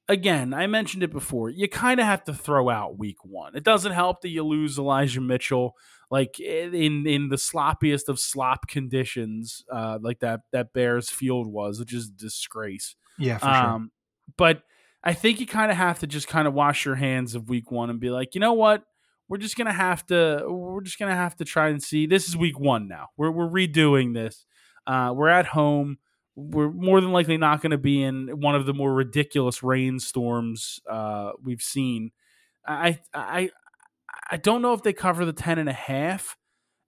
again, 0.09 0.54
I 0.54 0.66
mentioned 0.66 1.02
it 1.02 1.12
before. 1.12 1.50
You 1.50 1.68
kind 1.68 2.00
of 2.00 2.06
have 2.06 2.24
to 2.24 2.34
throw 2.34 2.68
out 2.70 2.98
week 2.98 3.24
1. 3.24 3.56
It 3.56 3.64
doesn't 3.64 3.92
help 3.92 4.22
that 4.22 4.30
you 4.30 4.44
lose 4.44 4.78
Elijah 4.78 5.20
Mitchell 5.20 5.74
like 6.11 6.40
in 6.40 7.06
in 7.06 7.28
the 7.28 7.36
sloppiest 7.36 8.09
of 8.09 8.18
slop 8.18 8.66
conditions, 8.66 9.64
uh, 9.70 9.98
like 10.00 10.20
that 10.20 10.40
that 10.52 10.72
Bears 10.72 11.11
field 11.11 11.46
was, 11.46 11.78
which 11.78 11.92
is 11.92 12.09
disgrace. 12.09 12.96
Yeah, 13.18 13.38
for 13.38 13.46
um, 13.48 13.82
sure. 13.82 13.88
But 14.36 14.62
I 15.04 15.12
think 15.12 15.40
you 15.40 15.46
kind 15.46 15.70
of 15.70 15.76
have 15.76 15.98
to 16.00 16.06
just 16.06 16.28
kind 16.28 16.48
of 16.48 16.54
wash 16.54 16.84
your 16.84 16.94
hands 16.94 17.34
of 17.34 17.48
week 17.48 17.70
one 17.70 17.90
and 17.90 18.00
be 18.00 18.11
like, 18.11 18.34
you 18.34 18.40
know 18.40 18.54
what? 18.54 18.84
We're 19.28 19.38
just 19.38 19.56
gonna 19.56 19.72
have 19.72 20.06
to. 20.06 20.44
We're 20.48 20.80
just 20.80 20.98
gonna 20.98 21.14
have 21.14 21.36
to 21.36 21.44
try 21.44 21.68
and 21.68 21.82
see. 21.82 22.06
This 22.06 22.26
is 22.26 22.36
week 22.36 22.59
one 22.59 22.88
now. 22.88 23.09
We're 23.18 23.30
we're 23.30 23.48
redoing 23.48 24.14
this. 24.14 24.46
Uh, 24.86 25.12
we're 25.14 25.28
at 25.28 25.46
home. 25.46 25.98
We're 26.41 26.70
more 26.70 27.01
than 27.01 27.12
likely 27.12 27.36
not 27.36 27.61
going 27.61 27.72
to 27.72 27.78
be 27.78 28.03
in 28.03 28.28
one 28.41 28.55
of 28.55 28.64
the 28.64 28.72
more 28.72 28.95
ridiculous 28.95 29.62
rainstorms 29.62 30.78
uh, 30.89 31.32
we've 31.43 31.62
seen. 31.62 32.12
I 32.66 33.01
I 33.12 33.51
I 34.30 34.36
don't 34.36 34.62
know 34.62 34.72
if 34.72 34.82
they 34.82 34.93
cover 34.93 35.24
the 35.24 35.32
10 35.32 35.59
and 35.59 35.68
a 35.68 35.72
half 35.72 36.36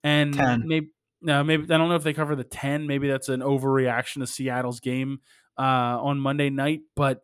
and 0.04 0.34
10. 0.34 0.62
maybe 0.66 0.90
no, 1.20 1.42
maybe 1.42 1.64
I 1.64 1.78
don't 1.78 1.88
know 1.88 1.96
if 1.96 2.04
they 2.04 2.12
cover 2.12 2.36
the 2.36 2.44
10. 2.44 2.86
Maybe 2.86 3.08
that's 3.08 3.28
an 3.28 3.40
overreaction 3.40 4.20
to 4.20 4.26
Seattle's 4.26 4.80
game 4.80 5.20
uh, 5.58 5.98
on 6.00 6.20
Monday 6.20 6.48
night, 6.48 6.80
but 6.94 7.22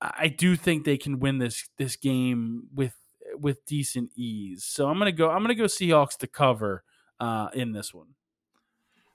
I 0.00 0.28
do 0.28 0.56
think 0.56 0.84
they 0.84 0.96
can 0.96 1.18
win 1.18 1.38
this 1.38 1.68
this 1.76 1.96
game 1.96 2.68
with 2.74 2.94
with 3.38 3.64
decent 3.66 4.10
ease. 4.16 4.64
So 4.64 4.88
I'm 4.88 4.98
gonna 4.98 5.12
go. 5.12 5.30
I'm 5.30 5.42
gonna 5.42 5.54
go 5.54 5.64
Seahawks 5.64 6.16
to 6.18 6.26
cover 6.26 6.84
uh, 7.20 7.48
in 7.54 7.72
this 7.72 7.92
one. 7.92 8.14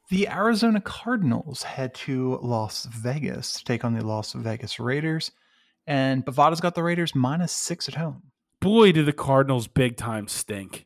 The 0.10 0.28
Arizona 0.28 0.82
Cardinals 0.82 1.64
head 1.64 1.94
to 1.96 2.40
Las 2.42 2.86
Vegas 2.86 3.54
to 3.54 3.64
take 3.64 3.86
on 3.86 3.94
the 3.94 4.04
Las 4.04 4.34
Vegas 4.34 4.80
Raiders, 4.80 5.32
and 5.86 6.26
Bovada's 6.26 6.62
got 6.62 6.76
the 6.76 6.84
Raiders 6.84 7.14
minus 7.14 7.52
six 7.52 7.88
at 7.88 7.96
home 7.96 8.24
boy, 8.60 8.92
do 8.92 9.04
the 9.04 9.14
Cardinals 9.14 9.68
big 9.68 9.98
time 9.98 10.28
stink. 10.28 10.86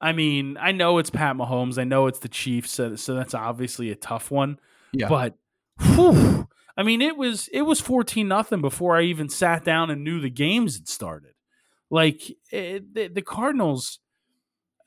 I 0.00 0.12
mean, 0.12 0.56
I 0.60 0.72
know 0.72 0.98
it's 0.98 1.10
Pat 1.10 1.36
Mahomes. 1.36 1.78
I 1.78 1.84
know 1.84 2.06
it's 2.06 2.18
the 2.18 2.28
Chiefs, 2.28 2.72
so, 2.72 2.96
so 2.96 3.14
that's 3.14 3.34
obviously 3.34 3.90
a 3.90 3.94
tough 3.96 4.30
one. 4.30 4.58
Yeah. 4.92 5.08
But 5.08 5.34
whew, 5.80 6.48
I 6.76 6.82
mean, 6.82 7.00
it 7.00 7.16
was 7.16 7.48
it 7.52 7.62
was 7.62 7.80
fourteen 7.80 8.28
nothing 8.28 8.60
before 8.60 8.96
I 8.96 9.02
even 9.02 9.28
sat 9.28 9.64
down 9.64 9.90
and 9.90 10.02
knew 10.02 10.20
the 10.20 10.30
games 10.30 10.76
had 10.76 10.88
started. 10.88 11.34
Like 11.90 12.22
it, 12.50 12.94
the, 12.94 13.08
the 13.08 13.22
Cardinals, 13.22 14.00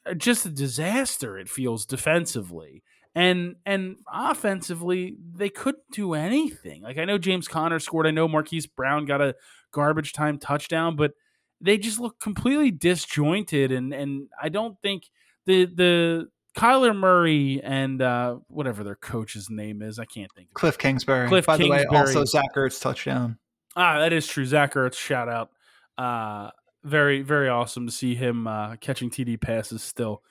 are 0.05 0.15
just 0.15 0.45
a 0.45 0.49
disaster. 0.49 1.37
It 1.37 1.49
feels 1.49 1.85
defensively 1.85 2.83
and 3.15 3.55
and 3.65 3.95
offensively 4.11 5.15
they 5.33 5.49
couldn't 5.49 5.89
do 5.91 6.13
anything. 6.13 6.81
Like 6.83 6.97
I 6.97 7.05
know 7.05 7.17
James 7.17 7.47
Conner 7.47 7.79
scored. 7.79 8.05
I 8.05 8.11
know 8.11 8.27
Marquise 8.27 8.67
Brown 8.67 9.05
got 9.05 9.21
a 9.21 9.35
garbage 9.71 10.13
time 10.13 10.37
touchdown, 10.37 10.95
but 10.97 11.13
they 11.61 11.77
just 11.77 11.99
look 11.99 12.19
completely 12.19 12.71
disjointed 12.71 13.71
and 13.71 13.93
and 13.93 14.27
I 14.41 14.49
don't 14.49 14.79
think 14.81 15.03
the 15.45 15.65
the 15.65 16.27
Kyler 16.57 16.95
Murray 16.95 17.61
and 17.63 18.01
uh, 18.01 18.37
whatever 18.47 18.83
their 18.83 18.95
coach's 18.95 19.49
name 19.49 19.81
is, 19.81 19.99
I 19.99 20.05
can't 20.05 20.31
think. 20.33 20.47
Of 20.47 20.51
it. 20.51 20.55
Cliff 20.55 20.77
Kingsbury. 20.77 21.27
Cliff 21.27 21.45
By 21.45 21.57
Kingsbury. 21.57 21.83
the 21.83 21.91
way, 21.91 21.99
also 21.99 22.23
Zach 22.23 22.55
Ertz 22.55 22.81
touchdown. 22.81 23.37
Ah, 23.75 23.99
that 23.99 24.13
is 24.13 24.25
true. 24.25 24.45
Zach 24.45 24.73
Ertz, 24.73 24.95
shout 24.95 25.27
out. 25.27 25.49
Uh, 25.97 26.51
very 26.83 27.21
very 27.21 27.49
awesome 27.49 27.87
to 27.87 27.91
see 27.91 28.15
him 28.15 28.47
uh, 28.47 28.75
catching 28.77 29.09
TD 29.09 29.39
passes 29.39 29.81
still. 29.81 30.21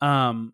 Um, 0.00 0.52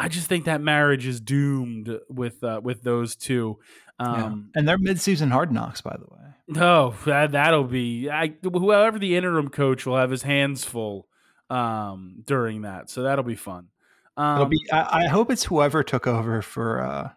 I 0.00 0.08
just 0.08 0.28
think 0.28 0.46
that 0.46 0.62
marriage 0.62 1.06
is 1.06 1.20
doomed 1.20 1.98
with 2.08 2.42
uh, 2.42 2.60
with 2.62 2.82
those 2.82 3.16
two. 3.16 3.58
Um, 3.98 4.50
yeah. 4.54 4.58
And 4.58 4.68
they're 4.68 4.78
midseason 4.78 5.30
hard 5.30 5.52
knocks, 5.52 5.82
by 5.82 5.94
the 5.98 6.06
way. 6.10 6.30
No, 6.48 6.94
that 7.04 7.32
that'll 7.32 7.64
be 7.64 8.08
I, 8.08 8.34
whoever 8.42 8.98
the 8.98 9.14
interim 9.14 9.50
coach 9.50 9.84
will 9.84 9.98
have 9.98 10.10
his 10.10 10.22
hands 10.22 10.64
full 10.64 11.06
um, 11.50 12.22
during 12.26 12.62
that, 12.62 12.88
so 12.88 13.02
that'll 13.02 13.24
be 13.24 13.34
fun. 13.34 13.68
Um, 14.16 14.36
It'll 14.36 14.48
be. 14.48 14.66
I, 14.72 15.04
I, 15.04 15.06
hope 15.08 15.30
it's 15.30 15.44
whoever 15.44 15.82
took 15.82 16.06
over 16.06 16.42
for 16.42 16.82
uh, 16.82 17.10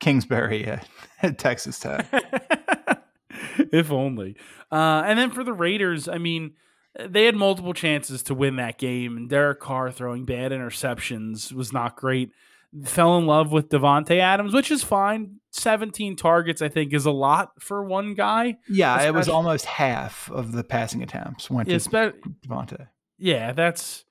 Kingsbury 0.00 0.64
at, 0.66 0.86
at 1.22 1.38
Texas 1.38 1.78
Tech. 1.78 2.06
if 3.72 3.90
only. 3.90 4.36
Uh, 4.70 5.02
and 5.04 5.18
then 5.18 5.30
for 5.30 5.44
the 5.44 5.52
Raiders, 5.52 6.08
I 6.08 6.18
mean, 6.18 6.52
they 6.98 7.24
had 7.24 7.34
multiple 7.34 7.74
chances 7.74 8.22
to 8.24 8.34
win 8.34 8.56
that 8.56 8.78
game, 8.78 9.16
and 9.16 9.28
Derek 9.28 9.60
Carr 9.60 9.90
throwing 9.90 10.24
bad 10.24 10.52
interceptions 10.52 11.52
was 11.52 11.72
not 11.72 11.96
great 11.96 12.32
fell 12.84 13.18
in 13.18 13.26
love 13.26 13.52
with 13.52 13.68
Davante 13.68 14.18
Adams, 14.18 14.54
which 14.54 14.70
is 14.70 14.82
fine. 14.82 15.36
17 15.50 16.16
targets, 16.16 16.62
I 16.62 16.68
think, 16.68 16.94
is 16.94 17.04
a 17.04 17.10
lot 17.10 17.52
for 17.60 17.84
one 17.84 18.14
guy. 18.14 18.56
Yeah, 18.68 18.94
Especially, 18.94 19.08
it 19.08 19.14
was 19.14 19.28
almost 19.28 19.64
half 19.66 20.30
of 20.30 20.52
the 20.52 20.64
passing 20.64 21.02
attempts 21.02 21.50
went 21.50 21.68
to 21.68 21.76
Davante. 21.76 22.88
Yeah, 23.18 23.52
that's 23.52 24.04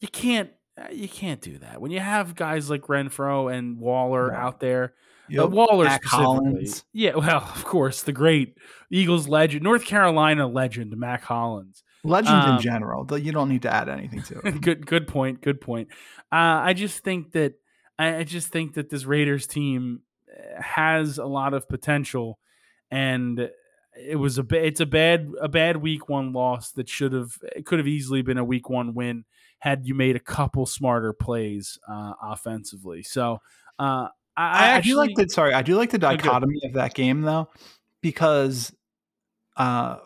you 0.00 0.08
can't 0.08 0.50
you 0.90 1.08
can't 1.08 1.40
do 1.40 1.58
that 1.58 1.80
when 1.80 1.90
you 1.90 2.00
have 2.00 2.34
guys 2.34 2.70
like 2.70 2.82
Renfrow 2.82 3.52
and 3.52 3.78
Waller 3.78 4.28
right. 4.28 4.38
out 4.38 4.60
there. 4.60 4.94
Yep. 5.28 5.44
Uh, 5.44 5.48
Waller 5.48 5.90
specifically. 5.90 6.68
Yeah, 6.94 7.16
well, 7.16 7.36
of 7.54 7.64
course, 7.64 8.02
the 8.02 8.12
great 8.12 8.56
Eagles 8.90 9.28
legend, 9.28 9.62
North 9.62 9.84
Carolina 9.84 10.46
legend, 10.46 10.96
Mack 10.96 11.24
Hollins. 11.24 11.82
Legend 12.04 12.36
um, 12.36 12.56
in 12.56 12.62
general. 12.62 13.18
You 13.18 13.32
don't 13.32 13.48
need 13.48 13.62
to 13.62 13.74
add 13.74 13.88
anything 13.88 14.22
to 14.22 14.38
it. 14.40 14.60
good, 14.60 14.86
good 14.86 15.08
point. 15.08 15.40
Good 15.40 15.60
point. 15.60 15.88
Uh, 16.32 16.62
I 16.62 16.72
just 16.72 17.02
think 17.02 17.32
that 17.32 17.54
I, 17.98 18.18
I 18.18 18.24
just 18.24 18.48
think 18.48 18.74
that 18.74 18.90
this 18.90 19.04
Raiders 19.04 19.46
team 19.46 20.02
eh, 20.30 20.62
has 20.62 21.18
a 21.18 21.26
lot 21.26 21.54
of 21.54 21.68
potential, 21.68 22.38
and 22.90 23.50
it 23.96 24.16
was 24.16 24.38
a 24.38 24.46
it's 24.52 24.80
a 24.80 24.86
bad 24.86 25.30
a 25.40 25.48
bad 25.48 25.78
week 25.78 26.08
one 26.08 26.32
loss 26.32 26.70
that 26.72 26.88
should 26.88 27.12
have 27.12 27.32
it 27.56 27.66
could 27.66 27.78
have 27.78 27.88
easily 27.88 28.22
been 28.22 28.38
a 28.38 28.44
week 28.44 28.70
one 28.70 28.94
win 28.94 29.24
had 29.58 29.84
you 29.84 29.94
made 29.94 30.14
a 30.14 30.20
couple 30.20 30.66
smarter 30.66 31.12
plays 31.12 31.78
uh, 31.88 32.12
offensively. 32.22 33.02
So 33.02 33.40
uh, 33.78 34.08
I, 34.36 34.42
I, 34.42 34.66
actually, 34.68 34.92
I, 34.92 34.94
do 34.94 34.96
like 34.96 35.16
the 35.16 35.28
sorry 35.32 35.52
I 35.52 35.62
do 35.62 35.76
like 35.76 35.90
the 35.90 35.98
dichotomy 35.98 36.60
of 36.64 36.74
that 36.74 36.94
game 36.94 37.22
though 37.22 37.48
because 38.00 38.72
uh, 39.56 39.96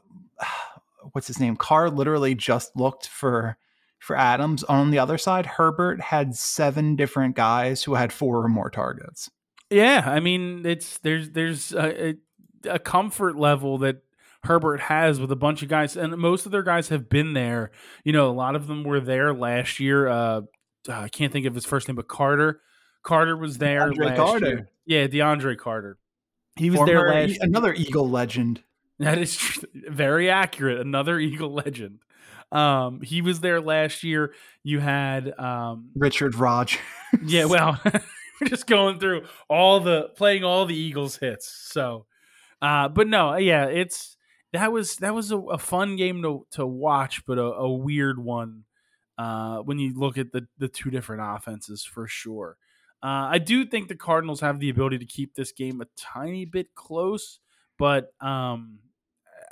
what's 1.13 1.27
his 1.27 1.41
name 1.41 1.57
Carr 1.57 1.91
literally 1.91 2.35
just 2.35 2.75
looked 2.77 3.07
for 3.07 3.57
for 4.03 4.17
Adams. 4.17 4.65
On 4.65 4.91
the 4.91 4.99
other 4.99 5.17
side, 5.17 5.47
Herbert 5.47 6.01
had 6.01 6.35
seven 6.35 6.97
different 6.97 7.37
guys 7.37 7.85
who 7.85 7.95
had 7.95 8.13
four 8.13 8.45
or 8.45 8.49
more 8.49 8.69
targets. 8.69 9.31
Yeah, 9.71 10.03
I 10.05 10.21
mean, 10.21 10.67
it's 10.67 10.99
there's 10.99 11.31
there's 11.31 11.73
a, 11.73 12.17
a 12.65 12.79
comfort 12.79 13.37
level 13.37 13.79
that 13.79 14.03
Herbert 14.43 14.81
has 14.81 15.21
with 15.21 15.31
a 15.31 15.37
bunch 15.37 15.63
of 15.63 15.69
guys, 15.69 15.97
and 15.97 16.17
most 16.17 16.47
of 16.47 16.53
their 16.53 16.65
guys 16.65 16.89
have 16.89 17.09
been 17.09 17.33
there. 17.33 17.71
You 18.05 18.13
know, 18.13 18.29
a 18.29 18.33
lot 18.33 18.57
of 18.57 18.67
them 18.67 18.83
were 18.83 19.01
there 19.01 19.33
last 19.33 19.79
year. 19.79 20.09
Uh, 20.09 20.43
I 20.89 21.09
can't 21.09 21.33
think 21.33 21.47
of 21.47 21.55
his 21.55 21.65
first 21.65 21.89
name, 21.89 21.95
but 21.95 22.09
Carter. 22.09 22.61
Carter 23.05 23.37
was 23.37 23.59
there 23.59 23.91
DeAndre 23.91 24.05
last 24.07 24.17
Carter. 24.17 24.47
year. 24.47 24.71
Yeah, 24.85 25.07
DeAndre 25.07 25.59
Carter. 25.59 25.99
He 26.57 26.71
was 26.71 26.79
Former, 26.79 26.93
there 26.93 27.29
last. 27.29 27.39
Another 27.41 27.73
Eagle 27.73 28.09
legend. 28.09 28.63
That 28.99 29.18
is 29.18 29.64
very 29.74 30.30
accurate. 30.30 30.80
Another 30.80 31.18
Eagle 31.18 31.53
legend. 31.53 32.01
Um, 32.53 33.01
he 33.01 33.22
was 33.22 33.40
there 33.40 33.61
last 33.61 34.03
year. 34.03 34.34
You 34.62 34.78
had 34.78 35.38
um, 35.38 35.90
Richard 35.95 36.34
Rodgers. 36.34 36.78
yeah, 37.24 37.45
well, 37.47 37.80
we're 37.84 38.49
just 38.49 38.66
going 38.66 38.99
through 38.99 39.24
all 39.49 39.80
the 39.80 40.11
playing 40.16 40.45
all 40.45 40.66
the 40.66 40.76
Eagles 40.76 41.16
hits. 41.16 41.49
So, 41.49 42.07
uh, 42.61 42.88
but 42.88 43.09
no, 43.09 43.36
yeah, 43.36 43.66
it's 43.66 44.16
that 44.53 44.70
was 44.70 44.97
that 44.97 45.14
was 45.14 45.32
a, 45.32 45.38
a 45.38 45.59
fun 45.59 45.97
game 45.97 46.22
to 46.22 46.47
to 46.53 46.66
watch, 46.66 47.24
but 47.26 47.38
a, 47.38 47.43
a 47.43 47.72
weird 47.72 48.22
one 48.22 48.64
uh, 49.18 49.59
when 49.59 49.78
you 49.78 49.99
look 49.99 50.18
at 50.18 50.32
the 50.32 50.47
the 50.59 50.68
two 50.68 50.90
different 50.90 51.22
offenses 51.24 51.84
for 51.84 52.07
sure. 52.07 52.57
Uh, 53.03 53.30
I 53.32 53.38
do 53.38 53.64
think 53.64 53.88
the 53.88 53.97
Cardinals 53.97 54.40
have 54.43 54.61
the 54.61 54.68
ability 54.68 54.99
to 54.99 55.05
keep 55.05 55.34
this 55.34 55.51
game 55.51 55.80
a 55.80 55.86
tiny 55.97 56.45
bit 56.45 56.74
close, 56.76 57.40
but 57.79 58.12
um, 58.20 58.79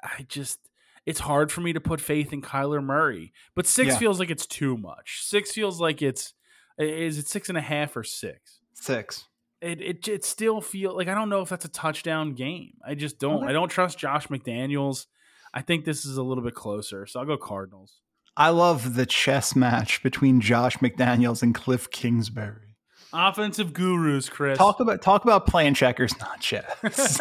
I 0.02 0.24
just 0.28 0.58
it's 1.06 1.20
hard 1.20 1.50
for 1.50 1.60
me 1.60 1.72
to 1.72 1.80
put 1.80 2.00
faith 2.00 2.32
in 2.32 2.42
Kyler 2.42 2.82
Murray. 2.82 3.32
But 3.54 3.66
six 3.66 3.90
yeah. 3.90 3.98
feels 3.98 4.18
like 4.20 4.30
it's 4.30 4.46
too 4.46 4.76
much. 4.76 5.22
Six 5.24 5.52
feels 5.52 5.80
like 5.80 6.02
it's 6.02 6.34
is 6.78 7.18
it 7.18 7.28
six 7.28 7.48
and 7.48 7.58
a 7.58 7.62
half 7.62 7.96
or 7.96 8.04
six? 8.04 8.60
Six. 8.74 9.26
It 9.60 9.80
it 9.80 10.08
it 10.08 10.24
still 10.24 10.60
feel 10.60 10.96
like 10.96 11.08
I 11.08 11.14
don't 11.14 11.28
know 11.28 11.42
if 11.42 11.48
that's 11.48 11.64
a 11.64 11.70
touchdown 11.70 12.34
game. 12.34 12.74
I 12.86 12.94
just 12.94 13.18
don't. 13.18 13.46
I 13.46 13.52
don't 13.52 13.68
trust 13.68 13.98
Josh 13.98 14.28
McDaniels. 14.28 15.06
I 15.52 15.62
think 15.62 15.84
this 15.84 16.04
is 16.04 16.16
a 16.16 16.22
little 16.22 16.44
bit 16.44 16.54
closer, 16.54 17.06
so 17.06 17.20
I'll 17.20 17.26
go 17.26 17.36
Cardinals. 17.36 18.00
I 18.36 18.50
love 18.50 18.94
the 18.94 19.04
chess 19.04 19.56
match 19.56 20.02
between 20.02 20.40
Josh 20.40 20.76
McDaniels 20.78 21.42
and 21.42 21.54
Cliff 21.54 21.90
Kingsbury. 21.90 22.69
Offensive 23.12 23.72
gurus, 23.72 24.28
Chris. 24.28 24.58
Talk 24.58 24.80
about 24.80 25.02
talk 25.02 25.24
about 25.24 25.46
playing 25.46 25.74
checkers, 25.74 26.12
not 26.20 26.40
chess. 26.40 27.20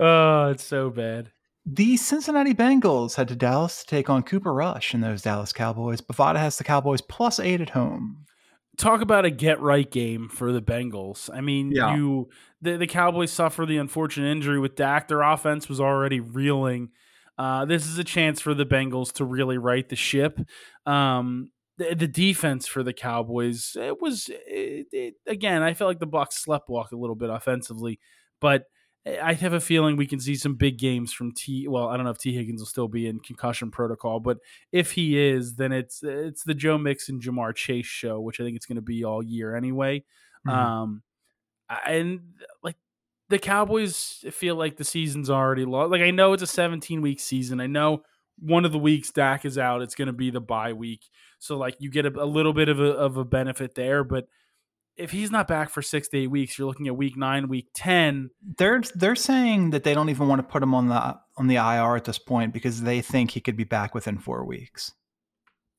oh, 0.00 0.48
it's 0.50 0.64
so 0.64 0.90
bad. 0.90 1.30
The 1.64 1.96
Cincinnati 1.96 2.54
Bengals 2.54 3.14
head 3.14 3.28
to 3.28 3.36
Dallas 3.36 3.80
to 3.80 3.86
take 3.86 4.10
on 4.10 4.24
Cooper 4.24 4.52
Rush 4.52 4.94
and 4.94 5.02
those 5.04 5.22
Dallas 5.22 5.52
Cowboys. 5.52 6.00
Bovada 6.00 6.38
has 6.38 6.58
the 6.58 6.64
Cowboys 6.64 7.00
plus 7.00 7.38
eight 7.38 7.60
at 7.60 7.70
home. 7.70 8.24
talk 8.78 9.00
about 9.00 9.24
a 9.24 9.30
get 9.30 9.60
right 9.60 9.88
game 9.88 10.28
for 10.28 10.50
the 10.52 10.62
Bengals. 10.62 11.30
I 11.32 11.40
mean, 11.40 11.70
Yeah. 11.72 11.94
you 11.94 12.30
the, 12.60 12.78
the 12.78 12.86
Cowboys 12.88 13.30
suffer 13.30 13.64
the 13.66 13.76
unfortunate 13.76 14.30
injury 14.32 14.58
with 14.58 14.74
Dak. 14.74 15.06
Their 15.08 15.22
offense 15.22 15.68
was 15.68 15.80
already 15.80 16.18
reeling. 16.20 16.88
Uh, 17.38 17.64
this 17.64 17.86
is 17.86 17.96
a 17.98 18.04
chance 18.04 18.40
for 18.40 18.54
the 18.54 18.66
Bengals 18.66 19.12
to 19.14 19.24
really 19.24 19.58
right 19.58 19.88
the 19.88 19.96
ship. 19.96 20.38
Um, 20.86 21.50
the, 21.82 21.94
the 21.94 22.08
defense 22.08 22.66
for 22.66 22.82
the 22.82 22.92
Cowboys, 22.92 23.76
it 23.78 24.00
was 24.00 24.28
it, 24.30 24.86
it, 24.92 25.14
again. 25.26 25.62
I 25.62 25.74
felt 25.74 25.88
like 25.88 26.00
the 26.00 26.06
Bucks 26.06 26.42
slept 26.42 26.68
walk 26.68 26.92
a 26.92 26.96
little 26.96 27.16
bit 27.16 27.30
offensively, 27.30 27.98
but 28.40 28.64
I 29.04 29.32
have 29.32 29.52
a 29.52 29.60
feeling 29.60 29.96
we 29.96 30.06
can 30.06 30.20
see 30.20 30.36
some 30.36 30.54
big 30.54 30.78
games 30.78 31.12
from 31.12 31.32
T. 31.32 31.66
Well, 31.66 31.88
I 31.88 31.96
don't 31.96 32.04
know 32.04 32.12
if 32.12 32.18
Tee 32.18 32.34
Higgins 32.34 32.60
will 32.60 32.66
still 32.66 32.88
be 32.88 33.08
in 33.08 33.18
concussion 33.18 33.70
protocol, 33.70 34.20
but 34.20 34.38
if 34.70 34.92
he 34.92 35.18
is, 35.18 35.56
then 35.56 35.72
it's 35.72 36.02
it's 36.04 36.44
the 36.44 36.54
Joe 36.54 36.78
Mixon 36.78 37.20
Ja'Marr 37.20 37.54
Chase 37.54 37.86
show, 37.86 38.20
which 38.20 38.40
I 38.40 38.44
think 38.44 38.56
it's 38.56 38.66
going 38.66 38.76
to 38.76 38.82
be 38.82 39.04
all 39.04 39.22
year 39.22 39.56
anyway. 39.56 40.04
Mhm. 40.46 40.52
Um, 40.52 41.02
and 41.84 42.20
like 42.62 42.76
the 43.28 43.40
Cowboys 43.40 44.24
feel 44.30 44.54
like 44.54 44.76
the 44.76 44.84
season's 44.84 45.30
already 45.30 45.64
lost. 45.64 45.90
Like 45.90 46.02
I 46.02 46.12
know 46.12 46.32
it's 46.32 46.42
a 46.42 46.46
17 46.46 47.02
week 47.02 47.18
season. 47.18 47.60
I 47.60 47.66
know 47.66 48.02
one 48.38 48.64
of 48.64 48.72
the 48.72 48.78
weeks 48.78 49.10
Dak 49.10 49.44
is 49.44 49.58
out. 49.58 49.82
It's 49.82 49.94
going 49.94 50.06
to 50.06 50.12
be 50.12 50.30
the 50.30 50.40
bye 50.40 50.72
week, 50.72 51.08
so 51.42 51.58
like 51.58 51.76
you 51.78 51.90
get 51.90 52.06
a, 52.06 52.22
a 52.22 52.24
little 52.24 52.52
bit 52.52 52.68
of 52.68 52.80
a 52.80 52.92
of 52.92 53.16
a 53.16 53.24
benefit 53.24 53.74
there, 53.74 54.04
but. 54.04 54.26
If 54.94 55.10
he's 55.10 55.30
not 55.30 55.48
back 55.48 55.70
for 55.70 55.80
six 55.80 56.06
to 56.08 56.18
eight 56.18 56.26
weeks, 56.26 56.58
you're 56.58 56.68
looking 56.68 56.86
at 56.86 56.94
week 56.94 57.16
nine, 57.16 57.48
week 57.48 57.68
ten. 57.74 58.28
They're 58.58 58.82
they're 58.94 59.16
saying 59.16 59.70
that 59.70 59.84
they 59.84 59.94
don't 59.94 60.10
even 60.10 60.28
want 60.28 60.40
to 60.40 60.42
put 60.42 60.62
him 60.62 60.74
on 60.74 60.88
the 60.88 61.18
on 61.38 61.46
the 61.46 61.54
IR 61.56 61.96
at 61.96 62.04
this 62.04 62.18
point 62.18 62.52
because 62.52 62.82
they 62.82 63.00
think 63.00 63.30
he 63.30 63.40
could 63.40 63.56
be 63.56 63.64
back 63.64 63.94
within 63.94 64.18
four 64.18 64.44
weeks. 64.44 64.92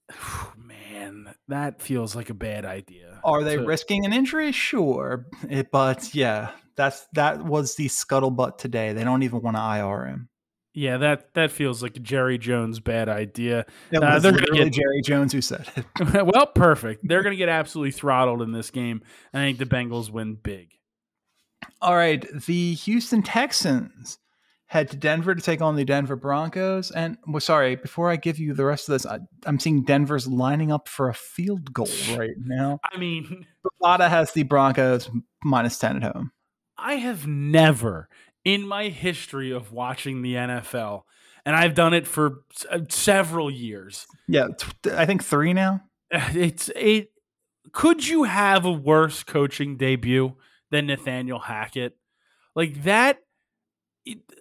Man, 0.57 1.35
that 1.47 1.79
feels 1.79 2.15
like 2.15 2.31
a 2.31 2.33
bad 2.33 2.65
idea. 2.65 3.19
Are 3.23 3.43
they 3.43 3.59
risking 3.59 4.03
an 4.03 4.13
injury? 4.13 4.51
Sure, 4.51 5.27
It- 5.47 5.69
but 5.71 6.13
yeah, 6.15 6.49
that's 6.75 7.05
that 7.13 7.45
was 7.45 7.75
the 7.75 7.89
scuttlebutt 7.89 8.57
today. 8.57 8.93
They 8.93 9.03
don't 9.03 9.21
even 9.21 9.41
want 9.43 9.57
to 9.57 9.61
IR 9.61 10.05
him. 10.05 10.29
Yeah, 10.75 10.97
that 10.97 11.33
that 11.35 11.51
feels 11.51 11.83
like 11.83 11.95
a 11.97 11.99
Jerry 11.99 12.37
Jones 12.39 12.79
bad 12.79 13.07
idea. 13.07 13.65
It 13.91 14.01
Uh, 14.01 14.17
they're 14.19 14.31
gonna 14.31 14.41
literally 14.41 14.63
get- 14.65 14.73
Jerry 14.73 15.01
Jones 15.03 15.31
who 15.31 15.41
said 15.41 15.67
it. 15.75 15.85
well, 16.25 16.47
perfect. 16.47 17.07
They're 17.07 17.21
going 17.21 17.33
to 17.33 17.37
get 17.37 17.49
absolutely 17.49 17.91
throttled 17.91 18.41
in 18.41 18.51
this 18.53 18.71
game. 18.71 19.03
I 19.33 19.37
think 19.37 19.59
the 19.59 19.65
Bengals 19.65 20.09
win 20.09 20.35
big. 20.35 20.69
All 21.81 21.95
right, 21.95 22.25
the 22.45 22.73
Houston 22.73 23.21
Texans 23.21 24.17
head 24.65 24.89
to 24.89 24.97
Denver 24.97 25.35
to 25.35 25.41
take 25.41 25.61
on 25.61 25.75
the 25.75 25.85
Denver 25.85 26.15
Broncos. 26.15 26.89
And 26.89 27.17
well, 27.27 27.39
sorry, 27.39 27.75
before 27.75 28.09
I 28.09 28.15
give 28.15 28.39
you 28.39 28.53
the 28.55 28.65
rest 28.65 28.89
of 28.89 28.93
this, 28.93 29.05
I, 29.05 29.19
I'm 29.45 29.59
seeing 29.59 29.83
Denver's 29.83 30.27
lining 30.27 30.71
up 30.71 30.87
for 30.89 31.07
a 31.09 31.13
field 31.13 31.71
goal 31.71 31.87
right 32.17 32.35
now. 32.37 32.79
I 32.91 32.97
mean, 32.97 33.45
Bovada 33.83 34.09
has 34.09 34.31
the 34.31 34.41
Broncos 34.43 35.09
minus 35.43 35.77
ten 35.77 35.97
at 35.97 36.03
home. 36.15 36.31
I 36.77 36.95
have 36.95 37.27
never 37.27 38.09
in 38.45 38.67
my 38.67 38.89
history 38.89 39.51
of 39.51 39.71
watching 39.71 40.21
the 40.21 40.35
NFL, 40.35 41.03
and 41.45 41.55
I've 41.55 41.75
done 41.75 41.93
it 41.93 42.07
for 42.07 42.43
uh, 42.69 42.79
several 42.89 43.49
years. 43.49 44.05
Yeah, 44.27 44.47
I 44.91 45.05
think 45.05 45.23
three 45.23 45.53
now. 45.53 45.81
It's 46.11 46.69
it. 46.75 47.11
Could 47.71 48.07
you 48.07 48.23
have 48.23 48.65
a 48.65 48.71
worse 48.71 49.23
coaching 49.23 49.77
debut 49.77 50.35
than 50.69 50.87
Nathaniel 50.87 51.39
Hackett? 51.39 51.97
Like 52.55 52.83
that. 52.83 53.19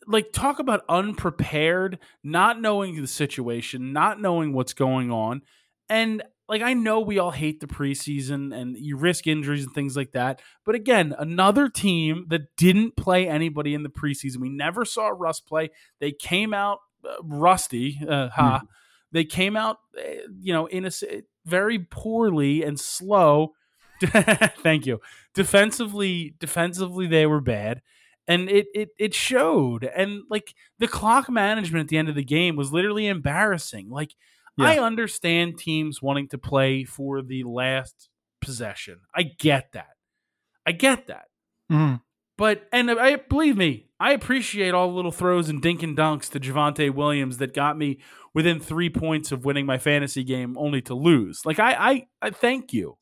Like 0.09 0.33
talk 0.33 0.59
about 0.59 0.85
unprepared, 0.89 2.01
not 2.25 2.61
knowing 2.61 3.01
the 3.01 3.07
situation, 3.07 3.93
not 3.93 4.21
knowing 4.21 4.53
what's 4.53 4.75
going 4.75 5.13
on, 5.13 5.43
and 5.89 6.23
like 6.49 6.63
I 6.63 6.75
know 6.75 7.01
we 7.01 7.19
all 7.19 7.31
hate 7.31 7.61
the 7.61 7.67
preseason 7.67 8.55
and 8.55 8.77
you 8.77 8.97
risk 8.97 9.27
injuries 9.27 9.65
and 9.65 9.75
things 9.75 9.97
like 9.97 10.13
that. 10.13 10.41
But 10.65 10.75
again, 10.75 11.15
another 11.19 11.69
team 11.69 12.27
that 12.29 12.55
didn't 12.57 12.97
play 12.97 13.29
anybody 13.29 13.75
in 13.75 13.83
the 13.83 13.89
preseason. 13.89 14.39
We 14.39 14.51
never 14.51 14.85
saw 14.85 15.09
Russ 15.09 15.41
play. 15.41 15.71
They 16.01 16.13
came 16.13 16.53
out 16.53 16.79
uh, 17.05 17.23
rusty. 17.23 18.01
Uh, 18.07 18.29
ha. 18.29 18.63
They 19.13 19.25
came 19.25 19.57
out, 19.57 19.79
uh, 19.97 20.03
you 20.41 20.53
know, 20.53 20.67
in 20.67 20.87
a 20.87 20.91
very 21.45 21.79
poorly 21.79 22.63
and 22.63 22.79
slow. 22.79 23.53
Thank 24.01 24.87
you. 24.87 25.01
Defensively, 25.35 26.35
defensively 26.41 27.07
they 27.07 27.27
were 27.27 27.41
bad, 27.41 27.83
and 28.27 28.49
it 28.49 28.67
it 28.75 28.89
it 28.99 29.15
showed. 29.15 29.85
And 29.85 30.23
like 30.29 30.55
the 30.79 30.89
clock 30.89 31.31
management 31.31 31.85
at 31.85 31.89
the 31.89 31.99
end 31.99 32.09
of 32.09 32.15
the 32.15 32.25
game 32.25 32.57
was 32.57 32.73
literally 32.73 33.07
embarrassing. 33.07 33.91
Like 33.91 34.15
I 34.61 34.79
understand 34.79 35.59
teams 35.59 36.03
wanting 36.03 36.29
to 36.29 36.39
play 36.39 36.85
for 36.85 37.23
the 37.23 37.45
last 37.45 38.09
possession. 38.41 39.01
I 39.15 39.23
get 39.23 39.73
that. 39.73 39.97
I 40.67 40.73
get 40.73 41.07
that. 41.09 41.27
Mhm. 41.71 42.03
But 42.39 42.69
and 42.73 42.91
I 42.91 43.17
believe 43.17 43.57
me, 43.57 43.89
I 44.01 44.13
appreciate 44.13 44.75
all 44.75 44.89
the 44.89 44.95
little 44.97 45.13
throws 45.13 45.49
and 45.49 45.63
dink 45.63 45.83
and 45.83 45.97
dunks 45.97 46.31
to 46.31 46.41
Javonte 46.41 46.91
Williams 46.91 47.39
that 47.39 47.55
got 47.55 47.77
me 47.79 48.01
within 48.35 48.59
three 48.59 48.91
points 48.91 49.33
of 49.33 49.45
winning 49.45 49.67
my 49.67 49.79
fantasy 49.79 50.25
game, 50.25 50.57
only 50.59 50.81
to 50.83 50.95
lose. 50.95 51.45
Like 51.45 51.59
I, 51.59 51.73
I, 51.73 52.07
I 52.21 52.31
thank 52.31 52.73
you, 52.73 52.97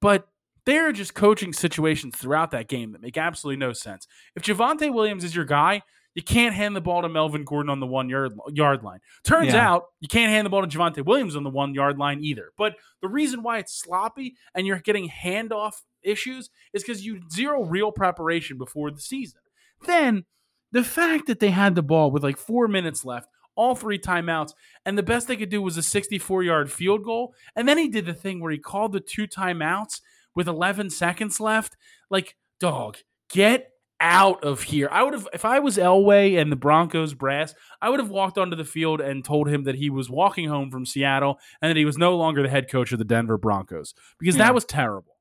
but 0.00 0.28
there 0.66 0.88
are 0.88 0.92
just 0.92 1.14
coaching 1.14 1.52
situations 1.52 2.16
throughout 2.16 2.50
that 2.52 2.68
game 2.68 2.92
that 2.92 3.02
make 3.02 3.16
absolutely 3.18 3.58
no 3.58 3.72
sense. 3.72 4.06
If 4.36 4.42
Javonte 4.44 4.92
Williams 4.92 5.24
is 5.24 5.34
your 5.34 5.44
guy, 5.46 5.82
you 6.14 6.22
can't 6.22 6.54
hand 6.54 6.74
the 6.74 6.80
ball 6.80 7.02
to 7.02 7.08
Melvin 7.08 7.44
Gordon 7.44 7.70
on 7.70 7.80
the 7.80 7.86
one 7.86 8.08
yard 8.08 8.32
yard 8.52 8.82
line. 8.82 8.98
Turns 9.24 9.52
Yeah. 9.52 9.70
out 9.70 9.84
you 10.00 10.08
can't 10.08 10.30
hand 10.30 10.44
the 10.46 10.50
ball 10.50 10.66
to 10.66 10.68
Javonte 10.78 11.04
Williams 11.04 11.36
on 11.36 11.44
the 11.44 11.50
one 11.50 11.74
yard 11.74 11.98
line 11.98 12.22
either. 12.22 12.50
But 12.58 12.74
the 13.00 13.08
reason 13.08 13.42
why 13.42 13.58
it's 13.58 13.74
sloppy 13.78 14.34
and 14.54 14.66
you're 14.66 14.80
getting 14.80 15.08
handoff 15.08 15.82
issues 16.02 16.50
is 16.72 16.82
because 16.82 17.04
you 17.04 17.20
zero 17.30 17.62
real 17.64 17.92
preparation 17.92 18.58
before 18.58 18.90
the 18.90 19.00
season. 19.00 19.40
Then 19.86 20.24
the 20.72 20.84
fact 20.84 21.26
that 21.26 21.40
they 21.40 21.50
had 21.50 21.74
the 21.74 21.82
ball 21.82 22.10
with 22.10 22.22
like 22.22 22.36
four 22.38 22.68
minutes 22.68 23.04
left, 23.04 23.28
all 23.56 23.74
three 23.74 23.98
timeouts, 23.98 24.54
and 24.86 24.96
the 24.96 25.02
best 25.02 25.28
they 25.28 25.36
could 25.36 25.48
do 25.50 25.60
was 25.60 25.76
a 25.76 25.82
64 25.82 26.42
yard 26.42 26.70
field 26.72 27.04
goal. 27.04 27.34
And 27.56 27.68
then 27.68 27.76
he 27.78 27.88
did 27.88 28.06
the 28.06 28.14
thing 28.14 28.40
where 28.40 28.52
he 28.52 28.58
called 28.58 28.92
the 28.92 29.00
two 29.00 29.26
timeouts 29.26 30.00
with 30.34 30.48
11 30.48 30.90
seconds 30.90 31.40
left. 31.40 31.76
Like, 32.08 32.36
dog, 32.60 32.98
get 33.28 33.69
out 34.00 34.42
of 34.44 34.62
here. 34.62 34.88
I 34.90 35.02
would 35.02 35.12
have, 35.14 35.28
if 35.34 35.44
I 35.44 35.58
was 35.58 35.76
Elway 35.76 36.40
and 36.40 36.50
the 36.50 36.56
Broncos 36.56 37.12
brass, 37.14 37.54
I 37.82 37.90
would 37.90 38.00
have 38.00 38.08
walked 38.10 38.38
onto 38.38 38.56
the 38.56 38.64
field 38.64 39.00
and 39.00 39.24
told 39.24 39.48
him 39.48 39.64
that 39.64 39.74
he 39.74 39.90
was 39.90 40.08
walking 40.08 40.48
home 40.48 40.70
from 40.70 40.86
Seattle 40.86 41.38
and 41.60 41.68
that 41.70 41.76
he 41.76 41.84
was 41.84 41.98
no 41.98 42.16
longer 42.16 42.42
the 42.42 42.48
head 42.48 42.70
coach 42.70 42.92
of 42.92 42.98
the 42.98 43.04
Denver 43.04 43.36
Broncos 43.38 43.94
because 44.18 44.36
Yeah. 44.36 44.44
that 44.44 44.54
was 44.54 44.64
terrible. 44.64 45.16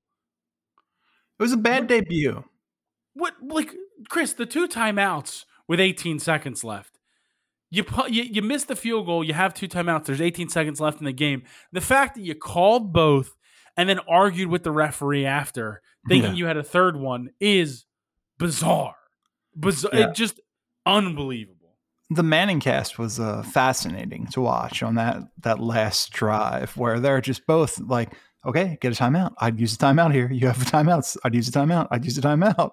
It 1.39 1.43
was 1.43 1.53
a 1.53 1.57
bad 1.57 1.87
debut. 1.87 2.43
What 3.13 3.33
like 3.41 3.73
Chris, 4.09 4.33
the 4.33 4.45
two 4.45 4.67
timeouts 4.67 5.45
with 5.67 5.79
18 5.79 6.19
seconds 6.19 6.63
left. 6.63 6.99
You, 7.71 7.85
you 8.07 8.23
you 8.23 8.41
missed 8.41 8.67
the 8.67 8.75
field 8.75 9.05
goal, 9.05 9.23
you 9.23 9.33
have 9.33 9.53
two 9.53 9.67
timeouts. 9.67 10.05
There's 10.05 10.21
18 10.21 10.49
seconds 10.49 10.79
left 10.81 10.99
in 10.99 11.05
the 11.05 11.13
game. 11.13 11.43
The 11.71 11.81
fact 11.81 12.15
that 12.15 12.21
you 12.21 12.33
called 12.33 12.91
both 12.93 13.35
and 13.77 13.87
then 13.87 13.99
argued 14.07 14.49
with 14.49 14.63
the 14.63 14.71
referee 14.71 15.25
after, 15.25 15.81
thinking 16.07 16.31
Yeah. 16.31 16.37
you 16.37 16.45
had 16.47 16.57
a 16.57 16.63
third 16.63 16.95
one 16.97 17.29
is 17.39 17.85
bizarre. 18.39 18.95
Bizarre. 19.55 19.91
Yeah. 19.93 20.09
It 20.09 20.15
just 20.15 20.39
unbelievable. 20.85 21.55
The 22.09 22.23
Manning 22.23 22.59
cast 22.59 22.97
was 22.97 23.19
uh, 23.19 23.43
fascinating 23.43 24.25
to 24.27 24.41
watch 24.41 24.81
on 24.81 24.95
that 24.95 25.17
that 25.43 25.59
last 25.59 26.11
drive 26.11 26.75
where 26.75 26.99
they're 26.99 27.21
just 27.21 27.45
both 27.45 27.79
like, 27.79 28.13
okay, 28.43 28.79
get 28.81 28.99
a 28.99 29.03
timeout. 29.03 29.33
I'd 29.37 29.59
use 29.59 29.75
a 29.75 29.77
timeout 29.77 30.11
here. 30.11 30.31
You 30.31 30.47
have 30.47 30.59
a 30.59 30.65
timeout. 30.65 31.15
I'd 31.23 31.35
use 31.35 31.47
a 31.47 31.51
timeout. 31.51 31.87
I'd 31.91 32.03
use 32.05 32.17
a 32.17 32.21
timeout. 32.21 32.71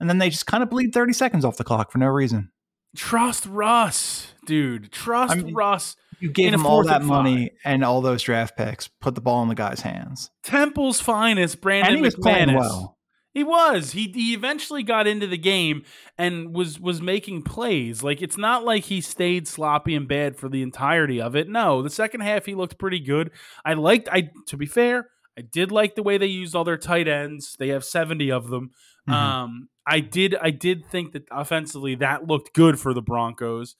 And 0.00 0.08
then 0.08 0.18
they 0.18 0.30
just 0.30 0.46
kind 0.46 0.62
of 0.62 0.70
bleed 0.70 0.94
30 0.94 1.12
seconds 1.12 1.44
off 1.44 1.56
the 1.56 1.64
clock 1.64 1.90
for 1.90 1.98
no 1.98 2.06
reason. 2.06 2.50
Trust 2.96 3.44
Russ, 3.46 4.32
dude. 4.46 4.92
Trust 4.92 5.32
I 5.32 5.36
mean, 5.40 5.54
Russ. 5.54 5.96
You 6.20 6.30
gave 6.30 6.54
him 6.54 6.66
all 6.66 6.84
that 6.84 7.00
and 7.00 7.06
money 7.06 7.50
and 7.64 7.84
all 7.84 8.00
those 8.00 8.22
draft 8.22 8.56
picks, 8.56 8.88
put 8.88 9.14
the 9.14 9.20
ball 9.20 9.42
in 9.42 9.48
the 9.48 9.54
guy's 9.54 9.80
hands. 9.80 10.30
Temple's 10.42 11.00
finest, 11.00 11.60
Brandon 11.60 11.88
and 11.88 11.96
he 11.96 12.02
was 12.02 12.16
McManus. 12.16 12.22
playing 12.22 12.54
well. 12.54 12.97
He 13.34 13.44
was. 13.44 13.92
He 13.92 14.10
he 14.14 14.32
eventually 14.34 14.82
got 14.82 15.06
into 15.06 15.26
the 15.26 15.38
game 15.38 15.84
and 16.16 16.54
was 16.54 16.80
was 16.80 17.00
making 17.00 17.42
plays. 17.42 18.02
Like 18.02 18.20
it's 18.22 18.38
not 18.38 18.64
like 18.64 18.84
he 18.84 19.00
stayed 19.00 19.46
sloppy 19.46 19.94
and 19.94 20.08
bad 20.08 20.36
for 20.36 20.48
the 20.48 20.62
entirety 20.62 21.20
of 21.20 21.36
it. 21.36 21.48
No, 21.48 21.82
the 21.82 21.90
second 21.90 22.20
half 22.22 22.46
he 22.46 22.54
looked 22.54 22.78
pretty 22.78 23.00
good. 23.00 23.30
I 23.64 23.74
liked 23.74 24.08
I 24.10 24.30
to 24.46 24.56
be 24.56 24.66
fair, 24.66 25.10
I 25.38 25.42
did 25.42 25.70
like 25.70 25.94
the 25.94 26.02
way 26.02 26.18
they 26.18 26.26
used 26.26 26.54
all 26.56 26.64
their 26.64 26.78
tight 26.78 27.06
ends. 27.06 27.54
They 27.58 27.68
have 27.68 27.84
70 27.84 28.30
of 28.32 28.48
them. 28.48 28.70
Mhm. 29.08 29.12
Um 29.12 29.68
I 29.86 30.00
did 30.00 30.34
I 30.40 30.50
did 30.50 30.86
think 30.90 31.12
that 31.12 31.24
offensively 31.30 31.94
that 31.96 32.26
looked 32.26 32.54
good 32.54 32.80
for 32.80 32.92
the 32.92 33.02
Broncos. 33.02 33.76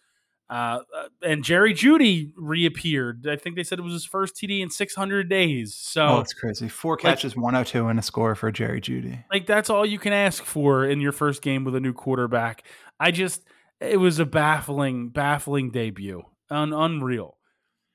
Uh, 0.50 0.80
uh, 0.96 1.08
and 1.22 1.44
Jerry 1.44 1.74
Jeudy 1.74 2.32
reappeared. 2.36 3.26
I 3.28 3.36
think 3.36 3.54
they 3.56 3.62
said 3.62 3.78
it 3.78 3.82
was 3.82 3.92
his 3.92 4.04
first 4.06 4.34
TD 4.34 4.60
in 4.62 4.70
600 4.70 5.28
days. 5.28 5.74
So 5.74 6.06
oh, 6.06 6.20
it's 6.20 6.32
crazy. 6.32 6.68
Four 6.68 6.96
catches, 6.96 7.36
102, 7.36 7.86
and 7.86 7.98
a 7.98 8.02
score 8.02 8.34
for 8.34 8.50
Jerry 8.50 8.80
Jeudy. 8.80 9.24
like 9.30 9.46
that's 9.46 9.68
all 9.68 9.84
you 9.84 9.98
can 9.98 10.12
ask 10.12 10.42
for 10.44 10.86
in 10.86 11.00
your 11.00 11.12
first 11.12 11.42
game 11.42 11.64
with 11.64 11.74
a 11.74 11.80
new 11.80 11.92
quarterback. 11.92 12.64
I 12.98 13.10
just 13.10 13.44
it 13.80 13.98
was 13.98 14.18
a 14.18 14.24
baffling, 14.26 15.10
baffling 15.10 15.70
debut. 15.70 16.24
Un- 16.50 16.72
unreal. 16.72 17.36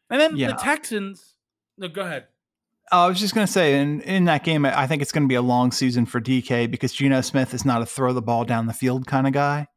And 0.10 0.22
then 0.22 0.38
Yeah. 0.38 0.50
the 0.50 0.54
Texans. 0.54 1.36
No, 1.78 1.88
go 1.88 2.02
ahead. 2.02 2.28
I 2.92 3.08
was 3.08 3.20
just 3.20 3.34
going 3.34 3.48
to 3.48 3.52
say, 3.52 3.80
in, 3.82 4.02
in 4.02 4.26
that 4.26 4.44
game, 4.44 4.66
I 4.66 4.86
think 4.86 5.02
it's 5.02 5.12
going 5.12 5.24
to 5.24 5.28
be 5.28 5.34
a 5.36 5.42
long 5.42 5.72
season 5.72 6.06
for 6.06 6.22
DK 6.22 6.70
because 6.70 6.94
Geno 6.94 7.22
Smith 7.22 7.54
is 7.54 7.66
not 7.66 7.82
a 7.82 7.86
throw 7.86 8.14
the 8.14 8.22
ball 8.22 8.46
down 8.46 8.68
the 8.68 8.74
field 8.74 9.08
kind 9.08 9.26
of 9.26 9.34
guy. 9.34 9.68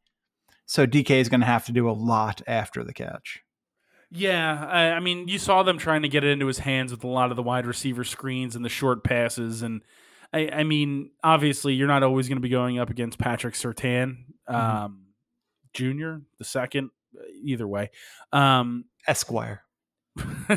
So 0.67 0.85
DK 0.85 1.11
is 1.11 1.29
going 1.29 1.39
to 1.39 1.47
have 1.47 1.65
to 1.65 1.71
do 1.71 1.89
a 1.89 1.91
lot 1.91 2.41
after 2.45 2.83
the 2.83 2.93
catch. 2.93 3.41
Yeah, 4.11 4.65
I, 4.65 4.91
I, 4.91 4.99
mean, 4.99 5.27
you 5.27 5.39
saw 5.39 5.63
them 5.63 5.77
trying 5.77 6.03
to 6.03 6.09
get 6.09 6.23
it 6.23 6.29
into 6.29 6.45
his 6.45 6.59
hands 6.59 6.91
with 6.91 7.03
a 7.03 7.07
lot 7.07 7.29
of 7.31 7.35
the 7.35 7.43
wide 7.43 7.65
receiver 7.65 8.03
screens 8.03 8.55
and 8.55 8.63
the 8.63 8.69
short 8.69 9.03
passes, 9.03 9.63
and 9.63 9.81
I, 10.31 10.49
I 10.49 10.63
mean, 10.63 11.11
obviously, 11.23 11.73
you're 11.73 11.87
not 11.87 12.03
always 12.03 12.29
going 12.29 12.37
to 12.37 12.41
be 12.41 12.49
going 12.49 12.79
up 12.79 12.89
against 12.89 13.17
Patrick 13.17 13.53
Surtain, 13.53 14.17
mm-hmm. 14.49 14.55
um, 14.55 15.07
Junior, 15.73 16.21
the 16.37 16.45
second, 16.45 16.91
either 17.43 17.67
way, 17.67 17.91
um, 18.31 18.85
Esquire. 19.07 19.63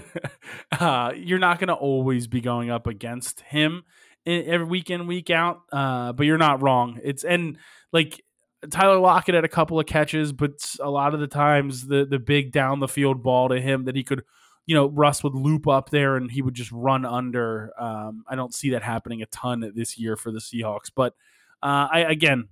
uh, 0.81 1.13
you're 1.17 1.39
not 1.39 1.59
going 1.59 1.69
to 1.69 1.75
always 1.75 2.27
be 2.27 2.41
going 2.41 2.71
up 2.71 2.87
against 2.87 3.41
him 3.41 3.85
every 4.27 4.67
week 4.67 4.91
in 4.91 5.07
week 5.07 5.31
out, 5.31 5.63
uh, 5.73 6.13
but 6.13 6.25
you're 6.25 6.39
not 6.39 6.63
wrong. 6.63 7.01
It's 7.03 7.25
and 7.25 7.59
like 7.93 8.23
Tyler 8.69 8.99
Lockett 8.99 9.35
had 9.35 9.45
a 9.45 9.49
couple 9.49 9.81
of 9.81 9.87
catches, 9.87 10.33
but 10.33 10.75
a 10.81 10.91
lot 10.91 11.15
of 11.15 11.21
the 11.21 11.27
times 11.27 11.87
the 11.87 12.05
the 12.05 12.19
big 12.19 12.53
down 12.53 12.81
the 12.81 12.89
field 12.89 13.23
ball 13.23 13.49
to 13.49 13.61
him 13.61 13.85
that 13.85 13.97
he 13.97 14.05
could, 14.05 14.23
you 14.67 14.75
know, 14.75 14.87
Russ 14.87 15.25
would 15.25 15.35
loop 15.35 15.67
up 15.67 15.91
there 15.91 16.17
and 16.17 16.31
he 16.31 16.43
would 16.43 16.55
just 16.55 16.71
run 16.71 17.07
under. 17.07 17.73
Um, 17.79 18.25
I 18.29 18.37
don't 18.37 18.55
see 18.55 18.71
that 18.71 18.83
happening 18.83 19.23
a 19.23 19.27
ton 19.27 19.73
this 19.75 19.99
year 19.99 20.17
for 20.17 20.31
the 20.31 20.41
Seahawks, 20.41 20.91
but 20.95 21.15
uh, 21.63 21.89
I 21.91 22.01
again, 22.01 22.49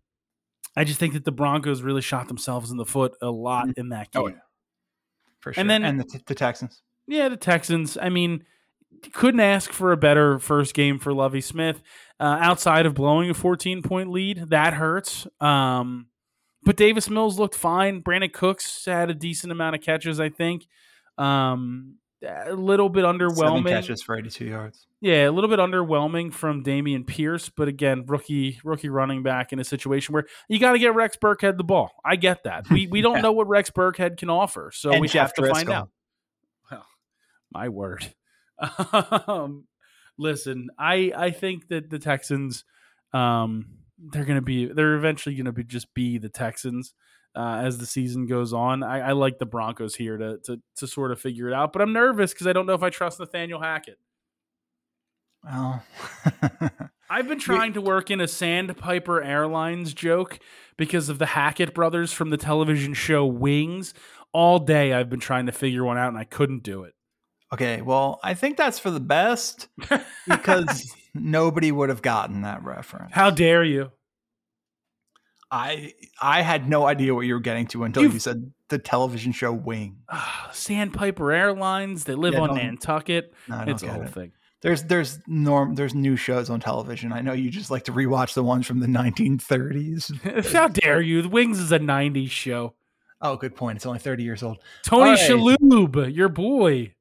I 0.76 0.84
just 0.84 0.98
think 0.98 1.14
that 1.14 1.24
the 1.24 1.32
Broncos 1.32 1.82
really 1.82 2.02
shot 2.02 2.28
themselves 2.28 2.70
in 2.70 2.76
the 2.76 2.86
foot 2.86 3.14
a 3.20 3.30
lot 3.30 3.66
mm-hmm. 3.66 3.80
in 3.80 3.88
that 3.90 4.08
oh, 4.14 4.28
game. 4.28 4.34
Oh, 4.34 4.36
yeah. 4.36 4.42
For 5.40 5.52
sure. 5.52 5.60
And 5.60 5.68
then 5.68 5.84
and 5.84 6.00
the, 6.00 6.20
the 6.26 6.34
Texans. 6.34 6.82
Yeah, 7.06 7.28
the 7.28 7.36
Texans. 7.36 7.96
I 8.00 8.08
mean, 8.08 8.44
couldn't 9.12 9.40
ask 9.40 9.72
for 9.72 9.92
a 9.92 9.96
better 9.96 10.38
first 10.38 10.74
game 10.74 10.98
for 10.98 11.12
Lovie 11.12 11.40
Smith. 11.40 11.82
Uh, 12.20 12.36
outside 12.40 12.84
of 12.84 12.94
blowing 12.94 13.30
a 13.30 13.34
14 13.34 13.82
point 13.82 14.10
lead, 14.10 14.50
that 14.50 14.74
hurts. 14.74 15.26
Um, 15.40 16.06
but 16.64 16.76
Davis 16.76 17.08
Mills 17.08 17.38
looked 17.38 17.54
fine. 17.54 18.02
Brandin 18.02 18.32
Cooks 18.32 18.84
had 18.84 19.08
a 19.08 19.14
decent 19.14 19.52
amount 19.52 19.76
of 19.76 19.82
catches, 19.82 20.18
I 20.18 20.28
think. 20.28 20.66
Um, 21.16 21.98
a 22.22 22.52
little 22.52 22.88
bit 22.88 23.04
underwhelming. 23.04 23.58
Seven 23.58 23.64
catches 23.64 24.02
for 24.02 24.16
82 24.16 24.44
yards. 24.44 24.86
Yeah, 25.00 25.28
a 25.28 25.30
little 25.30 25.48
bit 25.48 25.60
underwhelming 25.60 26.32
from 26.32 26.64
Dameon 26.64 27.06
Pierce, 27.06 27.48
but 27.48 27.68
again, 27.68 28.04
rookie 28.06 28.58
rookie 28.64 28.88
running 28.88 29.22
back 29.22 29.52
in 29.52 29.60
a 29.60 29.64
situation 29.64 30.12
where 30.12 30.24
you 30.48 30.58
got 30.58 30.72
to 30.72 30.78
get 30.80 30.94
Rex 30.94 31.16
Burkhead 31.16 31.56
the 31.56 31.64
ball. 31.64 31.92
I 32.04 32.16
get 32.16 32.42
that. 32.44 32.68
We 32.70 32.88
we 32.88 33.00
don't 33.00 33.14
yeah. 33.16 33.22
know 33.22 33.32
what 33.32 33.46
Rex 33.46 33.70
Burkhead 33.70 34.16
can 34.16 34.30
offer, 34.30 34.72
so 34.74 34.90
and 34.90 35.00
we 35.00 35.06
Jeff 35.06 35.28
have 35.28 35.34
to 35.34 35.42
Driskel. 35.42 35.52
find 35.52 35.70
out. 35.70 35.90
Well, 36.70 36.86
my 37.52 37.68
word. 37.68 38.12
Um, 39.28 39.67
listen, 40.18 40.68
I 40.78 41.12
I 41.16 41.30
think 41.30 41.68
that 41.68 41.90
the 41.90 41.98
Texans, 41.98 42.64
um, 43.12 43.66
they're 43.98 44.24
gonna 44.24 44.42
be 44.42 44.66
they're 44.66 44.96
eventually 44.96 45.34
gonna 45.34 45.52
be 45.52 45.64
just 45.64 45.94
be 45.94 46.18
the 46.18 46.28
Texans. 46.28 46.94
Uh, 47.36 47.60
as 47.62 47.78
the 47.78 47.86
season 47.86 48.26
goes 48.26 48.52
on, 48.52 48.82
I, 48.82 49.10
I 49.10 49.12
like 49.12 49.38
the 49.38 49.46
Broncos 49.46 49.94
here 49.94 50.16
to, 50.16 50.38
to 50.44 50.60
to 50.76 50.86
sort 50.86 51.12
of 51.12 51.20
figure 51.20 51.48
it 51.48 51.54
out, 51.54 51.72
but 51.72 51.82
I'm 51.82 51.92
nervous 51.92 52.32
because 52.32 52.46
I 52.46 52.52
don't 52.52 52.66
know 52.66 52.74
if 52.74 52.82
I 52.82 52.90
trust 52.90 53.20
Nathaniel 53.20 53.60
Hackett. 53.60 53.98
Well, 55.44 55.84
I've 57.10 57.28
been 57.28 57.38
trying 57.38 57.74
to 57.74 57.80
work 57.80 58.10
in 58.10 58.20
a 58.20 58.28
Sandpiper 58.28 59.22
Airlines 59.22 59.94
joke 59.94 60.40
because 60.76 61.08
of 61.08 61.18
the 61.18 61.26
Hackett 61.26 61.74
brothers 61.74 62.12
from 62.12 62.30
the 62.30 62.36
television 62.36 62.92
show 62.92 63.24
Wings. 63.24 63.94
All 64.32 64.58
day 64.58 64.92
I've 64.92 65.08
been 65.08 65.20
trying 65.20 65.46
to 65.46 65.52
figure 65.52 65.84
one 65.84 65.96
out 65.96 66.08
and 66.08 66.18
I 66.18 66.24
couldn't 66.24 66.62
do 66.62 66.82
it. 66.82 66.94
Okay, 67.52 67.80
well, 67.80 68.20
I 68.22 68.34
think 68.34 68.56
that's 68.56 68.78
for 68.78 68.90
the 68.90 69.00
best 69.00 69.68
because 70.28 70.94
nobody 71.14 71.72
would 71.72 71.88
have 71.88 72.02
gotten 72.02 72.42
that 72.42 72.62
reference. 72.62 73.12
How 73.14 73.30
dare 73.30 73.64
you? 73.64 73.90
I 75.50 75.94
I 76.20 76.42
had 76.42 76.68
no 76.68 76.86
idea 76.86 77.14
what 77.14 77.22
you 77.22 77.34
were 77.34 77.40
getting 77.40 77.66
to 77.68 77.84
until 77.84 78.02
You've, 78.02 78.14
you 78.14 78.20
said 78.20 78.52
the 78.68 78.78
television 78.78 79.32
show 79.32 79.52
Wing. 79.52 79.96
Uh, 80.08 80.22
Sandpiper 80.52 81.32
Airlines. 81.32 82.04
They 82.04 82.14
live 82.14 82.34
yeah, 82.34 82.40
on 82.40 82.54
Nantucket. 82.54 83.32
No, 83.48 83.64
it's 83.66 83.82
a 83.82 83.92
whole 83.92 84.02
it. 84.02 84.10
thing. 84.10 84.32
There's 84.60 84.82
there's 84.82 85.20
norm 85.26 85.74
there's 85.74 85.94
new 85.94 86.16
shows 86.16 86.50
on 86.50 86.60
television. 86.60 87.12
I 87.12 87.20
know 87.20 87.32
you 87.32 87.48
just 87.48 87.70
like 87.70 87.84
to 87.84 87.92
rewatch 87.92 88.34
the 88.34 88.42
ones 88.42 88.66
from 88.66 88.80
the 88.80 88.88
1930s. 88.88 90.52
How 90.52 90.68
dare 90.68 91.00
you? 91.00 91.22
The 91.22 91.28
Wings 91.28 91.60
is 91.60 91.72
a 91.72 91.78
90s 91.78 92.30
show. 92.30 92.74
Oh, 93.20 93.36
good 93.36 93.56
point. 93.56 93.76
It's 93.76 93.86
only 93.86 93.98
30 93.98 94.22
years 94.22 94.42
old. 94.42 94.58
Tony 94.84 95.10
right. 95.10 95.18
Shalhoub, 95.18 96.14
your 96.14 96.28
boy. 96.28 96.94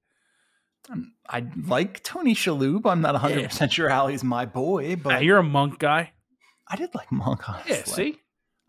I 1.29 1.45
like 1.65 2.03
Tony 2.03 2.33
Shalhoub. 2.33 2.85
I'm 2.85 3.01
not 3.01 3.13
100 3.13 3.39
yeah. 3.39 3.47
percent 3.47 3.73
sure 3.73 3.89
how 3.89 4.07
he's 4.07 4.23
my 4.23 4.45
boy, 4.45 4.95
but 4.95 5.23
you're 5.23 5.37
a 5.37 5.43
Monk 5.43 5.79
guy. 5.79 6.13
I 6.69 6.75
did 6.75 6.93
like 6.95 7.11
Monk. 7.11 7.49
Honestly. 7.49 7.75
Yeah, 7.75 7.83
see, 7.83 8.19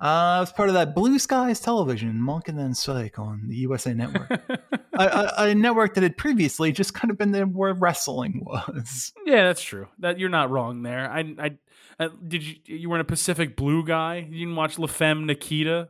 uh, 0.01 0.37
I 0.37 0.41
was 0.41 0.53
part 0.53 0.69
of 0.69 0.75
that 0.77 0.95
Blue 0.95 1.19
Skies 1.19 1.59
Television, 1.59 2.21
Monk 2.21 2.49
and 2.49 2.57
then 2.57 2.73
Psych 2.73 3.19
on 3.19 3.49
the 3.49 3.57
USA 3.57 3.93
Network, 3.93 4.31
a, 4.93 5.55
network 5.57 5.95
that 5.95 6.05
had 6.05 6.17
previously 6.17 6.71
just 6.71 6.95
kind 6.95 7.11
of 7.11 7.19
been 7.19 7.33
there 7.33 7.47
where 7.47 7.75
wrestling 7.75 8.45
was. 8.47 9.13
Yeah, 9.27 9.45
that's 9.45 9.63
true. 9.63 9.89
That 9.99 10.21
you're 10.21 10.29
not 10.29 10.51
wrong 10.51 10.83
there. 10.83 11.11
I, 11.11 11.35
I, 11.39 11.51
uh, 11.99 12.11
did 12.27 12.45
you 12.45 12.55
you 12.65 12.89
weren't 12.89 13.01
a 13.01 13.05
Pacific 13.05 13.57
Blue 13.57 13.85
guy? 13.85 14.19
You 14.19 14.39
didn't 14.39 14.57
watch 14.57 14.79
La 14.79 14.87
Femme 14.87 15.27
Nikita 15.27 15.89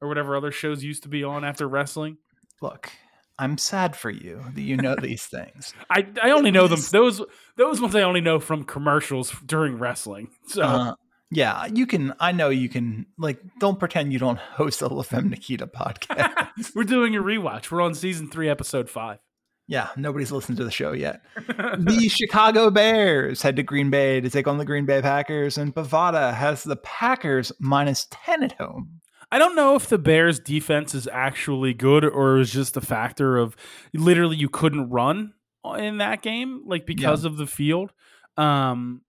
or 0.00 0.08
whatever 0.08 0.36
other 0.36 0.52
shows 0.52 0.84
used 0.84 1.02
to 1.02 1.08
be 1.08 1.24
on 1.24 1.44
after 1.44 1.68
wrestling. 1.68 2.18
Look, 2.62 2.92
I'm 3.38 3.58
sad 3.58 3.94
for 3.94 4.10
you 4.10 4.44
that 4.54 4.60
you 4.60 4.76
know 4.76 4.96
these 4.96 5.24
things. 5.26 5.74
I, 5.90 6.06
I 6.22 6.30
only 6.30 6.50
know 6.50 6.66
them 6.68 6.80
those 6.90 7.22
those 7.56 7.80
ones 7.80 7.94
I 7.94 8.02
only 8.02 8.20
know 8.20 8.40
from 8.40 8.64
commercials 8.64 9.32
during 9.46 9.78
wrestling. 9.78 10.30
So 10.46 10.62
uh, 10.62 10.94
yeah, 11.30 11.66
you 11.66 11.86
can. 11.86 12.14
I 12.20 12.32
know 12.32 12.48
you 12.48 12.68
can. 12.68 13.06
Like, 13.18 13.40
don't 13.58 13.78
pretend 13.78 14.12
you 14.12 14.18
don't 14.18 14.38
host 14.54 14.82
a 14.82 14.88
La 14.88 15.02
Femme 15.02 15.28
Nikita 15.28 15.66
podcast. 15.66 16.72
We're 16.74 16.84
doing 16.84 17.16
a 17.16 17.22
rewatch. 17.22 17.70
We're 17.70 17.82
on 17.82 17.94
season 17.94 18.30
three, 18.30 18.48
episode 18.48 18.88
five. 18.88 19.18
Yeah, 19.66 19.88
nobody's 19.98 20.32
listened 20.32 20.56
to 20.56 20.64
the 20.64 20.70
show 20.70 20.92
yet. 20.92 21.20
the 21.46 22.08
Chicago 22.08 22.70
Bears 22.70 23.42
head 23.42 23.56
to 23.56 23.62
Green 23.62 23.90
Bay 23.90 24.18
to 24.18 24.30
take 24.30 24.48
on 24.48 24.56
the 24.56 24.64
Green 24.64 24.86
Bay 24.86 25.02
Packers, 25.02 25.58
and 25.58 25.74
Bovada 25.74 26.32
has 26.32 26.64
the 26.64 26.76
Packers 26.76 27.52
minus 27.60 28.06
ten 28.10 28.42
at 28.42 28.52
home. 28.52 29.00
I 29.30 29.38
don't 29.38 29.54
know 29.54 29.74
if 29.74 29.88
the 29.88 29.98
Bears 29.98 30.40
defense 30.40 30.94
is 30.94 31.06
actually 31.08 31.74
good 31.74 32.04
or 32.04 32.38
is 32.38 32.50
just 32.50 32.76
a 32.76 32.80
factor 32.80 33.36
of 33.36 33.56
literally 33.92 34.36
you 34.36 34.48
couldn't 34.48 34.88
run 34.88 35.34
in 35.76 35.98
that 35.98 36.22
game, 36.22 36.62
like 36.66 36.86
because 36.86 37.24
yeah. 37.24 37.30
of 37.30 37.36
the 37.36 37.46
field. 37.46 37.92
Um, 38.36 39.02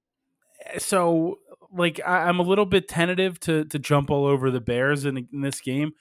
so 0.78 1.40
like 1.72 2.02
I, 2.06 2.30
am 2.30 2.40
a 2.40 2.44
little 2.44 2.66
bit 2.66 2.88
tentative 2.88 3.40
to 3.42 3.66
to 3.66 3.80
jump 3.80 4.10
all 4.10 4.26
over 4.26 4.52
the 4.52 4.60
Bears 4.60 5.06
in, 5.06 5.18
in 5.32 5.42
this 5.42 5.62
game, 5.62 5.92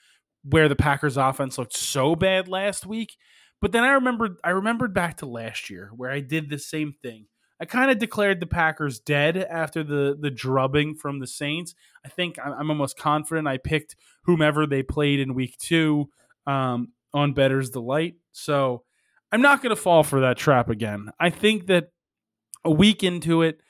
where 0.43 0.67
the 0.67 0.75
Packers 0.75 1.17
offense 1.17 1.57
looked 1.57 1.77
so 1.77 2.15
bad 2.15 2.47
last 2.47 2.85
week. 2.85 3.15
But 3.61 3.71
then 3.71 3.83
I 3.83 3.91
remembered 3.91 4.37
I 4.43 4.49
remembered 4.49 4.93
back 4.93 5.17
to 5.17 5.25
last 5.25 5.69
year 5.69 5.91
where 5.95 6.11
I 6.11 6.19
did 6.19 6.49
the 6.49 6.59
same 6.59 6.93
thing. 7.01 7.27
I 7.61 7.65
kind 7.65 7.91
of 7.91 7.99
declared 7.99 8.39
the 8.39 8.45
Packers 8.45 8.99
dead 8.99 9.37
after 9.37 9.83
the 9.83 10.17
the 10.19 10.31
drubbing 10.31 10.95
from 10.95 11.19
the 11.19 11.27
Saints. 11.27 11.75
I 12.05 12.09
think 12.09 12.37
I'm 12.43 12.69
almost 12.69 12.97
confident 12.97 13.47
I 13.47 13.57
picked 13.57 13.95
whomever 14.23 14.65
they 14.65 14.83
played 14.83 15.19
in 15.19 15.33
Week 15.33 15.57
Two 15.57 16.09
um, 16.47 16.93
on 17.13 17.33
Better's 17.33 17.69
Delight. 17.69 18.15
So 18.31 18.83
I'm 19.31 19.41
not 19.41 19.61
going 19.61 19.75
to 19.75 19.81
fall 19.81 20.03
for 20.03 20.21
that 20.21 20.37
trap 20.37 20.69
again. 20.69 21.09
I 21.19 21.29
think 21.29 21.67
that 21.67 21.89
a 22.63 22.71
week 22.71 23.03
into 23.03 23.41
it, 23.41 23.61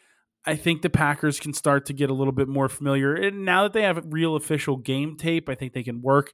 I 0.46 0.56
think 0.56 0.82
the 0.82 0.90
Packers 0.90 1.40
can 1.40 1.54
start 1.54 1.86
to 1.88 1.94
get 1.94 2.10
a 2.10 2.14
little 2.14 2.32
bit 2.32 2.48
more 2.48 2.70
familiar. 2.70 3.14
And 3.14 3.44
now 3.46 3.64
that 3.64 3.74
they 3.74 3.82
have 3.82 4.04
real 4.10 4.36
official 4.36 4.78
game 4.78 5.18
tape, 5.18 5.50
I 5.50 5.56
think 5.56 5.74
they 5.74 5.84
can 5.84 6.02
work 6.02 6.34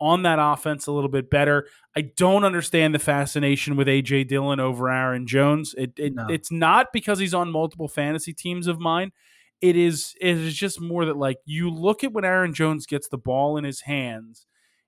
on 0.00 0.22
that 0.22 0.38
offense 0.40 0.86
a 0.86 0.92
little 0.92 1.10
bit 1.10 1.30
better. 1.30 1.66
I 1.96 2.02
don't 2.02 2.44
understand 2.44 2.94
the 2.94 2.98
fascination 2.98 3.76
with 3.76 3.86
AJ 3.86 4.28
Dillon 4.28 4.60
over 4.60 4.90
Aaron 4.90 5.26
Jones. 5.26 5.74
It, 5.76 5.92
it 5.96 6.14
no. 6.14 6.26
it's 6.28 6.50
not 6.50 6.88
because 6.92 7.18
he's 7.18 7.34
on 7.34 7.50
multiple 7.50 7.88
fantasy 7.88 8.32
teams 8.32 8.66
of 8.66 8.80
mine. 8.80 9.12
It 9.60 9.76
is 9.76 10.14
it 10.20 10.36
is 10.36 10.54
just 10.54 10.80
more 10.80 11.04
that 11.04 11.16
like 11.16 11.38
you 11.46 11.70
look 11.70 12.04
at 12.04 12.12
when 12.12 12.24
Aaron 12.24 12.54
Jones 12.54 12.86
gets 12.86 13.08
the 13.08 13.18
ball 13.18 13.56
in 13.56 13.64
his 13.64 13.82
hands 13.82 14.46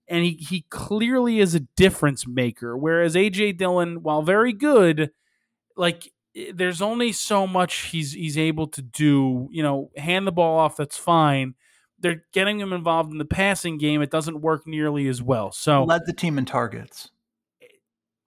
and 0.08 0.24
he 0.24 0.32
he 0.32 0.66
clearly 0.70 1.38
is 1.38 1.54
a 1.54 1.60
difference 1.60 2.26
maker 2.26 2.76
whereas 2.76 3.14
AJ 3.14 3.56
Dillon 3.56 4.02
while 4.02 4.22
very 4.22 4.52
good 4.52 5.10
like 5.76 6.10
there's 6.52 6.82
only 6.82 7.12
so 7.12 7.46
much 7.46 7.88
he's 7.88 8.12
he's 8.12 8.36
able 8.36 8.66
to 8.68 8.82
do, 8.82 9.48
you 9.50 9.62
know, 9.62 9.90
hand 9.96 10.26
the 10.26 10.32
ball 10.32 10.58
off 10.58 10.76
that's 10.76 10.98
fine 10.98 11.54
they're 11.98 12.24
getting 12.32 12.60
him 12.60 12.72
involved 12.72 13.12
in 13.12 13.18
the 13.18 13.24
passing 13.24 13.78
game. 13.78 14.02
It 14.02 14.10
doesn't 14.10 14.40
work 14.40 14.66
nearly 14.66 15.08
as 15.08 15.22
well. 15.22 15.52
So 15.52 15.84
led 15.84 16.02
the 16.06 16.12
team 16.12 16.38
in 16.38 16.44
targets. 16.44 17.10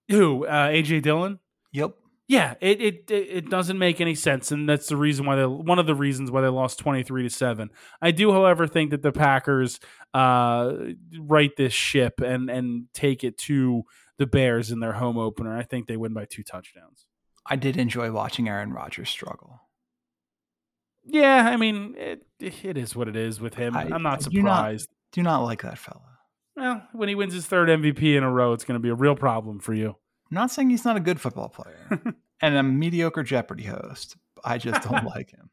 Who? 0.08 0.46
Uh, 0.46 0.68
AJ 0.68 1.02
Dillon. 1.02 1.38
Yep. 1.72 1.94
Yeah, 2.26 2.54
it, 2.60 2.80
it 2.80 3.10
it 3.10 3.50
doesn't 3.50 3.76
make 3.76 4.00
any 4.00 4.14
sense, 4.14 4.52
and 4.52 4.68
that's 4.68 4.86
the 4.86 4.96
reason 4.96 5.26
why 5.26 5.34
they 5.34 5.46
one 5.46 5.80
of 5.80 5.86
the 5.86 5.96
reasons 5.96 6.30
why 6.30 6.42
they 6.42 6.48
lost 6.48 6.78
twenty 6.78 7.02
three 7.02 7.24
to 7.24 7.30
seven. 7.30 7.70
I 8.00 8.12
do, 8.12 8.30
however, 8.30 8.68
think 8.68 8.92
that 8.92 9.02
the 9.02 9.10
Packers 9.10 9.80
uh, 10.14 10.72
right 11.18 11.50
this 11.56 11.72
ship 11.72 12.20
and 12.20 12.48
and 12.48 12.84
take 12.94 13.24
it 13.24 13.36
to 13.38 13.82
the 14.18 14.26
Bears 14.26 14.70
in 14.70 14.78
their 14.78 14.92
home 14.92 15.18
opener. 15.18 15.58
I 15.58 15.64
think 15.64 15.88
they 15.88 15.96
win 15.96 16.12
by 16.12 16.24
two 16.24 16.44
touchdowns. 16.44 17.04
I 17.46 17.56
did 17.56 17.76
enjoy 17.76 18.12
watching 18.12 18.48
Aaron 18.48 18.72
Rodgers 18.72 19.10
struggle. 19.10 19.62
Yeah, 21.04 21.48
I 21.48 21.56
mean, 21.56 21.94
it, 21.96 22.26
it 22.38 22.76
is 22.76 22.94
what 22.94 23.08
it 23.08 23.16
is 23.16 23.40
with 23.40 23.54
him. 23.54 23.76
I, 23.76 23.84
am 23.84 24.02
not 24.02 24.18
I 24.18 24.22
surprised. 24.22 24.88
Do 25.12 25.22
not, 25.22 25.38
do 25.38 25.38
not 25.38 25.44
like 25.44 25.62
that 25.62 25.78
fella. 25.78 26.02
Well, 26.56 26.82
when 26.92 27.08
he 27.08 27.14
wins 27.14 27.32
his 27.32 27.46
third 27.46 27.68
MVP 27.68 28.16
in 28.16 28.22
a 28.22 28.30
row, 28.30 28.52
it's 28.52 28.64
going 28.64 28.78
to 28.78 28.82
be 28.82 28.90
a 28.90 28.94
real 28.94 29.16
problem 29.16 29.60
for 29.60 29.72
you. 29.72 29.88
I'm 29.88 30.34
not 30.34 30.50
saying 30.50 30.70
he's 30.70 30.84
not 30.84 30.96
a 30.96 31.00
good 31.00 31.20
football 31.20 31.48
player 31.48 32.02
and 32.42 32.56
a 32.56 32.62
mediocre 32.62 33.22
Jeopardy 33.22 33.64
host. 33.64 34.16
I 34.44 34.58
just 34.58 34.82
don't 34.88 35.04
like 35.16 35.30
him. 35.30 35.50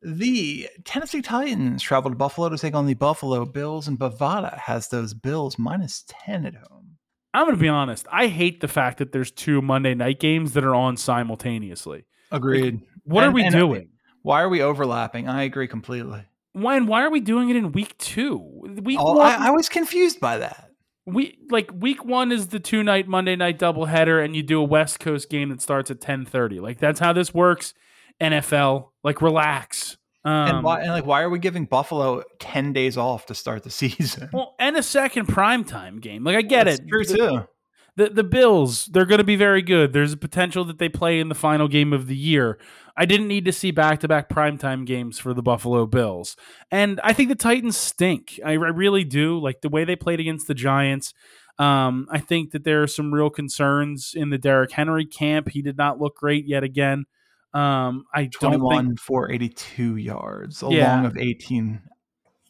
The 0.00 0.68
Tennessee 0.84 1.22
Titans 1.22 1.82
travel 1.82 2.10
to 2.10 2.16
Buffalo 2.16 2.48
to 2.50 2.58
take 2.58 2.74
on 2.74 2.86
the 2.86 2.94
Buffalo 2.94 3.44
Bills, 3.44 3.88
and 3.88 3.98
Bovada 3.98 4.56
has 4.56 4.88
those 4.88 5.12
Bills 5.12 5.58
minus 5.58 6.04
10 6.08 6.46
at 6.46 6.54
home. 6.54 6.98
I'm 7.34 7.46
going 7.46 7.56
to 7.56 7.60
be 7.60 7.68
honest. 7.68 8.06
I 8.10 8.28
hate 8.28 8.60
the 8.60 8.68
fact 8.68 8.98
that 8.98 9.12
there's 9.12 9.30
two 9.30 9.60
Monday 9.60 9.94
night 9.94 10.20
games 10.20 10.52
that 10.52 10.64
are 10.64 10.74
on 10.74 10.96
simultaneously. 10.96 12.04
Agreed. 12.30 12.74
Like, 12.74 12.82
what 13.04 13.24
and, 13.24 13.32
are 13.32 13.34
we 13.34 13.44
uh, 13.44 13.50
doing? 13.50 13.88
Why 14.22 14.42
are 14.42 14.48
we 14.48 14.62
overlapping? 14.62 15.28
I 15.28 15.42
agree 15.42 15.68
completely. 15.68 16.24
Why 16.52 16.76
and 16.76 16.88
why 16.88 17.02
are 17.02 17.10
we 17.10 17.20
doing 17.20 17.50
it 17.50 17.56
in 17.56 17.72
week 17.72 17.96
two? 17.98 18.38
Week 18.82 18.98
oh, 19.00 19.14
one, 19.14 19.26
I, 19.26 19.48
I 19.48 19.50
was 19.50 19.68
confused 19.68 20.20
by 20.20 20.38
that. 20.38 20.70
We 21.06 21.38
like 21.50 21.70
week 21.72 22.04
one 22.04 22.32
is 22.32 22.48
the 22.48 22.60
two 22.60 22.82
night 22.82 23.08
Monday 23.08 23.36
night 23.36 23.58
doubleheader, 23.58 24.22
and 24.22 24.34
you 24.34 24.42
do 24.42 24.60
a 24.60 24.64
West 24.64 25.00
Coast 25.00 25.30
game 25.30 25.50
that 25.50 25.62
starts 25.62 25.90
at 25.90 26.00
ten 26.00 26.24
thirty. 26.24 26.60
Like 26.60 26.78
that's 26.78 27.00
how 27.00 27.12
this 27.12 27.32
works. 27.32 27.74
NFL, 28.20 28.88
like 29.04 29.22
relax. 29.22 29.96
Um, 30.24 30.32
and, 30.32 30.64
why, 30.64 30.80
and 30.80 30.90
like, 30.90 31.06
why 31.06 31.22
are 31.22 31.30
we 31.30 31.38
giving 31.38 31.64
Buffalo 31.64 32.22
ten 32.38 32.72
days 32.72 32.96
off 32.96 33.26
to 33.26 33.34
start 33.34 33.62
the 33.62 33.70
season? 33.70 34.28
Well, 34.32 34.54
and 34.58 34.76
a 34.76 34.82
second 34.82 35.28
primetime 35.28 36.00
game. 36.00 36.24
Like 36.24 36.36
I 36.36 36.42
get 36.42 36.64
That's 36.64 36.80
it. 36.80 36.88
True 36.88 37.04
too. 37.04 37.48
The 37.96 38.10
the 38.10 38.24
Bills, 38.24 38.86
they're 38.86 39.06
going 39.06 39.18
to 39.18 39.24
be 39.24 39.36
very 39.36 39.62
good. 39.62 39.92
There's 39.92 40.12
a 40.12 40.16
potential 40.16 40.64
that 40.64 40.78
they 40.78 40.88
play 40.88 41.18
in 41.18 41.28
the 41.28 41.34
final 41.34 41.66
game 41.68 41.92
of 41.92 42.06
the 42.06 42.16
year. 42.16 42.58
I 42.98 43.04
didn't 43.04 43.28
need 43.28 43.44
to 43.44 43.52
see 43.52 43.70
back 43.70 44.00
to 44.00 44.08
back 44.08 44.28
primetime 44.28 44.84
games 44.84 45.20
for 45.20 45.32
the 45.32 45.42
Buffalo 45.42 45.86
Bills. 45.86 46.36
And 46.72 47.00
I 47.04 47.12
think 47.12 47.28
the 47.28 47.36
Titans 47.36 47.76
stink. 47.76 48.40
I, 48.44 48.50
I 48.50 48.54
really 48.54 49.04
do. 49.04 49.38
Like 49.38 49.60
the 49.60 49.68
way 49.68 49.84
they 49.84 49.94
played 49.94 50.18
against 50.18 50.48
the 50.48 50.54
Giants. 50.54 51.14
Um, 51.60 52.08
I 52.10 52.18
think 52.18 52.50
that 52.50 52.64
there 52.64 52.82
are 52.82 52.88
some 52.88 53.14
real 53.14 53.30
concerns 53.30 54.14
in 54.16 54.30
the 54.30 54.38
Derrick 54.38 54.72
Henry 54.72 55.06
camp. 55.06 55.48
He 55.50 55.62
did 55.62 55.76
not 55.76 56.00
look 56.00 56.16
great 56.16 56.44
yet 56.46 56.64
again. 56.64 57.06
Um, 57.54 58.04
I 58.12 58.26
21 58.26 58.58
don't 58.58 58.86
think, 58.86 59.00
for 59.00 59.30
82 59.30 59.96
yards, 59.96 60.62
a 60.62 60.68
yeah. 60.68 60.96
long 60.96 61.06
of 61.06 61.16
18 61.16 61.80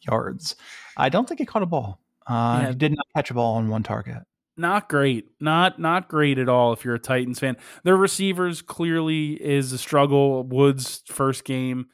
yards. 0.01 0.55
I 0.97 1.09
don't 1.09 1.27
think 1.27 1.39
he 1.39 1.45
caught 1.45 1.63
a 1.63 1.67
ball. 1.67 1.99
Uh, 2.27 2.59
yeah. 2.61 2.69
He 2.69 2.75
did 2.75 2.91
not 2.91 3.05
catch 3.15 3.29
a 3.29 3.35
ball 3.35 3.57
on 3.57 3.69
one 3.69 3.83
target 3.83 4.23
not 4.59 4.89
great. 4.89 5.29
Not 5.39 5.79
not 5.79 6.07
great 6.07 6.37
at 6.37 6.49
all 6.49 6.73
if 6.73 6.85
you're 6.85 6.95
a 6.95 6.99
Titans 6.99 7.39
fan. 7.39 7.57
Their 7.83 7.97
receivers 7.97 8.61
clearly 8.61 9.33
is 9.33 9.71
a 9.71 9.77
struggle. 9.77 10.43
Woods 10.43 11.03
first 11.07 11.45
game. 11.45 11.87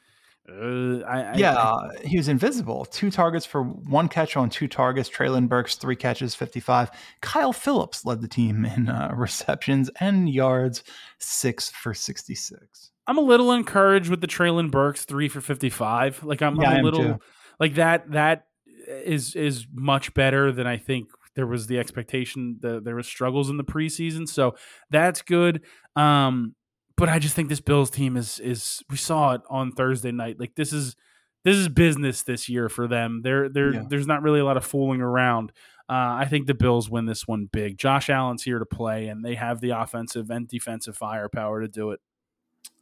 Uh, 0.48 1.00
I, 1.00 1.36
yeah, 1.36 1.56
I, 1.56 1.88
he 2.04 2.16
was 2.16 2.28
invisible. 2.28 2.84
Two 2.84 3.10
targets 3.10 3.44
for 3.44 3.64
one 3.64 4.08
catch 4.08 4.36
on 4.36 4.48
two 4.48 4.68
targets. 4.68 5.10
Treylon 5.10 5.48
Burks, 5.48 5.74
three 5.74 5.96
catches, 5.96 6.36
55. 6.36 6.90
Kyle 7.20 7.52
Philips 7.52 8.04
led 8.04 8.20
the 8.20 8.28
team 8.28 8.64
in 8.64 8.88
uh, 8.88 9.12
receptions 9.16 9.90
and 9.98 10.30
yards, 10.30 10.84
six 11.18 11.70
for 11.70 11.94
66. 11.94 12.92
I'm 13.08 13.18
a 13.18 13.22
little 13.22 13.52
encouraged 13.52 14.08
with 14.08 14.20
the 14.20 14.28
Treylon 14.28 14.70
Burks, 14.70 15.04
three 15.04 15.28
for 15.28 15.40
55. 15.40 16.22
Like 16.22 16.42
I'm, 16.42 16.60
yeah, 16.60 16.70
I'm 16.70 16.80
a 16.80 16.82
little 16.82 17.20
like 17.58 17.74
that. 17.74 18.12
That 18.12 18.46
is 18.86 19.34
is 19.34 19.66
much 19.72 20.14
better 20.14 20.52
than 20.52 20.66
I 20.66 20.76
think 20.76 21.08
there 21.36 21.46
was 21.46 21.68
the 21.68 21.78
expectation 21.78 22.58
that 22.62 22.84
there 22.84 22.96
was 22.96 23.06
struggles 23.06 23.48
in 23.48 23.56
the 23.56 23.64
preseason, 23.64 24.28
so 24.28 24.56
that's 24.90 25.22
good. 25.22 25.62
Um, 25.94 26.54
but 26.96 27.08
I 27.08 27.18
just 27.18 27.36
think 27.36 27.48
this 27.48 27.60
Bills 27.60 27.90
team 27.90 28.16
is 28.16 28.40
is 28.40 28.82
we 28.90 28.96
saw 28.96 29.34
it 29.34 29.42
on 29.48 29.70
Thursday 29.70 30.10
night. 30.10 30.40
Like 30.40 30.54
this 30.56 30.72
is 30.72 30.96
this 31.44 31.56
is 31.56 31.68
business 31.68 32.22
this 32.24 32.48
year 32.48 32.68
for 32.68 32.88
them. 32.88 33.20
There 33.22 33.48
there 33.48 33.74
yeah. 33.74 33.84
there's 33.88 34.06
not 34.06 34.22
really 34.22 34.40
a 34.40 34.44
lot 34.44 34.56
of 34.56 34.64
fooling 34.64 35.00
around. 35.00 35.52
Uh, 35.88 36.18
I 36.18 36.26
think 36.28 36.46
the 36.46 36.54
Bills 36.54 36.90
win 36.90 37.06
this 37.06 37.28
one 37.28 37.48
big. 37.52 37.78
Josh 37.78 38.10
Allen's 38.10 38.42
here 38.42 38.58
to 38.58 38.66
play, 38.66 39.06
and 39.06 39.24
they 39.24 39.36
have 39.36 39.60
the 39.60 39.70
offensive 39.70 40.30
and 40.30 40.48
defensive 40.48 40.96
firepower 40.96 41.60
to 41.60 41.68
do 41.68 41.92
it. 41.92 42.00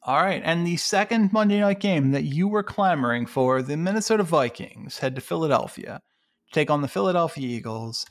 All 0.02 0.22
right. 0.22 0.42
And 0.44 0.66
the 0.66 0.76
second 0.76 1.32
Monday 1.32 1.61
night 1.61 1.80
game 1.80 2.12
that 2.12 2.24
you 2.24 2.48
were 2.48 2.62
clamoring 2.62 3.26
for, 3.26 3.62
the 3.62 3.76
Minnesota 3.76 4.22
Vikings 4.22 4.98
head 4.98 5.14
to 5.14 5.20
Philadelphia, 5.20 6.00
to 6.48 6.55
take 6.55 6.70
on 6.70 6.82
the 6.82 6.88
Philadelphia 6.88 7.46
Eagles 7.46 8.07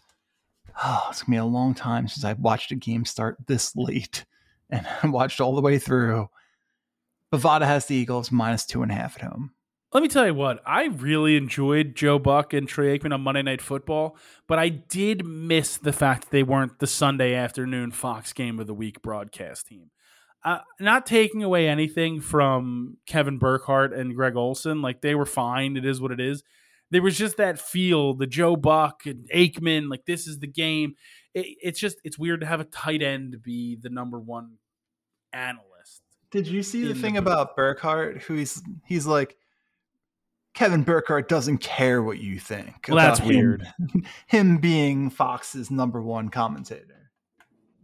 oh, 0.84 1.03
it's 1.09 1.24
gonna 1.24 1.36
be 1.36 1.39
a 1.39 1.45
long 1.45 1.74
time 1.74 2.07
since 2.07 2.24
I've 2.24 2.39
watched 2.39 2.71
a 2.71 2.76
game 2.76 3.05
start 3.05 3.38
this 3.47 3.76
late 3.76 4.26
and 4.69 4.86
watched 5.13 5.41
all 5.41 5.55
the 5.55 5.61
way 5.61 5.80
through. 5.80 6.30
Bovada 7.32 7.65
has 7.65 7.88
the 7.88 7.95
Eagles 7.95 8.32
minus 8.32 8.65
two 8.65 8.84
and 8.84 8.91
a 8.91 8.95
half 8.95 9.15
at 9.17 9.24
home. 9.24 9.51
Let 9.91 10.01
me 10.01 10.09
tell 10.09 10.26
you 10.26 10.34
what, 10.34 10.59
I 10.65 10.86
really 10.86 11.38
enjoyed 11.38 11.95
Joe 11.95 12.17
Buck 12.17 12.51
and 12.53 12.67
Troy 12.67 12.97
Aikman 12.97 13.13
on 13.13 13.21
Monday 13.21 13.43
Night 13.43 13.61
Football, 13.61 14.17
but 14.47 14.57
I 14.57 14.69
did 14.69 15.24
miss 15.24 15.78
the 15.78 15.93
fact 15.93 16.32
they 16.32 16.41
weren't 16.41 16.80
the 16.80 16.88
Sunday 16.88 17.36
afternoon 17.36 17.91
Fox 17.91 18.34
Game 18.34 18.59
of 18.59 18.65
the 18.65 18.74
Week 18.74 19.03
broadcast 19.03 19.67
team. 19.67 19.91
Uh, 20.43 20.59
not 20.80 21.05
taking 21.05 21.43
away 21.43 21.69
anything 21.69 22.21
from 22.21 22.97
Kevin 23.05 23.38
Burkhardt 23.38 23.93
and 23.93 24.15
Greg 24.15 24.36
Olsen, 24.36 24.82
like 24.82 25.01
they 25.01 25.13
were 25.13 25.28
fine. 25.28 25.78
It 25.78 25.86
is 25.86 26.01
what 26.01 26.11
it 26.11 26.19
is 26.19 26.43
there 26.93 27.01
was 27.01 27.17
just 27.17 27.37
that 27.37 27.59
feel, 27.59 28.13
the 28.13 28.27
Joe 28.27 28.55
Buck 28.55 29.05
and 29.05 29.29
Aikman, 29.33 29.89
like 29.89 30.05
this 30.05 30.27
is 30.27 30.39
the 30.39 30.47
game. 30.47 30.95
It, 31.33 31.57
it's 31.61 31.79
just 31.79 31.97
it's 32.03 32.19
weird 32.19 32.41
to 32.41 32.47
have 32.47 32.59
a 32.59 32.65
tight 32.65 33.01
end 33.01 33.41
be 33.41 33.75
the 33.75 33.89
number 33.89 34.19
one 34.19 34.57
analyst. 35.31 36.01
Did 36.31 36.47
you 36.47 36.63
see 36.63 36.85
the 36.85 36.95
thing 36.95 37.13
the 37.13 37.19
about 37.19 37.55
Burkhardt? 37.55 38.23
Who 38.23 38.35
he's 38.35 38.61
he's 38.85 39.05
like 39.05 39.37
Kevin 40.53 40.83
Burkhardt 40.83 41.27
doesn't 41.27 41.59
care 41.59 42.01
what 42.03 42.19
you 42.19 42.39
think. 42.39 42.85
Well, 42.87 42.97
that's 42.97 43.21
weird. 43.21 43.67
Him, 43.77 44.05
him 44.27 44.57
being 44.57 45.09
Fox's 45.09 45.71
number 45.71 46.01
one 46.01 46.29
commentator. 46.29 47.11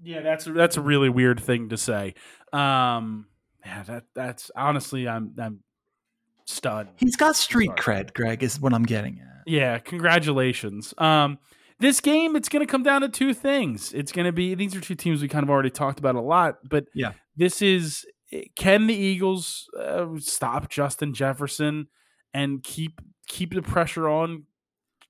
Yeah, 0.03 0.21
that's 0.21 0.45
that's 0.45 0.77
a 0.77 0.81
really 0.81 1.09
weird 1.09 1.39
thing 1.39 1.69
to 1.69 1.77
say. 1.77 2.13
Um, 2.53 3.27
yeah, 3.65 3.83
that 3.83 4.03
that's 4.13 4.51
honestly, 4.55 5.07
I'm 5.07 5.33
I'm 5.37 5.59
stud. 6.49 6.89
He's 6.97 7.15
got 7.15 7.35
street 7.35 7.71
cred, 7.77 8.13
Greg, 8.13 8.43
is 8.43 8.59
what 8.59 8.73
I'm 8.73 8.83
getting 8.83 9.19
at. 9.19 9.43
Yeah, 9.45 9.77
congratulations. 9.79 10.93
Um, 10.97 11.39
this 11.79 12.01
game, 12.01 12.35
it's 12.35 12.49
going 12.49 12.65
to 12.65 12.69
come 12.69 12.83
down 12.83 13.01
to 13.01 13.09
two 13.09 13.33
things. 13.33 13.93
It's 13.93 14.11
going 14.11 14.25
to 14.25 14.31
be 14.31 14.53
these 14.55 14.75
are 14.75 14.81
two 14.81 14.95
teams 14.95 15.21
we 15.21 15.27
kind 15.27 15.43
of 15.43 15.49
already 15.49 15.69
talked 15.69 15.99
about 15.99 16.15
a 16.15 16.21
lot, 16.21 16.57
but 16.67 16.85
yeah, 16.93 17.13
this 17.37 17.61
is 17.61 18.05
can 18.55 18.87
the 18.87 18.93
Eagles 18.93 19.69
uh, 19.79 20.07
stop 20.19 20.69
Justin 20.69 21.13
Jefferson 21.13 21.87
and 22.33 22.61
keep 22.63 22.99
keep 23.27 23.53
the 23.53 23.61
pressure 23.61 24.07
on 24.09 24.43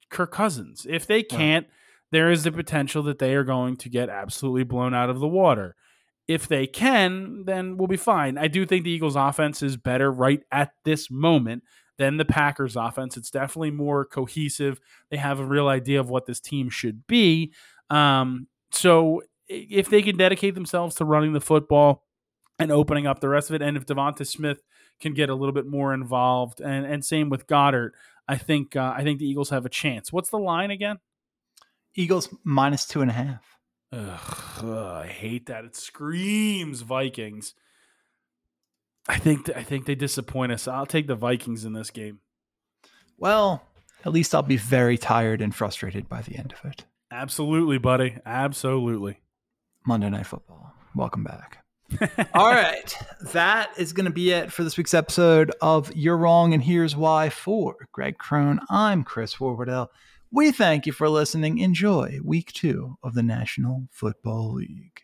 Kirk 0.09 0.31
Cousins? 0.31 0.85
If 0.87 1.07
they 1.07 1.23
can't, 1.23 1.67
there 2.11 2.31
is 2.31 2.43
the 2.43 2.51
potential 2.51 3.03
that 3.03 3.19
they 3.19 3.33
are 3.35 3.43
going 3.43 3.77
to 3.77 3.89
get 3.89 4.09
absolutely 4.09 4.63
blown 4.63 4.93
out 4.93 5.09
of 5.09 5.19
the 5.19 5.27
water 5.27 5.75
if 6.29 6.47
they 6.47 6.67
can, 6.67 7.43
then 7.45 7.75
we'll 7.75 7.87
be 7.87 7.97
fine. 7.97 8.37
I 8.37 8.47
do 8.47 8.63
think 8.63 8.83
the 8.83 8.91
Eagles' 8.91 9.15
offense 9.15 9.63
is 9.63 9.75
better 9.77 10.11
right 10.11 10.41
at 10.51 10.73
this 10.85 11.09
moment 11.09 11.63
than 11.97 12.17
the 12.17 12.23
Packers' 12.23 12.75
offense. 12.75 13.17
It's 13.17 13.31
definitely 13.31 13.71
more 13.71 14.05
cohesive. 14.05 14.79
They 15.09 15.17
have 15.17 15.39
a 15.39 15.43
real 15.43 15.67
idea 15.67 15.99
of 15.99 16.11
what 16.11 16.27
this 16.27 16.39
team 16.39 16.69
should 16.69 17.07
be. 17.07 17.51
Um, 17.89 18.45
so 18.71 19.23
if 19.47 19.89
they 19.89 20.03
can 20.03 20.17
dedicate 20.17 20.53
themselves 20.53 20.93
to 20.97 21.05
running 21.05 21.33
the 21.33 21.41
football 21.41 22.03
and 22.59 22.71
opening 22.71 23.07
up 23.07 23.21
the 23.21 23.29
rest 23.29 23.49
of 23.49 23.55
it, 23.55 23.63
and 23.63 23.75
if 23.75 23.87
Devonta 23.87 24.25
Smith 24.25 24.61
can 25.01 25.15
get 25.15 25.31
a 25.31 25.35
little 25.35 25.51
bit 25.51 25.65
more 25.65 25.95
involved, 25.95 26.61
and 26.61 26.85
and 26.85 27.03
same 27.03 27.29
with 27.29 27.47
Goedert, 27.47 27.93
I 28.27 28.37
think 28.37 28.75
uh, 28.75 28.93
I 28.95 29.03
think 29.03 29.17
the 29.17 29.27
Eagles 29.27 29.49
have 29.49 29.65
a 29.65 29.69
chance. 29.69 30.13
What's 30.13 30.29
the 30.29 30.37
line 30.37 30.69
again? 30.69 30.99
Eagles 31.95 32.29
minus 32.43 32.85
two 32.85 33.01
and 33.01 33.09
a 33.09 33.15
half. 33.15 33.58
Ugh, 33.91 34.63
I 34.63 35.07
hate 35.07 35.47
that. 35.47 35.65
It 35.65 35.75
screams 35.75 36.81
Vikings. 36.81 37.55
I 39.07 39.17
think 39.17 39.45
th- 39.45 39.57
I 39.57 39.63
think 39.63 39.85
they 39.85 39.95
disappoint 39.95 40.51
us. 40.51 40.67
I'll 40.67 40.85
take 40.85 41.07
the 41.07 41.15
Vikings 41.15 41.65
in 41.65 41.73
this 41.73 41.89
game. 41.89 42.19
Well, 43.17 43.63
at 44.05 44.11
least 44.11 44.35
I'll 44.35 44.43
be 44.43 44.57
very 44.57 44.97
tired 44.97 45.41
and 45.41 45.53
frustrated 45.53 46.07
by 46.07 46.21
the 46.21 46.37
end 46.37 46.53
of 46.53 46.69
it. 46.69 46.85
Absolutely, 47.11 47.79
buddy. 47.79 48.17
Absolutely. 48.25 49.19
Monday 49.85 50.09
Night 50.09 50.27
Football. 50.27 50.73
Welcome 50.93 51.23
back. 51.23 51.65
All 52.35 52.51
right. 52.51 52.95
That 53.33 53.71
is 53.77 53.93
going 53.93 54.05
to 54.05 54.11
be 54.11 54.31
it 54.31 54.51
for 54.51 54.63
this 54.63 54.77
week's 54.77 54.93
episode 54.93 55.51
of 55.59 55.91
You're 55.95 56.17
Wrong 56.17 56.53
and 56.53 56.61
Here's 56.61 56.95
Why 56.95 57.29
for 57.29 57.87
Greg 57.91 58.19
Crone. 58.19 58.59
I'm 58.69 59.03
Chris 59.03 59.35
Horwedel. 59.35 59.87
We 60.31 60.51
thank 60.51 60.85
you 60.85 60.93
for 60.93 61.09
listening. 61.09 61.57
Enjoy 61.57 62.19
week 62.23 62.53
two 62.53 62.97
of 63.01 63.15
the 63.15 63.23
National 63.23 63.87
Football 63.89 64.53
League. 64.53 65.01